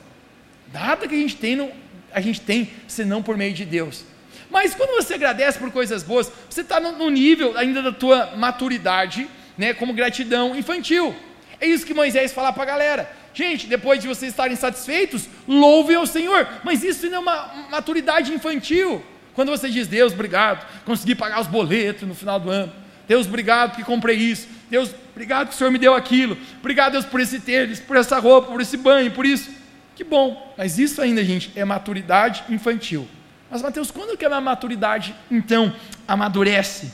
Nada 0.72 1.10
que 1.10 1.14
a 1.14 1.18
gente 1.18 1.36
tem, 1.36 1.58
não, 1.58 1.70
a 2.14 2.22
gente 2.22 2.40
tem 2.40 2.72
senão 2.88 3.22
por 3.22 3.36
meio 3.36 3.54
de 3.54 3.66
Deus. 3.66 4.06
Mas 4.50 4.74
quando 4.74 4.92
você 4.92 5.16
agradece 5.16 5.60
por 5.60 5.70
coisas 5.72 6.04
boas, 6.04 6.32
você 6.50 6.62
está 6.62 6.80
no, 6.80 6.94
no, 6.94 7.10
nível 7.10 7.58
ainda 7.58 7.82
da 7.82 7.92
tua 7.92 8.38
maturidade, 8.38 9.28
né, 9.58 9.74
como 9.74 9.94
gratidão 9.94 10.56
infantil. 10.56 11.14
É 11.60 11.68
isso 11.68 11.86
que 11.86 11.94
Moisés 11.94 12.32
fala 12.32 12.54
para 12.54 12.64
a 12.64 12.68
galera. 12.68 13.12
Gente, 13.34 13.68
depois 13.68 14.00
de 14.00 14.08
vocês 14.08 14.32
estarem 14.32 14.56
satisfeitos, 14.56 15.28
louvem 15.46 15.98
ao 15.98 16.08
Senhor. 16.08 16.48
Mas 16.64 16.82
isso 16.82 17.10
não 17.10 17.18
é 17.18 17.20
uma 17.20 17.68
maturidade 17.72 18.32
infantil. 18.32 19.04
Quando 19.34 19.50
você 19.50 19.70
diz, 19.70 19.86
Deus, 19.86 20.14
obrigado, 20.14 20.66
consegui 20.86 21.14
pagar 21.14 21.42
os 21.42 21.48
boletos 21.48 22.08
no 22.08 22.16
final 22.16 22.40
do 22.40 22.50
ano. 22.50 22.72
Deus, 23.06 23.28
obrigado 23.28 23.76
que 23.76 23.84
comprei 23.84 24.16
isso. 24.16 24.48
Deus, 24.70 24.92
obrigado 25.14 25.48
que 25.48 25.56
o 25.56 25.58
Senhor 25.58 25.72
me 25.72 25.80
deu 25.80 25.96
aquilo. 25.96 26.38
Obrigado, 26.60 26.94
Deus, 26.94 27.06
por 27.06 27.22
esse 27.22 27.40
tênis, 27.40 27.80
por 27.80 27.96
essa 27.96 28.20
roupa, 28.20 28.52
por 28.52 28.60
esse 28.60 28.76
banho, 28.76 29.12
por 29.12 29.26
isso. 29.26 29.50
Que 29.96 30.04
bom. 30.04 30.54
Mas 30.58 30.78
isso 30.78 31.02
ainda, 31.02 31.24
gente, 31.24 31.52
é 31.56 31.64
maturidade 31.64 32.44
infantil. 32.50 33.08
Mas, 33.50 33.62
Mateus, 33.62 33.92
quando 33.92 34.18
que 34.18 34.26
a 34.26 34.42
maturidade, 34.42 35.16
então, 35.30 35.74
amadurece? 36.08 36.92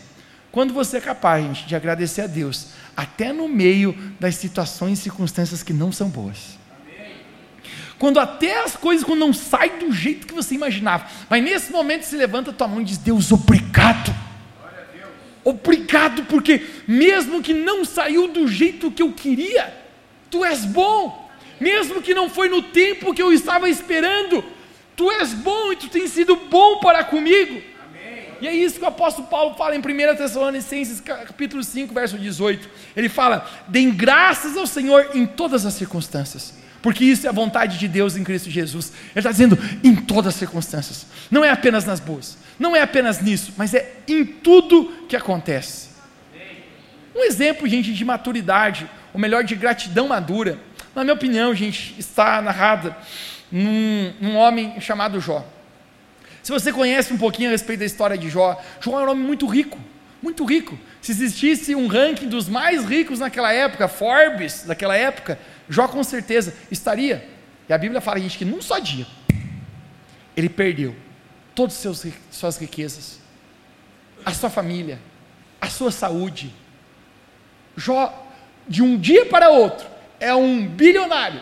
Quando 0.51 0.73
você 0.73 0.97
é 0.97 1.01
capaz, 1.01 1.43
gente, 1.43 1.65
de 1.65 1.75
agradecer 1.75 2.21
a 2.21 2.27
Deus, 2.27 2.69
até 2.97 3.32
no 3.32 3.47
meio 3.47 3.93
das 4.19 4.36
situações 4.36 4.99
e 4.99 5.03
circunstâncias 5.03 5.63
que 5.63 5.71
não 5.71 5.91
são 5.91 6.10
boas. 6.10 6.60
Quando 7.97 8.19
até 8.19 8.63
as 8.63 8.75
coisas 8.75 9.05
quando 9.05 9.19
não 9.19 9.34
saem 9.34 9.77
do 9.79 9.91
jeito 9.91 10.25
que 10.25 10.34
você 10.34 10.55
imaginava. 10.55 11.05
Mas 11.29 11.43
nesse 11.43 11.71
momento 11.71 12.03
se 12.03 12.15
levanta 12.15 12.51
a 12.51 12.53
tua 12.53 12.67
mão 12.67 12.82
e 12.82 12.86
diz: 12.86 12.97
Deus, 12.97 13.32
obrigado 13.32 14.13
Obrigado, 15.43 16.23
porque 16.25 16.62
mesmo 16.88 17.41
que 17.41 17.54
não 17.54 17.86
saiu 17.86 18.28
do 18.28 18.47
jeito 18.47 18.91
que 18.91 19.02
eu 19.02 19.13
queria, 19.13 19.73
tu 20.30 20.43
és 20.43 20.65
bom. 20.65 21.30
Mesmo 21.60 22.02
que 22.02 22.13
não 22.13 22.30
foi 22.30 22.47
no 22.47 22.62
tempo 22.62 23.13
que 23.13 23.21
eu 23.21 23.34
estava 23.34 23.69
esperando, 23.69 24.43
tu 24.95 25.12
és 25.12 25.34
bom 25.34 25.73
e 25.73 25.75
tu 25.75 25.89
tens 25.89 26.12
sido 26.12 26.36
bom 26.36 26.80
para 26.80 27.04
comigo. 27.04 27.62
E 28.41 28.47
é 28.47 28.54
isso 28.54 28.80
que 28.80 28.86
o 28.86 28.88
apóstolo 28.88 29.28
Paulo 29.28 29.56
fala 29.56 29.75
em 29.75 29.80
1 29.80 30.15
Tessalonicenses 30.15 31.02
capítulo 31.02 31.62
5, 31.62 31.93
verso 31.93 32.17
18. 32.17 32.70
Ele 32.95 33.09
fala: 33.09 33.49
"Deem 33.68 33.91
graças 33.91 34.55
ao 34.55 34.66
Senhor 34.66 35.09
em 35.13 35.26
todas 35.26 35.66
as 35.66 35.74
circunstâncias, 35.74 36.53
porque 36.82 37.03
isso 37.03 37.25
é 37.25 37.30
a 37.30 37.34
vontade 37.34 37.77
de 37.77 37.88
Deus 37.88 38.15
em 38.15 38.23
Cristo 38.23 38.49
Jesus." 38.49 38.91
Ele 39.11 39.19
está 39.19 39.32
dizendo 39.32 39.57
em 39.84 39.95
todas 39.95 40.34
as 40.34 40.39
circunstâncias, 40.39 41.05
não 41.30 41.43
é 41.43 41.49
apenas 41.49 41.86
nas 41.86 41.99
boas 41.99 42.38
não 42.59 42.75
é 42.75 42.82
apenas 42.82 43.21
nisso, 43.21 43.53
mas 43.55 43.73
é 43.73 43.89
em 44.07 44.25
tudo 44.25 45.05
que 45.07 45.15
acontece. 45.15 45.89
Um 47.15 47.23
exemplo, 47.23 47.67
gente, 47.67 47.93
de 47.93 48.05
maturidade, 48.05 48.88
ou 49.13 49.19
melhor, 49.19 49.43
de 49.43 49.55
gratidão 49.55 50.09
madura, 50.09 50.59
na 50.93 51.03
minha 51.03 51.13
opinião, 51.13 51.55
gente, 51.55 51.95
está 51.97 52.41
narrada 52.41 52.95
num, 53.51 54.13
num 54.19 54.36
homem 54.36 54.80
chamado 54.82 55.19
Jó. 55.21 55.45
Se 56.43 56.51
você 56.51 56.71
conhece 56.71 57.13
um 57.13 57.17
pouquinho 57.17 57.49
a 57.49 57.51
respeito 57.51 57.80
da 57.80 57.86
história 57.86 58.17
de 58.17 58.30
Jó, 58.30 58.61
Jó 58.82 58.99
era 58.99 59.09
um 59.09 59.11
homem 59.11 59.23
muito 59.23 59.47
rico, 59.47 59.80
muito 60.21 60.43
rico. 60.43 60.77
Se 61.01 61.11
existisse 61.11 61.73
um 61.73 61.88
ranking 61.88 62.27
dos 62.27 62.49
mais 62.49 62.86
ricos 62.86 63.19
naquela 63.19 63.53
época, 63.53 63.88
Forbes 63.88 64.63
daquela 64.63 64.95
época, 64.95 65.39
Jó 65.70 65.88
com 65.88 66.03
certeza 66.03 66.55
estaria. 66.72 67.30
E 67.67 67.74
a 67.74 67.78
Bíblia 67.78 68.01
fala, 68.01 68.20
gente, 68.20 68.38
que 68.38 68.45
num 68.45 68.61
só 68.61 68.80
dia, 68.80 69.05
ele 70.36 70.49
perdeu 70.49 70.95
todas 71.53 71.86
as 71.86 72.07
suas 72.32 72.57
riquezas, 72.57 73.20
a 74.26 74.34
sua 74.34 74.49
família, 74.49 74.99
a 75.61 75.70
sua 75.70 75.91
saúde. 75.91 76.53
Jó, 77.78 78.28
de 78.67 78.82
um 78.82 78.97
dia 78.97 79.26
para 79.28 79.49
outro, 79.49 79.88
é 80.20 80.34
um 80.34 80.67
bilionário 80.67 81.41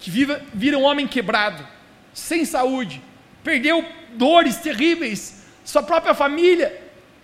que 0.00 0.10
viva, 0.10 0.40
vira 0.52 0.78
um 0.78 0.82
homem 0.82 1.06
quebrado, 1.06 1.66
sem 2.12 2.44
saúde, 2.44 3.00
perdeu 3.44 3.84
dores 4.14 4.56
terríveis, 4.56 5.44
sua 5.64 5.82
própria 5.82 6.14
família, 6.14 6.82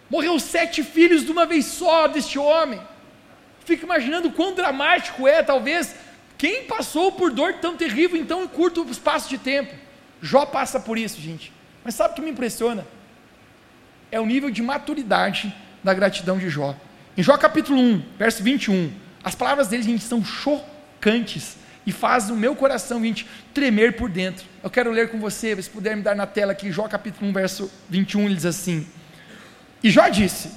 morreu 0.08 0.38
sete 0.38 0.82
filhos 0.82 1.24
de 1.24 1.32
uma 1.32 1.46
vez 1.46 1.64
só 1.66 2.06
deste 2.06 2.38
homem. 2.38 2.80
Fico 3.64 3.84
imaginando 3.84 4.30
quão 4.30 4.54
dramático 4.54 5.26
é, 5.26 5.42
talvez, 5.42 5.94
quem 6.44 6.64
passou 6.64 7.10
por 7.10 7.30
dor 7.30 7.54
tão 7.54 7.74
terrível 7.74 8.20
em 8.20 8.24
tão 8.26 8.46
curto 8.46 8.86
espaço 8.90 9.30
de 9.30 9.38
tempo. 9.38 9.74
Jó 10.20 10.44
passa 10.44 10.78
por 10.78 10.98
isso, 10.98 11.18
gente. 11.18 11.50
Mas 11.82 11.94
sabe 11.94 12.12
o 12.12 12.14
que 12.16 12.20
me 12.20 12.30
impressiona? 12.30 12.86
É 14.12 14.20
o 14.20 14.26
nível 14.26 14.50
de 14.50 14.62
maturidade 14.62 15.54
da 15.82 15.94
gratidão 15.94 16.36
de 16.36 16.50
Jó. 16.50 16.76
Em 17.16 17.22
Jó 17.22 17.38
capítulo 17.38 17.80
1, 17.80 18.02
verso 18.18 18.42
21, 18.42 18.92
as 19.24 19.34
palavras 19.34 19.68
dele, 19.68 19.84
gente, 19.84 20.04
são 20.04 20.22
chocantes 20.22 21.56
e 21.86 21.92
fazem 21.92 22.34
o 22.34 22.38
meu 22.38 22.54
coração, 22.54 23.00
gente, 23.02 23.26
tremer 23.54 23.96
por 23.96 24.10
dentro. 24.10 24.44
Eu 24.62 24.68
quero 24.68 24.90
ler 24.90 25.08
com 25.08 25.18
você, 25.18 25.62
se 25.62 25.70
puder 25.70 25.96
me 25.96 26.02
dar 26.02 26.14
na 26.14 26.26
tela 26.26 26.52
aqui, 26.52 26.70
Jó 26.70 26.86
capítulo 26.86 27.30
1, 27.30 27.32
verso 27.32 27.72
21, 27.88 28.26
ele 28.26 28.34
diz 28.34 28.44
assim: 28.44 28.86
E 29.82 29.90
Jó 29.90 30.10
disse: 30.10 30.50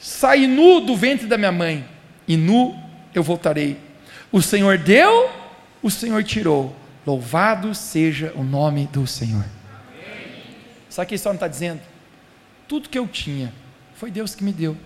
Saí 0.00 0.46
nu 0.46 0.80
do 0.80 0.96
ventre 0.96 1.26
da 1.26 1.36
minha 1.36 1.52
mãe, 1.52 1.86
e 2.26 2.34
nu 2.34 2.74
eu 3.14 3.22
voltarei. 3.22 3.87
O 4.30 4.42
Senhor 4.42 4.78
deu, 4.78 5.30
o 5.82 5.90
Senhor 5.90 6.22
tirou. 6.22 6.74
Louvado 7.06 7.74
seja 7.74 8.32
o 8.34 8.42
nome 8.44 8.86
do 8.88 9.06
Senhor. 9.06 9.44
Sabe 10.90 11.06
o 11.06 11.08
que 11.08 11.14
a 11.14 11.16
história 11.16 11.36
está 11.36 11.48
dizendo? 11.48 11.80
Tudo 12.66 12.88
que 12.88 12.98
eu 12.98 13.06
tinha 13.06 13.52
foi 13.94 14.10
Deus 14.10 14.34
que 14.34 14.44
me 14.44 14.52
deu. 14.52 14.76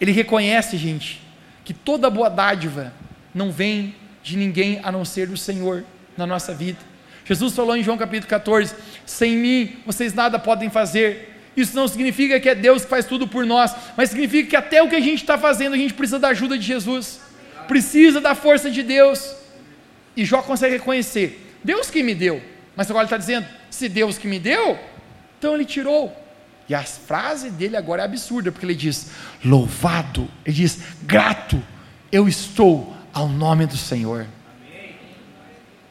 Ele 0.00 0.10
reconhece, 0.10 0.76
gente, 0.76 1.22
que 1.64 1.72
toda 1.72 2.10
boa 2.10 2.28
dádiva 2.28 2.92
não 3.32 3.52
vem 3.52 3.94
de 4.22 4.36
ninguém 4.36 4.80
a 4.82 4.90
não 4.90 5.04
ser 5.04 5.28
do 5.28 5.36
Senhor 5.36 5.84
na 6.16 6.26
nossa 6.26 6.52
vida. 6.52 6.78
Jesus 7.24 7.54
falou 7.54 7.76
em 7.76 7.82
João 7.84 7.96
capítulo 7.96 8.28
14: 8.28 8.74
Sem 9.06 9.36
mim 9.36 9.76
vocês 9.86 10.12
nada 10.12 10.38
podem 10.38 10.68
fazer. 10.68 11.28
Isso 11.56 11.76
não 11.76 11.86
significa 11.86 12.40
que 12.40 12.48
é 12.48 12.54
Deus 12.54 12.82
que 12.82 12.90
faz 12.90 13.04
tudo 13.04 13.28
por 13.28 13.46
nós, 13.46 13.74
mas 13.96 14.10
significa 14.10 14.50
que 14.50 14.56
até 14.56 14.82
o 14.82 14.88
que 14.88 14.96
a 14.96 15.00
gente 15.00 15.20
está 15.20 15.38
fazendo, 15.38 15.74
a 15.74 15.78
gente 15.78 15.94
precisa 15.94 16.18
da 16.18 16.28
ajuda 16.28 16.58
de 16.58 16.64
Jesus, 16.64 17.20
precisa 17.66 18.20
da 18.20 18.34
força 18.34 18.70
de 18.70 18.82
Deus. 18.82 19.34
E 20.16 20.24
Jó 20.24 20.42
consegue 20.42 20.76
reconhecer: 20.76 21.56
Deus 21.62 21.90
que 21.90 22.02
me 22.02 22.14
deu. 22.14 22.42
Mas 22.76 22.90
agora 22.90 23.04
ele 23.04 23.06
está 23.06 23.16
dizendo: 23.16 23.46
se 23.70 23.88
Deus 23.88 24.18
que 24.18 24.28
me 24.28 24.38
deu, 24.38 24.78
então 25.38 25.54
ele 25.54 25.64
tirou. 25.64 26.16
E 26.68 26.74
a 26.74 26.82
frase 26.82 27.50
dele 27.50 27.76
agora 27.76 28.02
é 28.02 28.04
absurda, 28.04 28.52
porque 28.52 28.64
ele 28.64 28.74
diz: 28.74 29.10
louvado, 29.44 30.28
ele 30.44 30.56
diz: 30.56 30.80
grato, 31.02 31.62
eu 32.10 32.28
estou 32.28 32.96
ao 33.12 33.28
nome 33.28 33.66
do 33.66 33.76
Senhor. 33.76 34.26
Amém. 34.56 34.96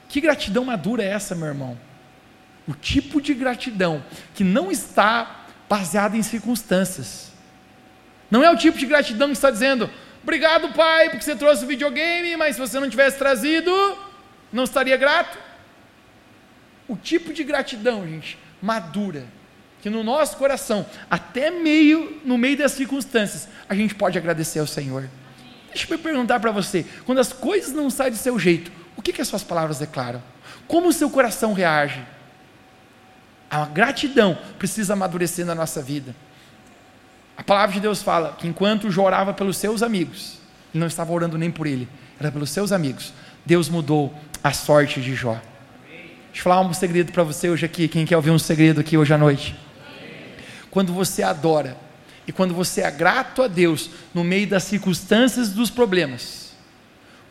Que 0.09 0.21
gratidão 0.21 0.65
madura 0.65 1.03
é 1.03 1.07
essa, 1.07 1.35
meu 1.35 1.47
irmão? 1.47 1.77
O 2.67 2.73
tipo 2.73 3.21
de 3.21 3.33
gratidão 3.33 4.03
que 4.33 4.43
não 4.43 4.71
está 4.71 5.45
baseada 5.69 6.17
em 6.17 6.23
circunstâncias. 6.23 7.31
Não 8.29 8.43
é 8.43 8.49
o 8.49 8.57
tipo 8.57 8.77
de 8.77 8.85
gratidão 8.85 9.27
que 9.27 9.33
está 9.33 9.51
dizendo: 9.51 9.89
obrigado, 10.23 10.69
pai, 10.73 11.09
porque 11.09 11.23
você 11.23 11.35
trouxe 11.35 11.63
o 11.63 11.67
videogame, 11.67 12.35
mas 12.35 12.55
se 12.55 12.61
você 12.61 12.79
não 12.79 12.89
tivesse 12.89 13.17
trazido, 13.17 13.71
não 14.51 14.63
estaria 14.63 14.97
grato. 14.97 15.37
O 16.87 16.95
tipo 16.95 17.33
de 17.33 17.43
gratidão, 17.43 18.07
gente, 18.07 18.37
madura, 18.61 19.25
que 19.81 19.89
no 19.89 20.03
nosso 20.03 20.37
coração, 20.37 20.85
até 21.09 21.49
meio, 21.49 22.21
no 22.23 22.37
meio 22.37 22.57
das 22.57 22.73
circunstâncias, 22.73 23.47
a 23.67 23.73
gente 23.73 23.95
pode 23.95 24.17
agradecer 24.17 24.59
ao 24.59 24.67
Senhor. 24.67 25.09
Deixa 25.73 25.91
eu 25.91 25.97
perguntar 25.97 26.39
para 26.39 26.51
você: 26.51 26.85
quando 27.05 27.19
as 27.19 27.31
coisas 27.33 27.71
não 27.71 27.89
saem 27.89 28.11
do 28.11 28.17
seu 28.17 28.37
jeito, 28.37 28.71
o 28.95 29.01
que, 29.01 29.13
que 29.13 29.21
as 29.21 29.27
suas 29.27 29.43
palavras 29.43 29.79
declaram? 29.79 30.21
Como 30.67 30.89
o 30.89 30.93
seu 30.93 31.09
coração 31.09 31.53
reage? 31.53 32.01
A 33.49 33.65
gratidão 33.65 34.37
precisa 34.57 34.93
amadurecer 34.93 35.45
na 35.45 35.55
nossa 35.55 35.81
vida. 35.81 36.15
A 37.41 37.43
palavra 37.43 37.73
de 37.73 37.79
Deus 37.79 38.03
fala 38.03 38.35
que 38.37 38.47
enquanto 38.47 38.91
Jó 38.91 39.03
orava 39.03 39.33
pelos 39.33 39.57
seus 39.57 39.81
amigos, 39.81 40.37
ele 40.71 40.79
não 40.79 40.85
estava 40.85 41.11
orando 41.11 41.39
nem 41.39 41.49
por 41.49 41.65
ele, 41.65 41.89
era 42.19 42.31
pelos 42.31 42.51
seus 42.51 42.71
amigos. 42.71 43.11
Deus 43.43 43.67
mudou 43.67 44.13
a 44.43 44.53
sorte 44.53 45.01
de 45.01 45.15
Jó. 45.15 45.41
Deixa 45.89 46.37
eu 46.37 46.43
falar 46.43 46.61
um 46.61 46.71
segredo 46.71 47.11
para 47.11 47.23
você 47.23 47.49
hoje 47.49 47.65
aqui. 47.65 47.87
Quem 47.87 48.05
quer 48.05 48.15
ouvir 48.15 48.29
um 48.29 48.37
segredo 48.37 48.79
aqui 48.79 48.95
hoje 48.95 49.11
à 49.11 49.17
noite? 49.17 49.55
Quando 50.69 50.93
você 50.93 51.23
adora 51.23 51.75
e 52.27 52.31
quando 52.31 52.53
você 52.53 52.81
é 52.81 52.91
grato 52.91 53.41
a 53.41 53.47
Deus 53.47 53.89
no 54.13 54.23
meio 54.23 54.45
das 54.45 54.65
circunstâncias 54.65 55.49
dos 55.49 55.71
problemas, 55.71 56.51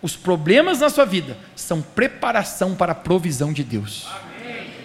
os 0.02 0.16
problemas 0.16 0.80
na 0.80 0.90
sua 0.90 1.04
vida 1.04 1.38
são 1.54 1.80
preparação 1.80 2.74
para 2.74 2.90
a 2.90 2.96
provisão 2.96 3.52
de 3.52 3.62
Deus. 3.62 4.08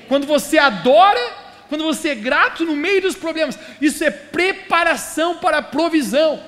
Quando 0.07 0.27
você 0.27 0.59
adora, 0.59 1.44
quando 1.67 1.83
você 1.83 2.09
é 2.09 2.15
grato 2.15 2.65
no 2.65 2.75
meio 2.75 3.01
dos 3.01 3.15
problemas, 3.15 3.57
isso 3.81 4.03
é 4.03 4.11
preparação 4.11 5.37
para 5.37 5.57
a 5.57 5.61
provisão. 5.61 6.39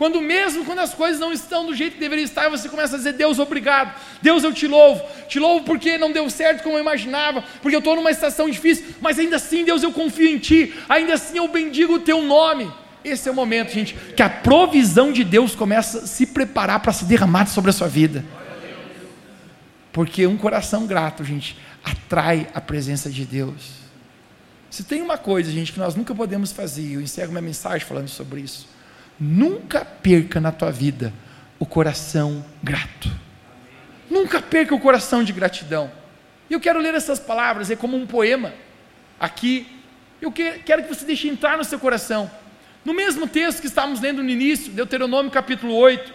Quando 0.00 0.18
mesmo 0.18 0.64
quando 0.64 0.78
as 0.78 0.94
coisas 0.94 1.20
não 1.20 1.30
estão 1.30 1.66
do 1.66 1.74
jeito 1.74 1.92
que 1.92 2.00
deveriam 2.00 2.24
estar, 2.24 2.48
você 2.48 2.70
começa 2.70 2.94
a 2.94 2.96
dizer: 2.96 3.12
Deus, 3.12 3.38
obrigado. 3.38 3.94
Deus, 4.22 4.42
eu 4.42 4.50
te 4.50 4.66
louvo. 4.66 5.04
Te 5.28 5.38
louvo 5.38 5.62
porque 5.62 5.98
não 5.98 6.10
deu 6.10 6.30
certo 6.30 6.62
como 6.62 6.76
eu 6.76 6.80
imaginava, 6.80 7.44
porque 7.60 7.76
eu 7.76 7.80
estou 7.80 7.94
numa 7.94 8.10
estação 8.10 8.48
difícil, 8.48 8.94
mas 8.98 9.18
ainda 9.18 9.36
assim, 9.36 9.62
Deus, 9.62 9.82
eu 9.82 9.92
confio 9.92 10.26
em 10.26 10.38
Ti. 10.38 10.72
Ainda 10.88 11.12
assim, 11.12 11.36
eu 11.36 11.46
bendigo 11.48 11.96
o 11.96 11.98
Teu 11.98 12.22
nome. 12.22 12.72
Esse 13.04 13.28
é 13.28 13.32
o 13.32 13.34
momento, 13.34 13.72
gente, 13.72 13.94
que 14.16 14.22
a 14.22 14.30
provisão 14.30 15.12
de 15.12 15.22
Deus 15.22 15.54
começa 15.54 15.98
a 15.98 16.06
se 16.06 16.24
preparar 16.28 16.80
para 16.80 16.94
se 16.94 17.04
derramar 17.04 17.46
sobre 17.46 17.68
a 17.68 17.74
sua 17.74 17.88
vida. 17.88 18.24
Porque 19.92 20.26
um 20.26 20.38
coração 20.38 20.86
grato, 20.86 21.22
gente, 21.24 21.58
atrai 21.84 22.48
a 22.54 22.60
presença 22.60 23.10
de 23.10 23.26
Deus. 23.26 23.79
Se 24.70 24.84
tem 24.84 25.02
uma 25.02 25.18
coisa, 25.18 25.50
gente, 25.50 25.72
que 25.72 25.78
nós 25.78 25.94
nunca 25.94 26.14
podemos 26.14 26.52
fazer, 26.52 26.94
eu 26.94 27.00
encerro 27.00 27.30
minha 27.30 27.42
mensagem 27.42 27.86
falando 27.86 28.08
sobre 28.08 28.40
isso 28.40 28.68
Nunca 29.20 29.84
perca 29.84 30.40
na 30.40 30.50
tua 30.50 30.70
vida 30.72 31.12
o 31.58 31.66
coração 31.66 32.42
grato. 32.62 33.10
Nunca 34.08 34.40
perca 34.40 34.74
o 34.74 34.80
coração 34.80 35.22
de 35.22 35.30
gratidão. 35.30 35.90
E 36.48 36.54
eu 36.54 36.58
quero 36.58 36.80
ler 36.80 36.94
essas 36.94 37.20
palavras, 37.20 37.70
é 37.70 37.76
como 37.76 37.98
um 37.98 38.06
poema. 38.06 38.54
Aqui, 39.20 39.66
eu 40.22 40.32
quero 40.32 40.84
que 40.84 40.88
você 40.88 41.04
deixe 41.04 41.28
entrar 41.28 41.58
no 41.58 41.64
seu 41.64 41.78
coração. 41.78 42.30
No 42.82 42.94
mesmo 42.94 43.28
texto 43.28 43.60
que 43.60 43.66
estávamos 43.66 44.00
lendo 44.00 44.22
no 44.22 44.30
início, 44.30 44.72
Deuteronômio 44.72 45.30
capítulo 45.30 45.74
8, 45.74 46.14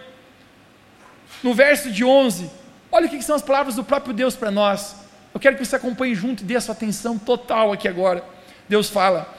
no 1.43 1.53
verso 1.53 1.91
de 1.91 2.03
11, 2.03 2.49
olha 2.91 3.05
o 3.05 3.09
que 3.09 3.21
são 3.21 3.35
as 3.35 3.43
palavras 3.43 3.75
do 3.75 3.83
próprio 3.83 4.15
Deus 4.15 4.35
para 4.35 4.49
nós. 4.49 4.95
Eu 5.31 5.39
quero 5.39 5.55
que 5.55 5.63
você 5.63 5.75
acompanhe 5.75 6.15
junto 6.15 6.41
e 6.41 6.45
dê 6.45 6.55
a 6.55 6.61
sua 6.61 6.73
atenção 6.73 7.19
total 7.19 7.71
aqui 7.71 7.87
agora. 7.87 8.34
Deus 8.67 8.89
fala: 8.89 9.33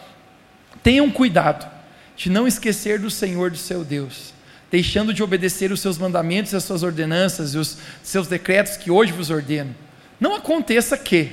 tenham 0.83 1.11
cuidado 1.11 1.69
de 2.17 2.31
não 2.31 2.47
esquecer 2.47 2.99
do 2.99 3.11
Senhor, 3.11 3.51
do 3.51 3.59
seu 3.59 3.85
Deus, 3.85 4.33
deixando 4.71 5.13
de 5.13 5.23
obedecer 5.23 5.71
os 5.71 5.81
seus 5.81 5.99
mandamentos, 5.99 6.55
as 6.55 6.65
suas 6.65 6.83
ordenanças 6.83 7.55
e 7.55 7.59
os 7.59 7.79
seus 8.03 8.27
decretos 8.27 8.77
que 8.77 8.91
hoje 8.91 9.13
vos 9.13 9.31
ordeno. 9.31 9.75
Não 10.19 10.35
aconteça 10.35 10.97
que, 10.97 11.33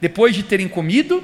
depois 0.00 0.34
de 0.34 0.42
terem 0.42 0.68
comido, 0.68 1.22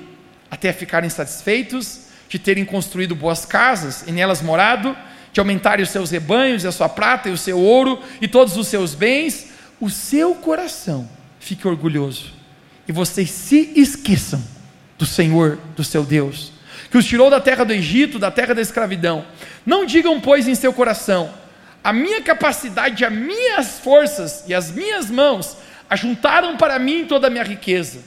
até 0.50 0.72
ficarem 0.72 1.08
satisfeitos, 1.08 2.00
de 2.28 2.38
terem 2.38 2.64
construído 2.64 3.14
boas 3.14 3.46
casas 3.46 4.04
e 4.06 4.12
nelas 4.12 4.42
morado, 4.42 4.96
de 5.32 5.40
aumentarem 5.40 5.82
os 5.82 5.90
seus 5.90 6.10
rebanhos 6.10 6.64
e 6.64 6.66
a 6.66 6.72
sua 6.72 6.88
prata 6.88 7.28
e 7.28 7.32
o 7.32 7.38
seu 7.38 7.58
ouro 7.58 8.00
e 8.20 8.28
todos 8.28 8.56
os 8.56 8.68
seus 8.68 8.94
bens, 8.94 9.48
o 9.80 9.90
seu 9.90 10.34
coração 10.34 11.08
fique 11.40 11.66
orgulhoso 11.66 12.32
e 12.86 12.92
vocês 12.92 13.30
se 13.30 13.72
esqueçam 13.74 14.53
do 14.98 15.06
Senhor, 15.06 15.58
do 15.76 15.84
seu 15.84 16.04
Deus 16.04 16.54
que 16.94 16.98
os 16.98 17.06
tirou 17.06 17.28
da 17.28 17.40
terra 17.40 17.64
do 17.64 17.72
Egito, 17.72 18.20
da 18.20 18.30
terra 18.30 18.54
da 18.54 18.62
escravidão. 18.62 19.24
Não 19.66 19.84
digam, 19.84 20.20
pois, 20.20 20.46
em 20.46 20.54
seu 20.54 20.72
coração: 20.72 21.28
a 21.82 21.92
minha 21.92 22.22
capacidade, 22.22 23.04
as 23.04 23.12
minhas 23.12 23.80
forças 23.80 24.44
e 24.46 24.54
as 24.54 24.70
minhas 24.70 25.10
mãos 25.10 25.56
ajuntaram 25.90 26.56
para 26.56 26.78
mim 26.78 27.04
toda 27.04 27.26
a 27.26 27.30
minha 27.30 27.42
riqueza. 27.42 27.98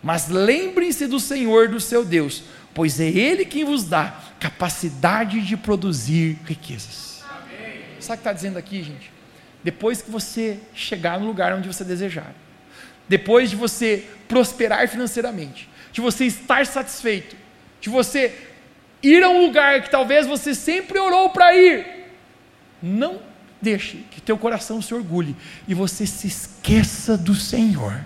Mas 0.00 0.28
lembrem-se 0.28 1.08
do 1.08 1.18
Senhor, 1.18 1.66
do 1.66 1.80
seu 1.80 2.04
Deus, 2.04 2.44
pois 2.72 3.00
é 3.00 3.08
Ele 3.08 3.44
quem 3.44 3.64
vos 3.64 3.82
dá 3.82 4.14
capacidade 4.38 5.40
de 5.40 5.56
produzir 5.56 6.38
riquezas. 6.46 7.24
Amém. 7.28 7.80
Sabe 7.98 8.14
o 8.14 8.16
que 8.18 8.20
está 8.20 8.32
dizendo 8.32 8.56
aqui, 8.56 8.84
gente? 8.84 9.10
Depois 9.64 10.00
que 10.00 10.12
você 10.12 10.60
chegar 10.72 11.18
no 11.18 11.26
lugar 11.26 11.52
onde 11.54 11.66
você 11.66 11.82
desejar, 11.82 12.32
depois 13.08 13.50
de 13.50 13.56
você 13.56 14.04
prosperar 14.28 14.86
financeiramente, 14.86 15.68
de 15.92 16.00
você 16.00 16.26
estar 16.26 16.66
satisfeito, 16.66 17.36
de 17.80 17.88
você 17.88 18.34
ir 19.02 19.22
a 19.22 19.28
um 19.28 19.46
lugar 19.46 19.82
que 19.82 19.90
talvez 19.90 20.26
você 20.26 20.54
sempre 20.54 20.98
orou 20.98 21.30
para 21.30 21.54
ir. 21.54 21.86
Não 22.82 23.20
deixe 23.60 24.04
que 24.10 24.20
teu 24.20 24.38
coração 24.38 24.80
se 24.80 24.94
orgulhe 24.94 25.34
e 25.66 25.74
você 25.74 26.06
se 26.06 26.26
esqueça 26.26 27.16
do 27.16 27.34
Senhor. 27.34 28.04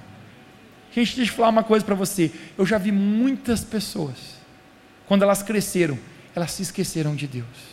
Gente, 0.94 1.16
deixa 1.16 1.32
eu 1.32 1.36
falar 1.36 1.48
uma 1.48 1.64
coisa 1.64 1.84
para 1.84 1.94
você. 1.94 2.30
Eu 2.56 2.66
já 2.66 2.78
vi 2.78 2.92
muitas 2.92 3.64
pessoas, 3.64 4.16
quando 5.06 5.22
elas 5.22 5.42
cresceram, 5.42 5.98
elas 6.34 6.52
se 6.52 6.62
esqueceram 6.62 7.14
de 7.14 7.26
Deus. 7.26 7.72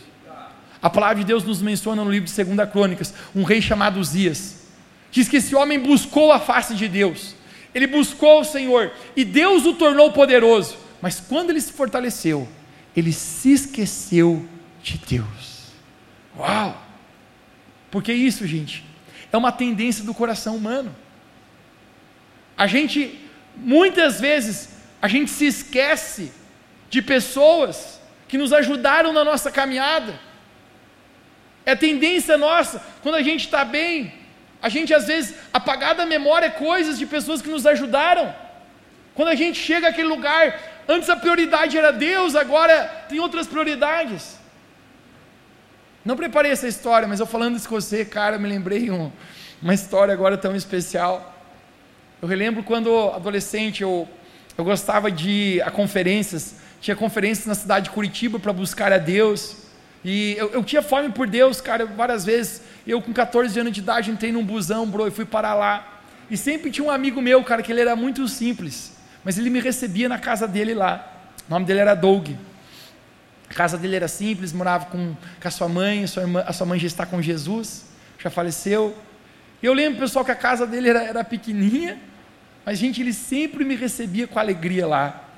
A 0.82 0.88
palavra 0.88 1.16
de 1.16 1.24
Deus 1.24 1.44
nos 1.44 1.60
menciona 1.60 2.02
no 2.02 2.10
livro 2.10 2.28
de 2.28 2.44
2 2.44 2.70
Crônicas, 2.70 3.12
um 3.34 3.42
rei 3.42 3.60
chamado 3.60 4.00
Uzias. 4.00 4.60
Diz 5.10 5.28
que 5.28 5.36
esse 5.36 5.54
homem 5.54 5.78
buscou 5.78 6.32
a 6.32 6.40
face 6.40 6.74
de 6.74 6.88
Deus. 6.88 7.34
Ele 7.74 7.86
buscou 7.86 8.40
o 8.40 8.44
Senhor 8.44 8.92
e 9.16 9.24
Deus 9.24 9.64
o 9.64 9.74
tornou 9.74 10.12
poderoso. 10.12 10.76
Mas 11.00 11.20
quando 11.20 11.50
ele 11.50 11.60
se 11.60 11.72
fortaleceu, 11.72 12.48
ele 12.96 13.12
se 13.12 13.52
esqueceu 13.52 14.46
de 14.82 14.98
Deus. 14.98 15.70
Uau! 16.36 16.80
Porque 17.90 18.12
isso, 18.12 18.46
gente, 18.46 18.84
é 19.32 19.36
uma 19.36 19.52
tendência 19.52 20.04
do 20.04 20.14
coração 20.14 20.56
humano. 20.56 20.94
A 22.56 22.66
gente, 22.66 23.18
muitas 23.56 24.20
vezes, 24.20 24.70
a 25.00 25.08
gente 25.08 25.30
se 25.30 25.46
esquece 25.46 26.32
de 26.88 27.00
pessoas 27.00 28.00
que 28.28 28.36
nos 28.36 28.52
ajudaram 28.52 29.12
na 29.12 29.24
nossa 29.24 29.50
caminhada. 29.50 30.18
É 31.64 31.74
tendência 31.74 32.36
nossa, 32.36 32.82
quando 33.02 33.14
a 33.14 33.22
gente 33.22 33.44
está 33.44 33.64
bem, 33.64 34.12
a 34.62 34.68
gente 34.68 34.92
às 34.92 35.06
vezes 35.06 35.34
apagar 35.52 35.94
da 35.94 36.04
memória 36.04 36.50
coisas 36.50 36.98
de 36.98 37.06
pessoas 37.06 37.40
que 37.40 37.48
nos 37.48 37.66
ajudaram. 37.66 38.34
Quando 39.14 39.28
a 39.28 39.34
gente 39.34 39.58
chega 39.58 39.88
àquele 39.88 40.08
lugar, 40.08 40.58
antes 40.88 41.08
a 41.08 41.16
prioridade 41.16 41.76
era 41.76 41.92
Deus, 41.92 42.34
agora 42.34 42.84
tem 43.08 43.18
outras 43.18 43.46
prioridades. 43.46 44.38
Não 46.04 46.16
preparei 46.16 46.52
essa 46.52 46.68
história, 46.68 47.06
mas 47.06 47.20
eu 47.20 47.26
falando 47.26 47.56
isso 47.56 47.68
com 47.68 47.74
você, 47.74 48.04
cara, 48.04 48.36
eu 48.36 48.40
me 48.40 48.48
lembrei 48.48 48.90
um, 48.90 49.10
uma 49.60 49.74
história 49.74 50.14
agora 50.14 50.38
tão 50.38 50.54
especial. 50.56 51.34
Eu 52.20 52.28
relembro 52.28 52.62
quando 52.62 53.10
adolescente 53.10 53.82
eu, 53.82 54.08
eu 54.56 54.64
gostava 54.64 55.10
de 55.10 55.30
ir 55.30 55.62
a 55.62 55.70
conferências, 55.70 56.56
tinha 56.80 56.96
conferências 56.96 57.46
na 57.46 57.54
cidade 57.54 57.84
de 57.84 57.90
Curitiba 57.90 58.38
para 58.38 58.52
buscar 58.52 58.92
a 58.92 58.98
Deus, 58.98 59.56
e 60.04 60.34
eu, 60.38 60.50
eu, 60.50 60.64
tinha 60.64 60.82
fome 60.82 61.10
por 61.10 61.26
Deus, 61.26 61.60
cara, 61.60 61.84
várias 61.84 62.24
vezes. 62.24 62.62
Eu, 62.90 63.00
com 63.00 63.12
14 63.12 63.60
anos 63.60 63.72
de 63.72 63.78
idade, 63.78 64.10
entrei 64.10 64.32
num 64.32 64.44
busão, 64.44 64.84
bro, 64.84 65.06
e 65.06 65.12
fui 65.12 65.24
parar 65.24 65.54
lá. 65.54 66.02
E 66.28 66.36
sempre 66.36 66.72
tinha 66.72 66.84
um 66.84 66.90
amigo 66.90 67.22
meu, 67.22 67.44
cara, 67.44 67.62
que 67.62 67.70
ele 67.70 67.80
era 67.80 67.94
muito 67.94 68.26
simples, 68.26 68.96
mas 69.22 69.38
ele 69.38 69.48
me 69.48 69.60
recebia 69.60 70.08
na 70.08 70.18
casa 70.18 70.48
dele 70.48 70.74
lá. 70.74 71.08
O 71.46 71.50
nome 71.52 71.64
dele 71.66 71.78
era 71.78 71.94
Doug. 71.94 72.30
A 73.48 73.54
casa 73.54 73.78
dele 73.78 73.94
era 73.94 74.08
simples, 74.08 74.52
morava 74.52 74.86
com, 74.86 75.14
com 75.14 75.48
a 75.48 75.50
sua 75.52 75.68
mãe, 75.68 76.02
a 76.02 76.08
sua, 76.08 76.22
irmã, 76.24 76.44
a 76.44 76.52
sua 76.52 76.66
mãe 76.66 76.80
já 76.80 76.88
está 76.88 77.06
com 77.06 77.22
Jesus, 77.22 77.84
já 78.18 78.28
faleceu. 78.28 78.98
Eu 79.62 79.72
lembro, 79.72 80.00
pessoal, 80.00 80.24
que 80.24 80.32
a 80.32 80.36
casa 80.36 80.66
dele 80.66 80.88
era, 80.88 81.04
era 81.04 81.22
pequenininha, 81.22 81.96
mas, 82.66 82.76
gente, 82.76 83.00
ele 83.00 83.12
sempre 83.12 83.64
me 83.64 83.76
recebia 83.76 84.26
com 84.26 84.40
alegria 84.40 84.84
lá. 84.84 85.28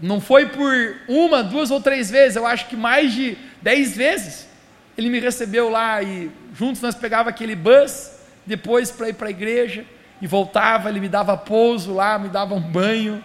Não 0.00 0.20
foi 0.20 0.46
por 0.46 0.72
uma, 1.08 1.42
duas 1.42 1.72
ou 1.72 1.80
três 1.80 2.08
vezes, 2.08 2.36
eu 2.36 2.46
acho 2.46 2.68
que 2.68 2.76
mais 2.76 3.12
de 3.12 3.36
dez 3.60 3.96
vezes. 3.96 4.53
Ele 4.96 5.10
me 5.10 5.18
recebeu 5.18 5.68
lá 5.68 6.02
e 6.02 6.30
juntos 6.54 6.80
nós 6.80 6.94
pegava 6.94 7.30
aquele 7.30 7.56
bus, 7.56 8.12
depois 8.46 8.90
para 8.90 9.08
ir 9.08 9.14
para 9.14 9.28
a 9.28 9.30
igreja, 9.30 9.84
e 10.20 10.26
voltava, 10.26 10.88
ele 10.88 11.00
me 11.00 11.08
dava 11.08 11.36
pouso 11.36 11.92
lá, 11.92 12.18
me 12.18 12.28
dava 12.28 12.54
um 12.54 12.60
banho, 12.60 13.22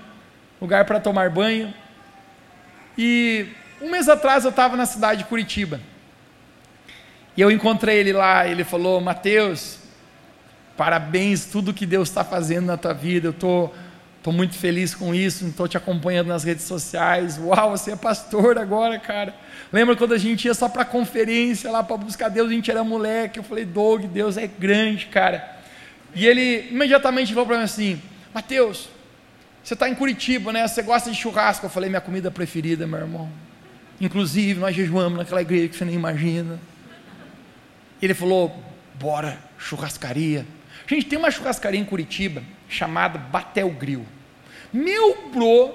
lugar 0.60 0.86
para 0.86 1.00
tomar 1.00 1.30
banho. 1.30 1.74
E 2.98 3.48
um 3.82 3.90
mês 3.90 4.10
atrás 4.10 4.44
eu 4.44 4.50
estava 4.50 4.76
na 4.76 4.86
cidade 4.86 5.24
de 5.24 5.30
Curitiba. 5.30 5.80
E 7.38 7.42
eu 7.42 7.52
encontrei 7.52 7.98
ele 7.98 8.12
lá, 8.12 8.48
ele 8.48 8.64
falou: 8.64 9.00
Mateus, 9.00 9.80
Parabéns, 10.80 11.44
tudo 11.44 11.74
que 11.74 11.86
Deus 11.86 12.08
está 12.08 12.24
fazendo 12.24 12.68
na 12.68 12.78
tua 12.78 12.94
vida. 12.94 13.28
Eu 13.28 13.32
estou 13.32 13.68
tô, 13.68 13.76
tô 14.22 14.32
muito 14.32 14.56
feliz 14.56 14.94
com 14.94 15.14
isso. 15.14 15.46
Estou 15.46 15.68
te 15.68 15.78
acompanhando 15.78 16.28
nas 16.28 16.44
redes 16.44 16.66
sociais. 16.66 17.38
Uau, 17.38 17.72
você 17.72 17.92
é 17.92 17.96
pastor 17.96 18.58
agora, 18.58 19.00
cara. 19.00 19.34
Lembra 19.72 19.96
quando 19.96 20.14
a 20.14 20.18
gente 20.18 20.46
ia 20.46 20.54
só 20.54 20.68
para 20.68 20.84
conferência 20.84 21.72
lá 21.72 21.84
para 21.84 21.98
buscar 21.98 22.30
Deus? 22.30 22.50
A 22.50 22.54
gente 22.54 22.70
era 22.70 22.84
moleque. 22.84 23.40
Eu 23.40 23.44
falei, 23.44 23.66
Doug, 23.66 24.06
Deus 24.06 24.38
é 24.38 24.48
grande, 24.48 25.08
cara. 25.08 25.58
E 26.14 26.26
ele 26.26 26.70
imediatamente 26.72 27.34
falou 27.34 27.48
para 27.48 27.58
mim 27.58 27.64
assim: 27.64 28.02
Mateus, 28.34 28.90
você 29.64 29.74
está 29.74 29.88
em 29.88 29.96
Curitiba, 29.96 30.52
né? 30.52 30.68
Você 30.68 30.82
gosta 30.82 31.12
de 31.12 31.18
churrasco? 31.18 31.66
Eu 31.66 31.70
falei, 31.70 31.90
minha 31.90 32.02
comida 32.02 32.32
preferida, 32.32 32.88
meu 32.88 33.00
irmão. 33.00 33.30
Inclusive, 34.02 34.60
nós 34.60 34.76
jejuamos 34.76 35.18
naquela 35.18 35.42
igreja 35.42 35.68
que 35.68 35.76
você 35.76 35.86
nem 35.86 35.96
imagina. 35.96 36.60
Ele 38.02 38.14
falou, 38.14 38.56
bora, 38.96 39.38
churrascaria. 39.58 40.46
Gente, 40.88 41.06
tem 41.06 41.20
uma 41.20 41.30
churrascaria 41.30 41.80
em 41.80 41.86
Curitiba 41.86 42.42
chamada 42.70 43.18
Batel 43.18 43.70
Grill. 43.72 44.06
Meu 44.72 45.30
bro 45.32 45.74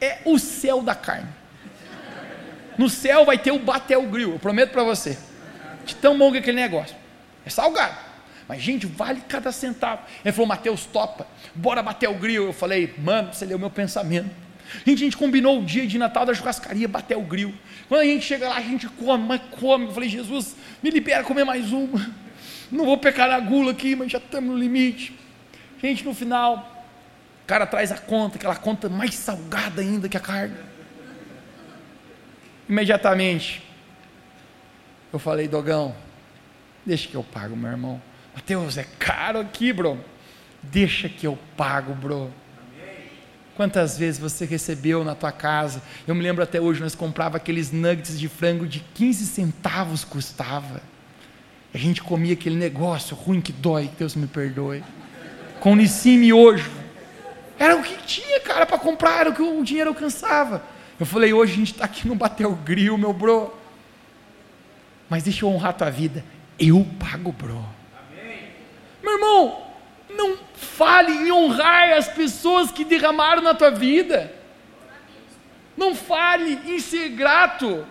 é 0.00 0.18
o 0.24 0.38
céu 0.38 0.82
da 0.82 0.94
carne. 0.94 1.28
No 2.76 2.88
céu 2.88 3.24
vai 3.24 3.38
ter 3.38 3.50
o 3.50 3.58
Batel 3.58 4.02
Grill, 4.02 4.32
eu 4.32 4.38
prometo 4.38 4.70
para 4.70 4.84
você. 4.84 5.18
De 5.84 5.94
tão 5.96 6.16
bom 6.16 6.30
que 6.30 6.36
é 6.36 6.40
aquele 6.40 6.60
negócio. 6.60 6.94
É 7.44 7.50
salgado. 7.50 7.96
Mas, 8.48 8.60
gente, 8.60 8.86
vale 8.86 9.22
cada 9.26 9.50
centavo. 9.50 10.02
Ele 10.24 10.32
falou, 10.32 10.46
Mateus, 10.46 10.84
topa, 10.84 11.26
bora 11.54 11.82
bater 11.82 12.08
o 12.08 12.14
grill. 12.14 12.46
Eu 12.46 12.52
falei, 12.52 12.94
mano, 12.98 13.32
você 13.32 13.44
leu 13.46 13.58
meu 13.58 13.70
pensamento. 13.70 14.30
Gente, 14.84 15.02
a 15.02 15.04
gente 15.04 15.16
combinou 15.16 15.60
o 15.60 15.64
dia 15.64 15.86
de 15.86 15.98
Natal 15.98 16.26
da 16.26 16.34
churrascaria, 16.34 16.88
bater 16.88 17.16
o 17.16 17.22
grill. 17.22 17.54
Quando 17.88 18.00
a 18.00 18.04
gente 18.04 18.24
chega 18.24 18.48
lá, 18.48 18.56
a 18.56 18.60
gente 18.60 18.88
come, 18.88 19.24
mas 19.26 19.40
come. 19.58 19.86
Eu 19.86 19.92
falei, 19.92 20.08
Jesus, 20.08 20.56
me 20.82 20.90
libera 20.90 21.22
comer 21.22 21.44
mais 21.44 21.72
uma. 21.72 22.10
Não 22.70 22.84
vou 22.84 22.98
pecar 22.98 23.28
na 23.28 23.38
gula 23.38 23.72
aqui, 23.72 23.94
mas 23.94 24.10
já 24.10 24.18
estamos 24.18 24.50
no 24.50 24.58
limite. 24.58 25.14
Gente, 25.84 26.02
no 26.02 26.14
final, 26.14 26.86
o 27.42 27.46
cara 27.46 27.66
traz 27.66 27.92
a 27.92 27.98
conta, 27.98 28.38
aquela 28.38 28.56
conta 28.56 28.88
mais 28.88 29.14
salgada 29.16 29.82
ainda 29.82 30.08
que 30.08 30.16
a 30.16 30.20
carne. 30.20 30.56
Imediatamente, 32.66 33.62
eu 35.12 35.18
falei, 35.18 35.46
Dogão, 35.46 35.94
deixa 36.86 37.06
que 37.06 37.14
eu 37.14 37.22
pago, 37.22 37.54
meu 37.54 37.70
irmão. 37.70 38.00
Mateus, 38.34 38.78
é 38.78 38.86
caro 38.98 39.40
aqui, 39.40 39.74
bro. 39.74 40.02
Deixa 40.62 41.06
que 41.06 41.26
eu 41.26 41.38
pago, 41.54 41.92
bro. 41.92 42.32
Quantas 43.54 43.98
vezes 43.98 44.18
você 44.18 44.46
recebeu 44.46 45.04
na 45.04 45.14
tua 45.14 45.32
casa? 45.32 45.82
Eu 46.08 46.14
me 46.14 46.22
lembro 46.22 46.42
até 46.42 46.58
hoje, 46.58 46.80
nós 46.80 46.94
comprava 46.94 47.36
aqueles 47.36 47.70
nuggets 47.70 48.18
de 48.18 48.26
frango 48.26 48.66
de 48.66 48.80
15 48.94 49.26
centavos 49.26 50.02
custava. 50.02 50.80
A 51.74 51.76
gente 51.76 52.02
comia 52.02 52.32
aquele 52.32 52.56
negócio 52.56 53.14
ruim 53.14 53.42
que 53.42 53.52
dói, 53.52 53.90
Deus 53.98 54.16
me 54.16 54.26
perdoe. 54.26 54.82
Com 55.60 55.74
Nissim 55.76 56.22
e 56.22 56.32
hoje. 56.32 56.70
Era 57.58 57.76
o 57.76 57.82
que 57.82 57.96
tinha, 58.02 58.40
cara, 58.40 58.66
para 58.66 58.78
comprar, 58.78 59.20
era 59.20 59.30
o 59.30 59.34
que 59.34 59.42
o 59.42 59.62
dinheiro 59.62 59.90
alcançava. 59.90 60.62
Eu 60.98 61.06
falei, 61.06 61.32
hoje 61.32 61.52
a 61.52 61.56
gente 61.56 61.72
está 61.72 61.84
aqui 61.84 62.06
no 62.06 62.14
Batel 62.14 62.52
Grill, 62.64 62.98
meu 62.98 63.12
bro. 63.12 63.52
Mas 65.08 65.22
deixa 65.22 65.44
eu 65.44 65.48
honrar 65.48 65.70
a 65.70 65.74
tua 65.74 65.90
vida. 65.90 66.24
Eu 66.58 66.86
pago, 66.98 67.32
bro. 67.32 67.64
Amém. 68.10 68.50
Meu 69.02 69.14
irmão, 69.14 69.66
não 70.10 70.38
fale 70.54 71.12
em 71.12 71.32
honrar 71.32 71.92
as 71.92 72.08
pessoas 72.08 72.70
que 72.70 72.84
derramaram 72.84 73.42
na 73.42 73.54
tua 73.54 73.70
vida. 73.70 74.32
Não 75.76 75.94
fale 75.94 76.60
em 76.66 76.78
ser 76.78 77.10
grato. 77.10 77.86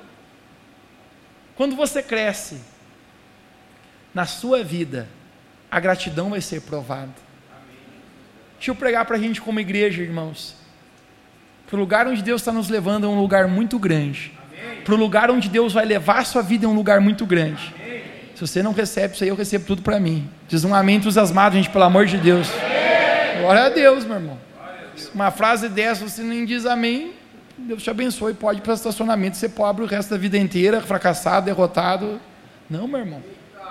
Quando 1.55 1.75
você 1.75 2.01
cresce, 2.01 2.61
na 4.13 4.25
sua 4.25 4.63
vida, 4.63 5.09
a 5.69 5.79
gratidão 5.79 6.29
vai 6.29 6.41
ser 6.41 6.61
provada. 6.61 7.22
Deixa 8.63 8.71
eu 8.71 8.75
pregar 8.75 9.03
para 9.03 9.17
a 9.17 9.19
gente 9.19 9.41
como 9.41 9.59
igreja, 9.59 10.01
irmãos. 10.01 10.55
Para 11.67 11.75
o 11.75 11.79
lugar 11.81 12.07
onde 12.07 12.23
Deus 12.23 12.39
está 12.39 12.49
nos 12.49 12.69
levando 12.69 13.05
é 13.05 13.09
um 13.09 13.19
lugar 13.19 13.45
muito 13.45 13.77
grande. 13.77 14.31
Para 14.85 14.93
o 14.93 14.97
lugar 14.97 15.29
onde 15.29 15.49
Deus 15.49 15.73
vai 15.73 15.83
levar 15.83 16.19
a 16.19 16.23
sua 16.23 16.41
vida 16.41 16.65
é 16.65 16.69
um 16.69 16.73
lugar 16.73 17.01
muito 17.01 17.25
grande. 17.25 17.75
Amém. 17.77 18.03
Se 18.33 18.39
você 18.39 18.63
não 18.63 18.71
recebe 18.71 19.15
isso 19.15 19.23
aí, 19.25 19.29
eu 19.29 19.35
recebo 19.35 19.65
tudo 19.65 19.81
para 19.81 19.99
mim. 19.99 20.29
Diz 20.47 20.63
um 20.63 20.73
amém 20.73 20.95
entusiasmado, 20.95 21.57
gente, 21.57 21.69
pelo 21.69 21.83
amor 21.83 22.05
de 22.05 22.17
Deus. 22.17 22.49
Amém. 22.53 23.41
Glória 23.41 23.63
a 23.63 23.69
Deus, 23.69 24.05
meu 24.05 24.15
irmão. 24.15 24.39
Uma 25.13 25.29
frase 25.29 25.67
dessa, 25.67 26.07
você 26.07 26.21
nem 26.23 26.45
diz 26.45 26.65
amém, 26.65 27.11
Deus 27.57 27.83
te 27.83 27.89
abençoe, 27.89 28.33
pode 28.33 28.59
ir 28.59 28.61
para 28.61 28.71
o 28.71 28.75
estacionamento, 28.75 29.35
ser 29.35 29.49
pobre 29.49 29.83
o 29.83 29.87
resto 29.87 30.11
da 30.11 30.17
vida 30.17 30.37
inteira, 30.37 30.79
fracassado, 30.79 31.47
derrotado. 31.47 32.17
Não, 32.69 32.87
meu 32.87 33.01
irmão. 33.01 33.21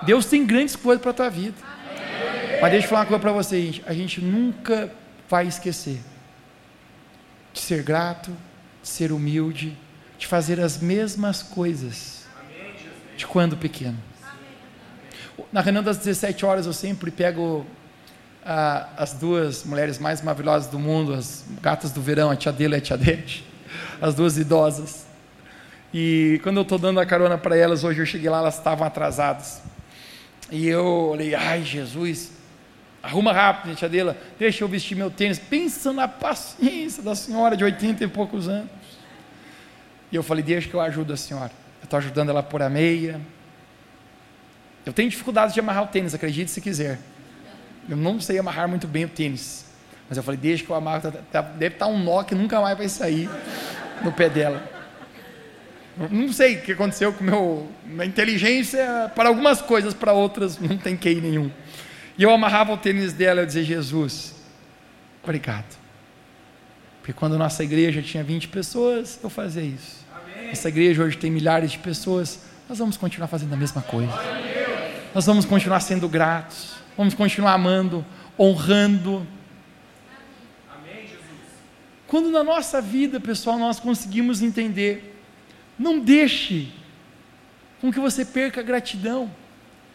Deus 0.03 0.27
tem 0.27 0.45
grandes 0.45 0.75
coisas 0.75 1.01
para 1.01 1.09
a 1.09 1.15
tua 1.15 1.29
vida. 1.31 1.55
Mas 2.63 2.71
deixa 2.71 2.85
eu 2.85 2.89
falar 2.91 3.01
uma 3.01 3.07
coisa 3.07 3.19
para 3.19 3.31
você, 3.33 3.61
gente. 3.61 3.83
A 3.85 3.93
gente 3.93 4.21
nunca 4.21 4.89
vai 5.29 5.45
esquecer 5.45 5.99
de 7.51 7.59
ser 7.59 7.83
grato, 7.83 8.31
de 8.81 8.87
ser 8.87 9.11
humilde, 9.11 9.77
de 10.17 10.25
fazer 10.25 10.61
as 10.61 10.77
mesmas 10.77 11.43
coisas 11.43 12.23
de 13.17 13.27
quando 13.27 13.57
pequeno. 13.57 13.97
Na 15.51 15.59
reunião 15.59 15.83
das 15.83 15.97
17 15.97 16.45
horas 16.45 16.65
eu 16.65 16.71
sempre 16.71 17.11
pego 17.11 17.65
ah, 18.45 18.87
as 18.95 19.11
duas 19.11 19.65
mulheres 19.65 19.99
mais 19.99 20.21
maravilhosas 20.21 20.71
do 20.71 20.79
mundo, 20.79 21.13
as 21.13 21.43
gatas 21.61 21.91
do 21.91 22.01
verão, 22.01 22.31
a 22.31 22.35
tia 22.37 22.53
Dela 22.53 22.75
e 22.75 22.77
a 22.77 22.81
tia 22.81 22.97
Dete, 22.97 23.45
as 24.01 24.15
duas 24.15 24.37
idosas. 24.37 25.05
E 25.93 26.39
quando 26.43 26.55
eu 26.55 26.63
estou 26.63 26.79
dando 26.79 27.01
a 27.01 27.05
carona 27.05 27.37
para 27.37 27.57
elas, 27.57 27.83
hoje 27.83 27.99
eu 27.99 28.05
cheguei 28.05 28.29
lá, 28.29 28.37
elas 28.37 28.57
estavam 28.57 28.87
atrasadas. 28.87 29.61
E 30.49 30.65
eu 30.65 31.09
falei, 31.11 31.35
ai 31.35 31.61
Jesus, 31.61 32.31
arruma 33.03 33.33
rápido, 33.33 33.75
tia 33.75 33.89
Adela, 33.89 34.17
deixa 34.39 34.63
eu 34.63 34.67
vestir 34.69 34.95
meu 34.95 35.11
tênis. 35.11 35.37
Pensa 35.37 35.91
na 35.91 36.07
paciência 36.07 37.03
da 37.03 37.13
senhora 37.13 37.57
de 37.57 37.63
80 37.65 38.05
e 38.05 38.07
poucos 38.07 38.47
anos. 38.47 38.69
E 40.09 40.15
eu 40.15 40.23
falei, 40.23 40.41
deixa 40.41 40.69
que 40.69 40.73
eu 40.73 40.79
ajudo 40.79 41.11
a 41.11 41.17
senhora. 41.17 41.51
Eu 41.81 41.83
estou 41.83 41.99
ajudando 41.99 42.29
ela 42.29 42.39
a 42.39 42.43
pôr 42.43 42.61
a 42.61 42.69
meia. 42.69 43.19
Eu 44.85 44.93
tenho 44.93 45.09
dificuldade 45.09 45.53
de 45.53 45.59
amarrar 45.59 45.83
o 45.83 45.87
tênis, 45.87 46.13
acredite 46.13 46.49
se 46.49 46.61
quiser. 46.61 46.97
Eu 47.89 47.97
não 47.97 48.21
sei 48.21 48.39
amarrar 48.39 48.69
muito 48.69 48.87
bem 48.87 49.03
o 49.03 49.09
tênis. 49.09 49.65
Mas 50.07 50.17
eu 50.17 50.23
falei, 50.23 50.39
deixa 50.39 50.63
que 50.63 50.69
eu 50.69 50.75
amarro. 50.75 51.01
Tá, 51.01 51.11
tá, 51.29 51.41
deve 51.41 51.75
estar 51.75 51.87
tá 51.87 51.91
um 51.91 52.01
nó 52.01 52.23
que 52.23 52.33
nunca 52.33 52.61
mais 52.61 52.77
vai 52.77 52.87
sair 52.87 53.29
no 54.01 54.13
pé 54.13 54.29
dela. 54.29 54.63
Não 56.09 56.31
sei 56.31 56.55
o 56.55 56.61
que 56.61 56.71
aconteceu 56.71 57.11
com 57.11 57.23
meu, 57.23 57.69
minha 57.85 58.05
inteligência 58.05 59.11
para 59.15 59.29
algumas 59.29 59.61
coisas, 59.61 59.93
para 59.93 60.13
outras 60.13 60.57
não 60.57 60.77
tem 60.77 60.95
QI 60.95 61.21
nenhum. 61.21 61.51
E 62.17 62.23
eu 62.23 62.31
amarrava 62.31 62.71
o 62.71 62.77
tênis 62.77 63.13
dela 63.13 63.41
e 63.41 63.43
eu 63.43 63.45
dizia, 63.45 63.63
Jesus, 63.63 64.35
obrigado. 65.23 65.77
Porque 66.99 67.13
quando 67.13 67.37
nossa 67.37 67.63
igreja 67.63 68.01
tinha 68.01 68.23
20 68.23 68.47
pessoas, 68.47 69.19
eu 69.23 69.29
fazia 69.29 69.63
isso. 69.63 70.05
Amém. 70.13 70.49
Nossa 70.49 70.69
igreja 70.69 71.03
hoje 71.03 71.17
tem 71.17 71.31
milhares 71.31 71.71
de 71.71 71.79
pessoas, 71.79 72.43
nós 72.69 72.77
vamos 72.77 72.97
continuar 72.97 73.27
fazendo 73.27 73.53
a 73.53 73.57
mesma 73.57 73.81
coisa. 73.81 74.13
Nós 75.13 75.25
vamos 75.25 75.45
continuar 75.45 75.79
sendo 75.79 76.07
gratos, 76.07 76.75
vamos 76.97 77.13
continuar 77.13 77.53
amando, 77.53 78.05
honrando. 78.39 79.27
Amém. 80.73 81.09
Quando 82.07 82.31
na 82.31 82.43
nossa 82.43 82.81
vida, 82.81 83.19
pessoal, 83.19 83.57
nós 83.57 83.79
conseguimos 83.79 84.41
entender 84.41 85.13
não 85.77 85.99
deixe 85.99 86.71
com 87.81 87.91
que 87.91 87.99
você 87.99 88.23
perca 88.23 88.61
a 88.61 88.63
gratidão. 88.63 89.29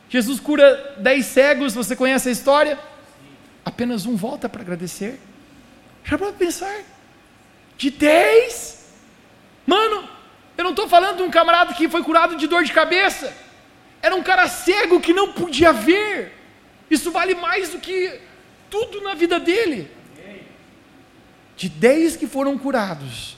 Jesus 0.08 0.40
cura 0.40 0.96
dez 0.98 1.26
cegos, 1.26 1.74
você 1.74 1.94
conhece 1.94 2.28
a 2.28 2.32
história? 2.32 2.78
Apenas 3.64 4.06
um 4.06 4.16
volta 4.16 4.48
para 4.48 4.62
agradecer. 4.62 5.20
Já 6.02 6.16
para 6.16 6.32
pensar? 6.32 6.80
De 7.76 7.90
dez? 7.90 8.86
Mano, 9.66 10.08
eu 10.56 10.64
não 10.64 10.70
estou 10.70 10.88
falando 10.88 11.18
de 11.18 11.22
um 11.22 11.30
camarada 11.30 11.74
que 11.74 11.88
foi 11.88 12.02
curado 12.02 12.36
de 12.36 12.46
dor 12.46 12.64
de 12.64 12.72
cabeça. 12.72 13.32
Era 14.00 14.14
um 14.14 14.22
cara 14.22 14.48
cego 14.48 15.00
que 15.00 15.12
não 15.12 15.32
podia 15.32 15.72
ver. 15.72 16.32
Isso 16.90 17.10
vale 17.10 17.34
mais 17.34 17.70
do 17.70 17.78
que 17.78 18.18
tudo 18.70 19.02
na 19.02 19.14
vida 19.14 19.38
dele. 19.38 19.90
De 21.56 21.68
dez 21.68 22.16
que 22.16 22.26
foram 22.26 22.56
curados, 22.56 23.36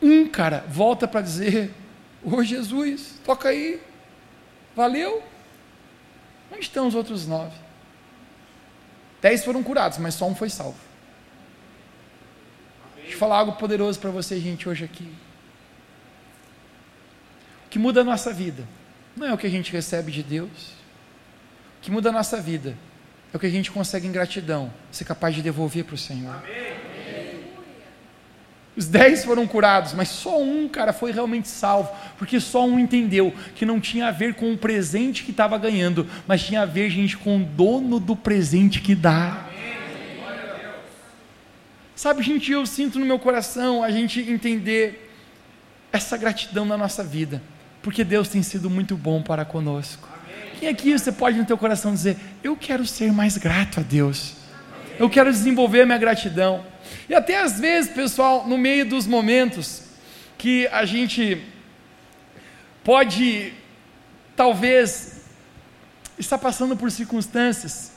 um 0.00 0.28
cara 0.28 0.64
volta 0.68 1.08
para 1.08 1.20
dizer: 1.20 1.72
Ô 2.22 2.42
Jesus, 2.42 3.18
toca 3.24 3.48
aí, 3.48 3.80
valeu. 4.74 5.22
Onde 6.52 6.60
estão 6.60 6.86
os 6.86 6.94
outros 6.94 7.26
nove? 7.26 7.56
Dez 9.22 9.44
foram 9.44 9.62
curados, 9.62 9.98
mas 9.98 10.14
só 10.14 10.26
um 10.26 10.34
foi 10.34 10.50
salvo. 10.50 10.78
Deixa 12.96 13.14
eu 13.14 13.18
falar 13.18 13.38
algo 13.38 13.52
poderoso 13.52 13.98
para 13.98 14.10
você, 14.10 14.38
gente, 14.38 14.68
hoje 14.68 14.84
aqui. 14.84 15.10
O 17.66 17.70
que 17.70 17.78
muda 17.78 18.02
a 18.02 18.04
nossa 18.04 18.32
vida 18.32 18.68
não 19.16 19.26
é 19.26 19.32
o 19.32 19.38
que 19.38 19.46
a 19.46 19.50
gente 19.50 19.72
recebe 19.72 20.12
de 20.12 20.22
Deus. 20.22 20.72
O 21.78 21.82
que 21.82 21.90
muda 21.90 22.10
a 22.10 22.12
nossa 22.12 22.40
vida 22.40 22.76
é 23.32 23.36
o 23.36 23.40
que 23.40 23.46
a 23.46 23.50
gente 23.50 23.70
consegue 23.70 24.06
em 24.06 24.12
gratidão, 24.12 24.72
ser 24.90 25.04
capaz 25.04 25.34
de 25.34 25.42
devolver 25.42 25.84
para 25.84 25.94
o 25.94 25.98
Senhor. 25.98 26.34
Amém. 26.36 26.71
Os 28.74 28.86
dez 28.86 29.22
foram 29.24 29.46
curados, 29.46 29.92
mas 29.92 30.08
só 30.08 30.40
um, 30.40 30.66
cara, 30.66 30.94
foi 30.94 31.12
realmente 31.12 31.46
salvo, 31.46 31.90
porque 32.16 32.40
só 32.40 32.64
um 32.64 32.78
entendeu 32.78 33.34
que 33.54 33.66
não 33.66 33.78
tinha 33.78 34.08
a 34.08 34.10
ver 34.10 34.34
com 34.34 34.50
o 34.50 34.56
presente 34.56 35.24
que 35.24 35.30
estava 35.30 35.58
ganhando, 35.58 36.06
mas 36.26 36.42
tinha 36.42 36.62
a 36.62 36.66
ver, 36.66 36.88
gente, 36.88 37.16
com 37.18 37.36
o 37.36 37.44
dono 37.44 38.00
do 38.00 38.16
presente 38.16 38.80
que 38.80 38.94
dá. 38.94 39.46
Sabe, 41.94 42.22
gente, 42.22 42.50
eu 42.50 42.64
sinto 42.64 42.98
no 42.98 43.04
meu 43.04 43.18
coração 43.18 43.82
a 43.82 43.90
gente 43.90 44.20
entender 44.20 45.10
essa 45.92 46.16
gratidão 46.16 46.64
na 46.64 46.78
nossa 46.78 47.04
vida, 47.04 47.42
porque 47.82 48.02
Deus 48.02 48.28
tem 48.28 48.42
sido 48.42 48.70
muito 48.70 48.96
bom 48.96 49.20
para 49.22 49.44
conosco. 49.44 50.08
Quem 50.58 50.70
aqui 50.70 50.98
você 50.98 51.12
pode 51.12 51.36
no 51.36 51.44
teu 51.44 51.58
coração 51.58 51.92
dizer: 51.92 52.16
Eu 52.42 52.56
quero 52.56 52.86
ser 52.86 53.12
mais 53.12 53.36
grato 53.36 53.80
a 53.80 53.82
Deus, 53.82 54.34
eu 54.98 55.10
quero 55.10 55.30
desenvolver 55.30 55.82
a 55.82 55.86
minha 55.86 55.98
gratidão. 55.98 56.71
E 57.08 57.14
até 57.14 57.40
às 57.40 57.58
vezes, 57.58 57.92
pessoal, 57.92 58.46
no 58.46 58.56
meio 58.58 58.86
dos 58.86 59.06
momentos 59.06 59.82
que 60.38 60.66
a 60.68 60.84
gente 60.84 61.44
pode, 62.82 63.52
talvez, 64.36 65.22
estar 66.18 66.38
passando 66.38 66.76
por 66.76 66.90
circunstâncias, 66.90 67.92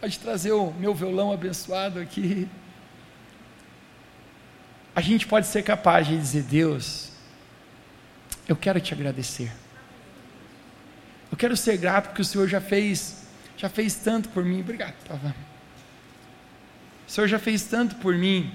pode 0.00 0.18
trazer 0.18 0.52
o 0.52 0.72
meu 0.72 0.94
violão 0.94 1.32
abençoado 1.32 2.00
aqui. 2.00 2.48
A 4.94 5.00
gente 5.00 5.26
pode 5.26 5.46
ser 5.46 5.62
capaz 5.62 6.06
de 6.06 6.16
dizer: 6.16 6.42
Deus, 6.42 7.10
eu 8.48 8.56
quero 8.56 8.80
te 8.80 8.94
agradecer. 8.94 9.52
Eu 11.30 11.36
quero 11.36 11.56
ser 11.56 11.76
grato 11.76 12.08
porque 12.08 12.22
o 12.22 12.24
Senhor 12.24 12.48
já 12.48 12.60
fez, 12.60 13.24
já 13.56 13.68
fez 13.68 13.94
tanto 13.94 14.28
por 14.30 14.44
mim. 14.44 14.60
Obrigado, 14.60 14.94
Pavão. 15.06 15.34
O 17.06 17.10
Senhor 17.10 17.28
já 17.28 17.38
fez 17.38 17.62
tanto 17.62 17.96
por 17.96 18.14
mim. 18.14 18.52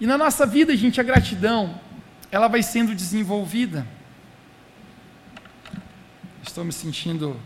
E 0.00 0.06
na 0.06 0.18
nossa 0.18 0.46
vida, 0.46 0.76
gente, 0.76 1.00
a 1.00 1.04
gratidão, 1.04 1.80
ela 2.30 2.48
vai 2.48 2.62
sendo 2.62 2.94
desenvolvida. 2.94 3.86
Estou 6.42 6.64
me 6.64 6.72
sentindo 6.72 7.38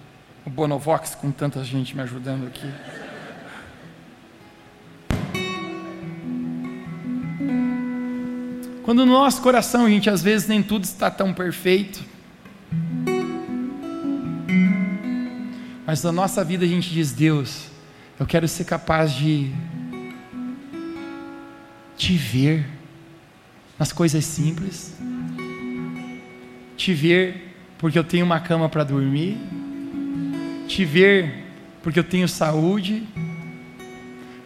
o 0.44 0.50
Bonovox 0.50 1.14
com 1.14 1.30
tanta 1.30 1.62
gente 1.62 1.94
me 1.94 2.02
ajudando 2.02 2.46
aqui. 2.46 2.70
Quando 8.82 9.06
no 9.06 9.12
nosso 9.12 9.40
coração, 9.42 9.88
gente, 9.88 10.10
às 10.10 10.22
vezes 10.22 10.48
nem 10.48 10.62
tudo 10.62 10.84
está 10.84 11.10
tão 11.10 11.32
perfeito. 11.32 12.02
Mas 15.86 16.02
na 16.02 16.10
nossa 16.10 16.42
vida 16.44 16.64
a 16.64 16.68
gente 16.68 16.90
diz: 16.90 17.12
Deus, 17.12 17.71
eu 18.22 18.26
quero 18.26 18.46
ser 18.46 18.62
capaz 18.62 19.12
de 19.12 19.52
te 21.96 22.16
ver 22.16 22.64
nas 23.76 23.92
coisas 23.92 24.24
simples, 24.24 24.94
te 26.76 26.94
ver 26.94 27.52
porque 27.78 27.98
eu 27.98 28.04
tenho 28.04 28.24
uma 28.24 28.38
cama 28.38 28.68
para 28.68 28.84
dormir, 28.84 29.36
te 30.68 30.84
ver 30.84 31.46
porque 31.82 31.98
eu 31.98 32.04
tenho 32.04 32.28
saúde, 32.28 33.08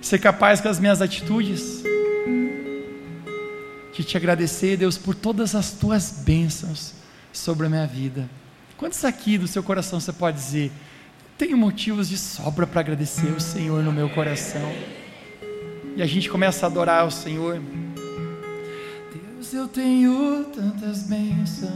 ser 0.01 0.21
capaz 0.21 0.59
com 0.59 0.71
as 0.71 0.81
minhas 0.81 1.03
atitudes 1.03 1.83
de 3.93 4.05
te 4.05 4.17
agradecer, 4.17 4.79
Deus, 4.79 4.97
por 4.97 5.15
todas 5.15 5.55
as 5.55 5.73
tuas 5.73 6.23
bênçãos 6.25 6.95
sobre 7.31 7.67
a 7.67 7.69
minha 7.69 7.87
vida. 7.87 8.27
Quantos 8.79 9.05
aqui 9.05 9.37
do 9.37 9.47
seu 9.47 9.63
coração 9.63 10.01
você 10.01 10.15
pode 10.15 10.39
dizer? 10.39 10.73
Tenho 11.39 11.57
motivos 11.57 12.09
de 12.09 12.17
sobra 12.17 12.67
para 12.67 12.81
agradecer 12.81 13.29
o 13.29 13.41
Senhor 13.41 13.83
no 13.83 13.93
meu 13.93 14.09
coração. 14.09 14.73
E 15.95 16.03
a 16.03 16.07
gente 16.07 16.31
começa 16.31 16.67
a 16.67 16.69
adorar 16.69 17.07
o 17.07 17.11
Senhor. 17.11 17.61
Deus, 19.13 19.53
eu 19.53 19.69
tenho 19.69 20.45
tantas 20.55 21.03
bênçãos, 21.03 21.73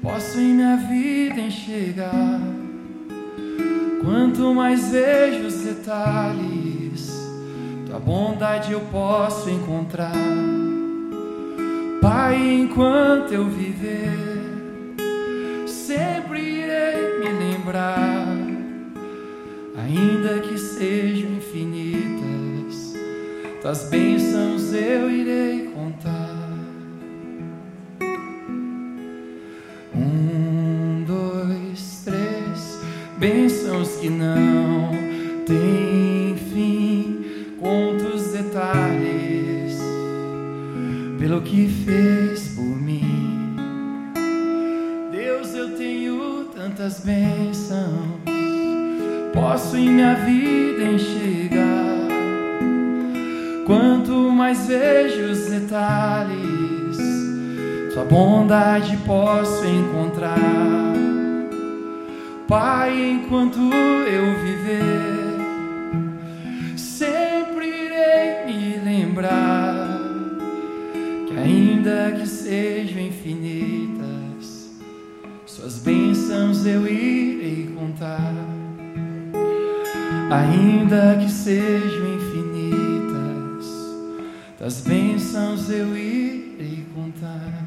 posso 0.00 0.38
em 0.38 0.54
minha 0.54 0.76
vida 0.76 1.40
enxergar. 1.40 2.40
Quanto 4.00 4.54
mais 4.54 4.90
vejo 4.90 5.46
os 5.46 5.54
detalhes, 5.62 7.10
tua 7.86 7.98
bondade 7.98 8.72
eu 8.72 8.80
posso 8.92 9.50
encontrar. 9.50 10.12
Pai, 12.00 12.36
enquanto 12.36 13.32
eu 13.32 13.48
viver 13.48 14.34
sempre 15.66 16.63
lembrar, 17.38 18.36
ainda 19.76 20.40
que 20.40 20.58
sejam 20.58 21.32
infinitas, 21.32 22.94
das 23.62 23.88
bênçãos 23.88 24.72
eu 24.72 25.10
irei 25.10 25.70
contar. 25.74 26.34
Um, 29.94 31.04
dois, 31.06 32.02
três, 32.04 32.80
bênçãos 33.18 33.96
que 33.96 34.10
não 34.10 34.90
têm 35.46 36.36
fim, 36.52 37.46
conta 37.60 38.14
os 38.14 38.32
detalhes, 38.32 39.78
pelo 41.18 41.40
que 41.42 41.68
fez 41.68 42.33
tantas 46.74 47.00
bênçãos 47.00 48.20
posso 49.32 49.76
em 49.76 49.90
minha 49.90 50.14
vida 50.14 50.82
enxergar. 50.82 51.64
Quanto 53.64 54.12
mais 54.32 54.66
vejo 54.66 55.30
os 55.30 55.46
detalhes, 55.46 56.96
Sua 57.92 58.04
bondade 58.04 58.96
posso 59.06 59.64
encontrar. 59.64 60.36
Pai, 62.48 63.10
enquanto 63.12 63.58
eu 63.58 64.34
viver, 64.42 65.38
sempre 66.76 67.66
irei 67.66 68.46
me 68.46 68.76
lembrar 68.84 70.00
que, 71.28 71.38
ainda 71.38 72.16
que 72.18 72.26
sejam 72.26 73.00
infinitas, 73.00 74.70
Suas 75.46 75.78
bênçãos 75.78 76.03
eu 76.66 76.86
irei 76.86 77.74
contar. 77.78 78.32
Ainda 80.30 81.18
que 81.22 81.30
sejam 81.30 82.14
infinitas, 82.14 83.66
das 84.58 84.80
bênçãos 84.80 85.70
eu 85.70 85.96
irei 85.96 86.86
contar. 86.94 87.64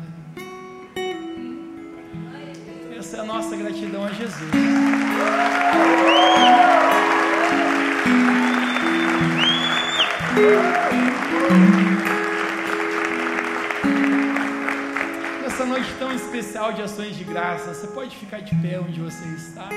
Essa 2.97 3.17
é 3.17 3.19
a 3.19 3.23
nossa 3.23 3.55
gratidão 3.55 4.03
a 4.03 4.09
Jesus. 4.09 4.51
Noite 15.77 15.93
tão 15.99 16.11
especial 16.11 16.73
de 16.73 16.81
ações 16.81 17.15
de 17.15 17.23
graça, 17.23 17.71
você 17.71 17.85
pode 17.87 18.15
ficar 18.15 18.39
de 18.39 18.55
pé 18.55 18.79
onde 18.79 18.99
você 18.99 19.23
está. 19.35 19.69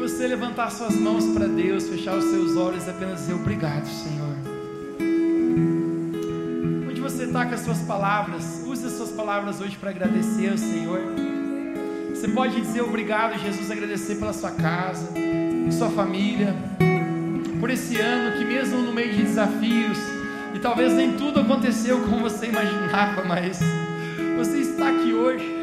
Você 0.00 0.26
levantar 0.26 0.68
suas 0.70 0.96
mãos 0.96 1.24
para 1.26 1.46
Deus, 1.46 1.88
fechar 1.88 2.16
os 2.16 2.24
seus 2.24 2.56
olhos 2.56 2.84
e 2.86 2.90
apenas 2.90 3.20
dizer 3.20 3.34
obrigado, 3.34 3.86
Senhor. 3.86 4.36
Onde 6.90 7.00
você 7.00 7.24
está 7.24 7.46
com 7.46 7.54
as 7.54 7.60
suas 7.60 7.78
palavras, 7.82 8.64
use 8.66 8.84
as 8.84 8.94
suas 8.94 9.10
palavras 9.10 9.60
hoje 9.60 9.76
para 9.76 9.90
agradecer 9.90 10.50
ao 10.50 10.58
Senhor. 10.58 11.00
Você 12.10 12.26
pode 12.26 12.60
dizer 12.60 12.80
obrigado, 12.80 13.38
Jesus, 13.38 13.70
agradecer 13.70 14.16
pela 14.16 14.32
sua 14.32 14.50
casa, 14.50 15.12
sua 15.70 15.90
família, 15.90 16.52
por 17.60 17.70
esse 17.70 17.96
ano 17.96 18.38
que 18.38 18.44
mesmo 18.44 18.78
no 18.78 18.92
meio 18.92 19.14
de 19.14 19.22
desafios, 19.22 20.15
e 20.56 20.58
talvez 20.58 20.94
nem 20.94 21.12
tudo 21.12 21.40
aconteceu 21.40 22.00
como 22.00 22.20
você 22.20 22.46
imaginava, 22.46 23.22
mas 23.24 23.60
você 24.38 24.60
está 24.60 24.88
aqui 24.88 25.12
hoje. 25.12 25.55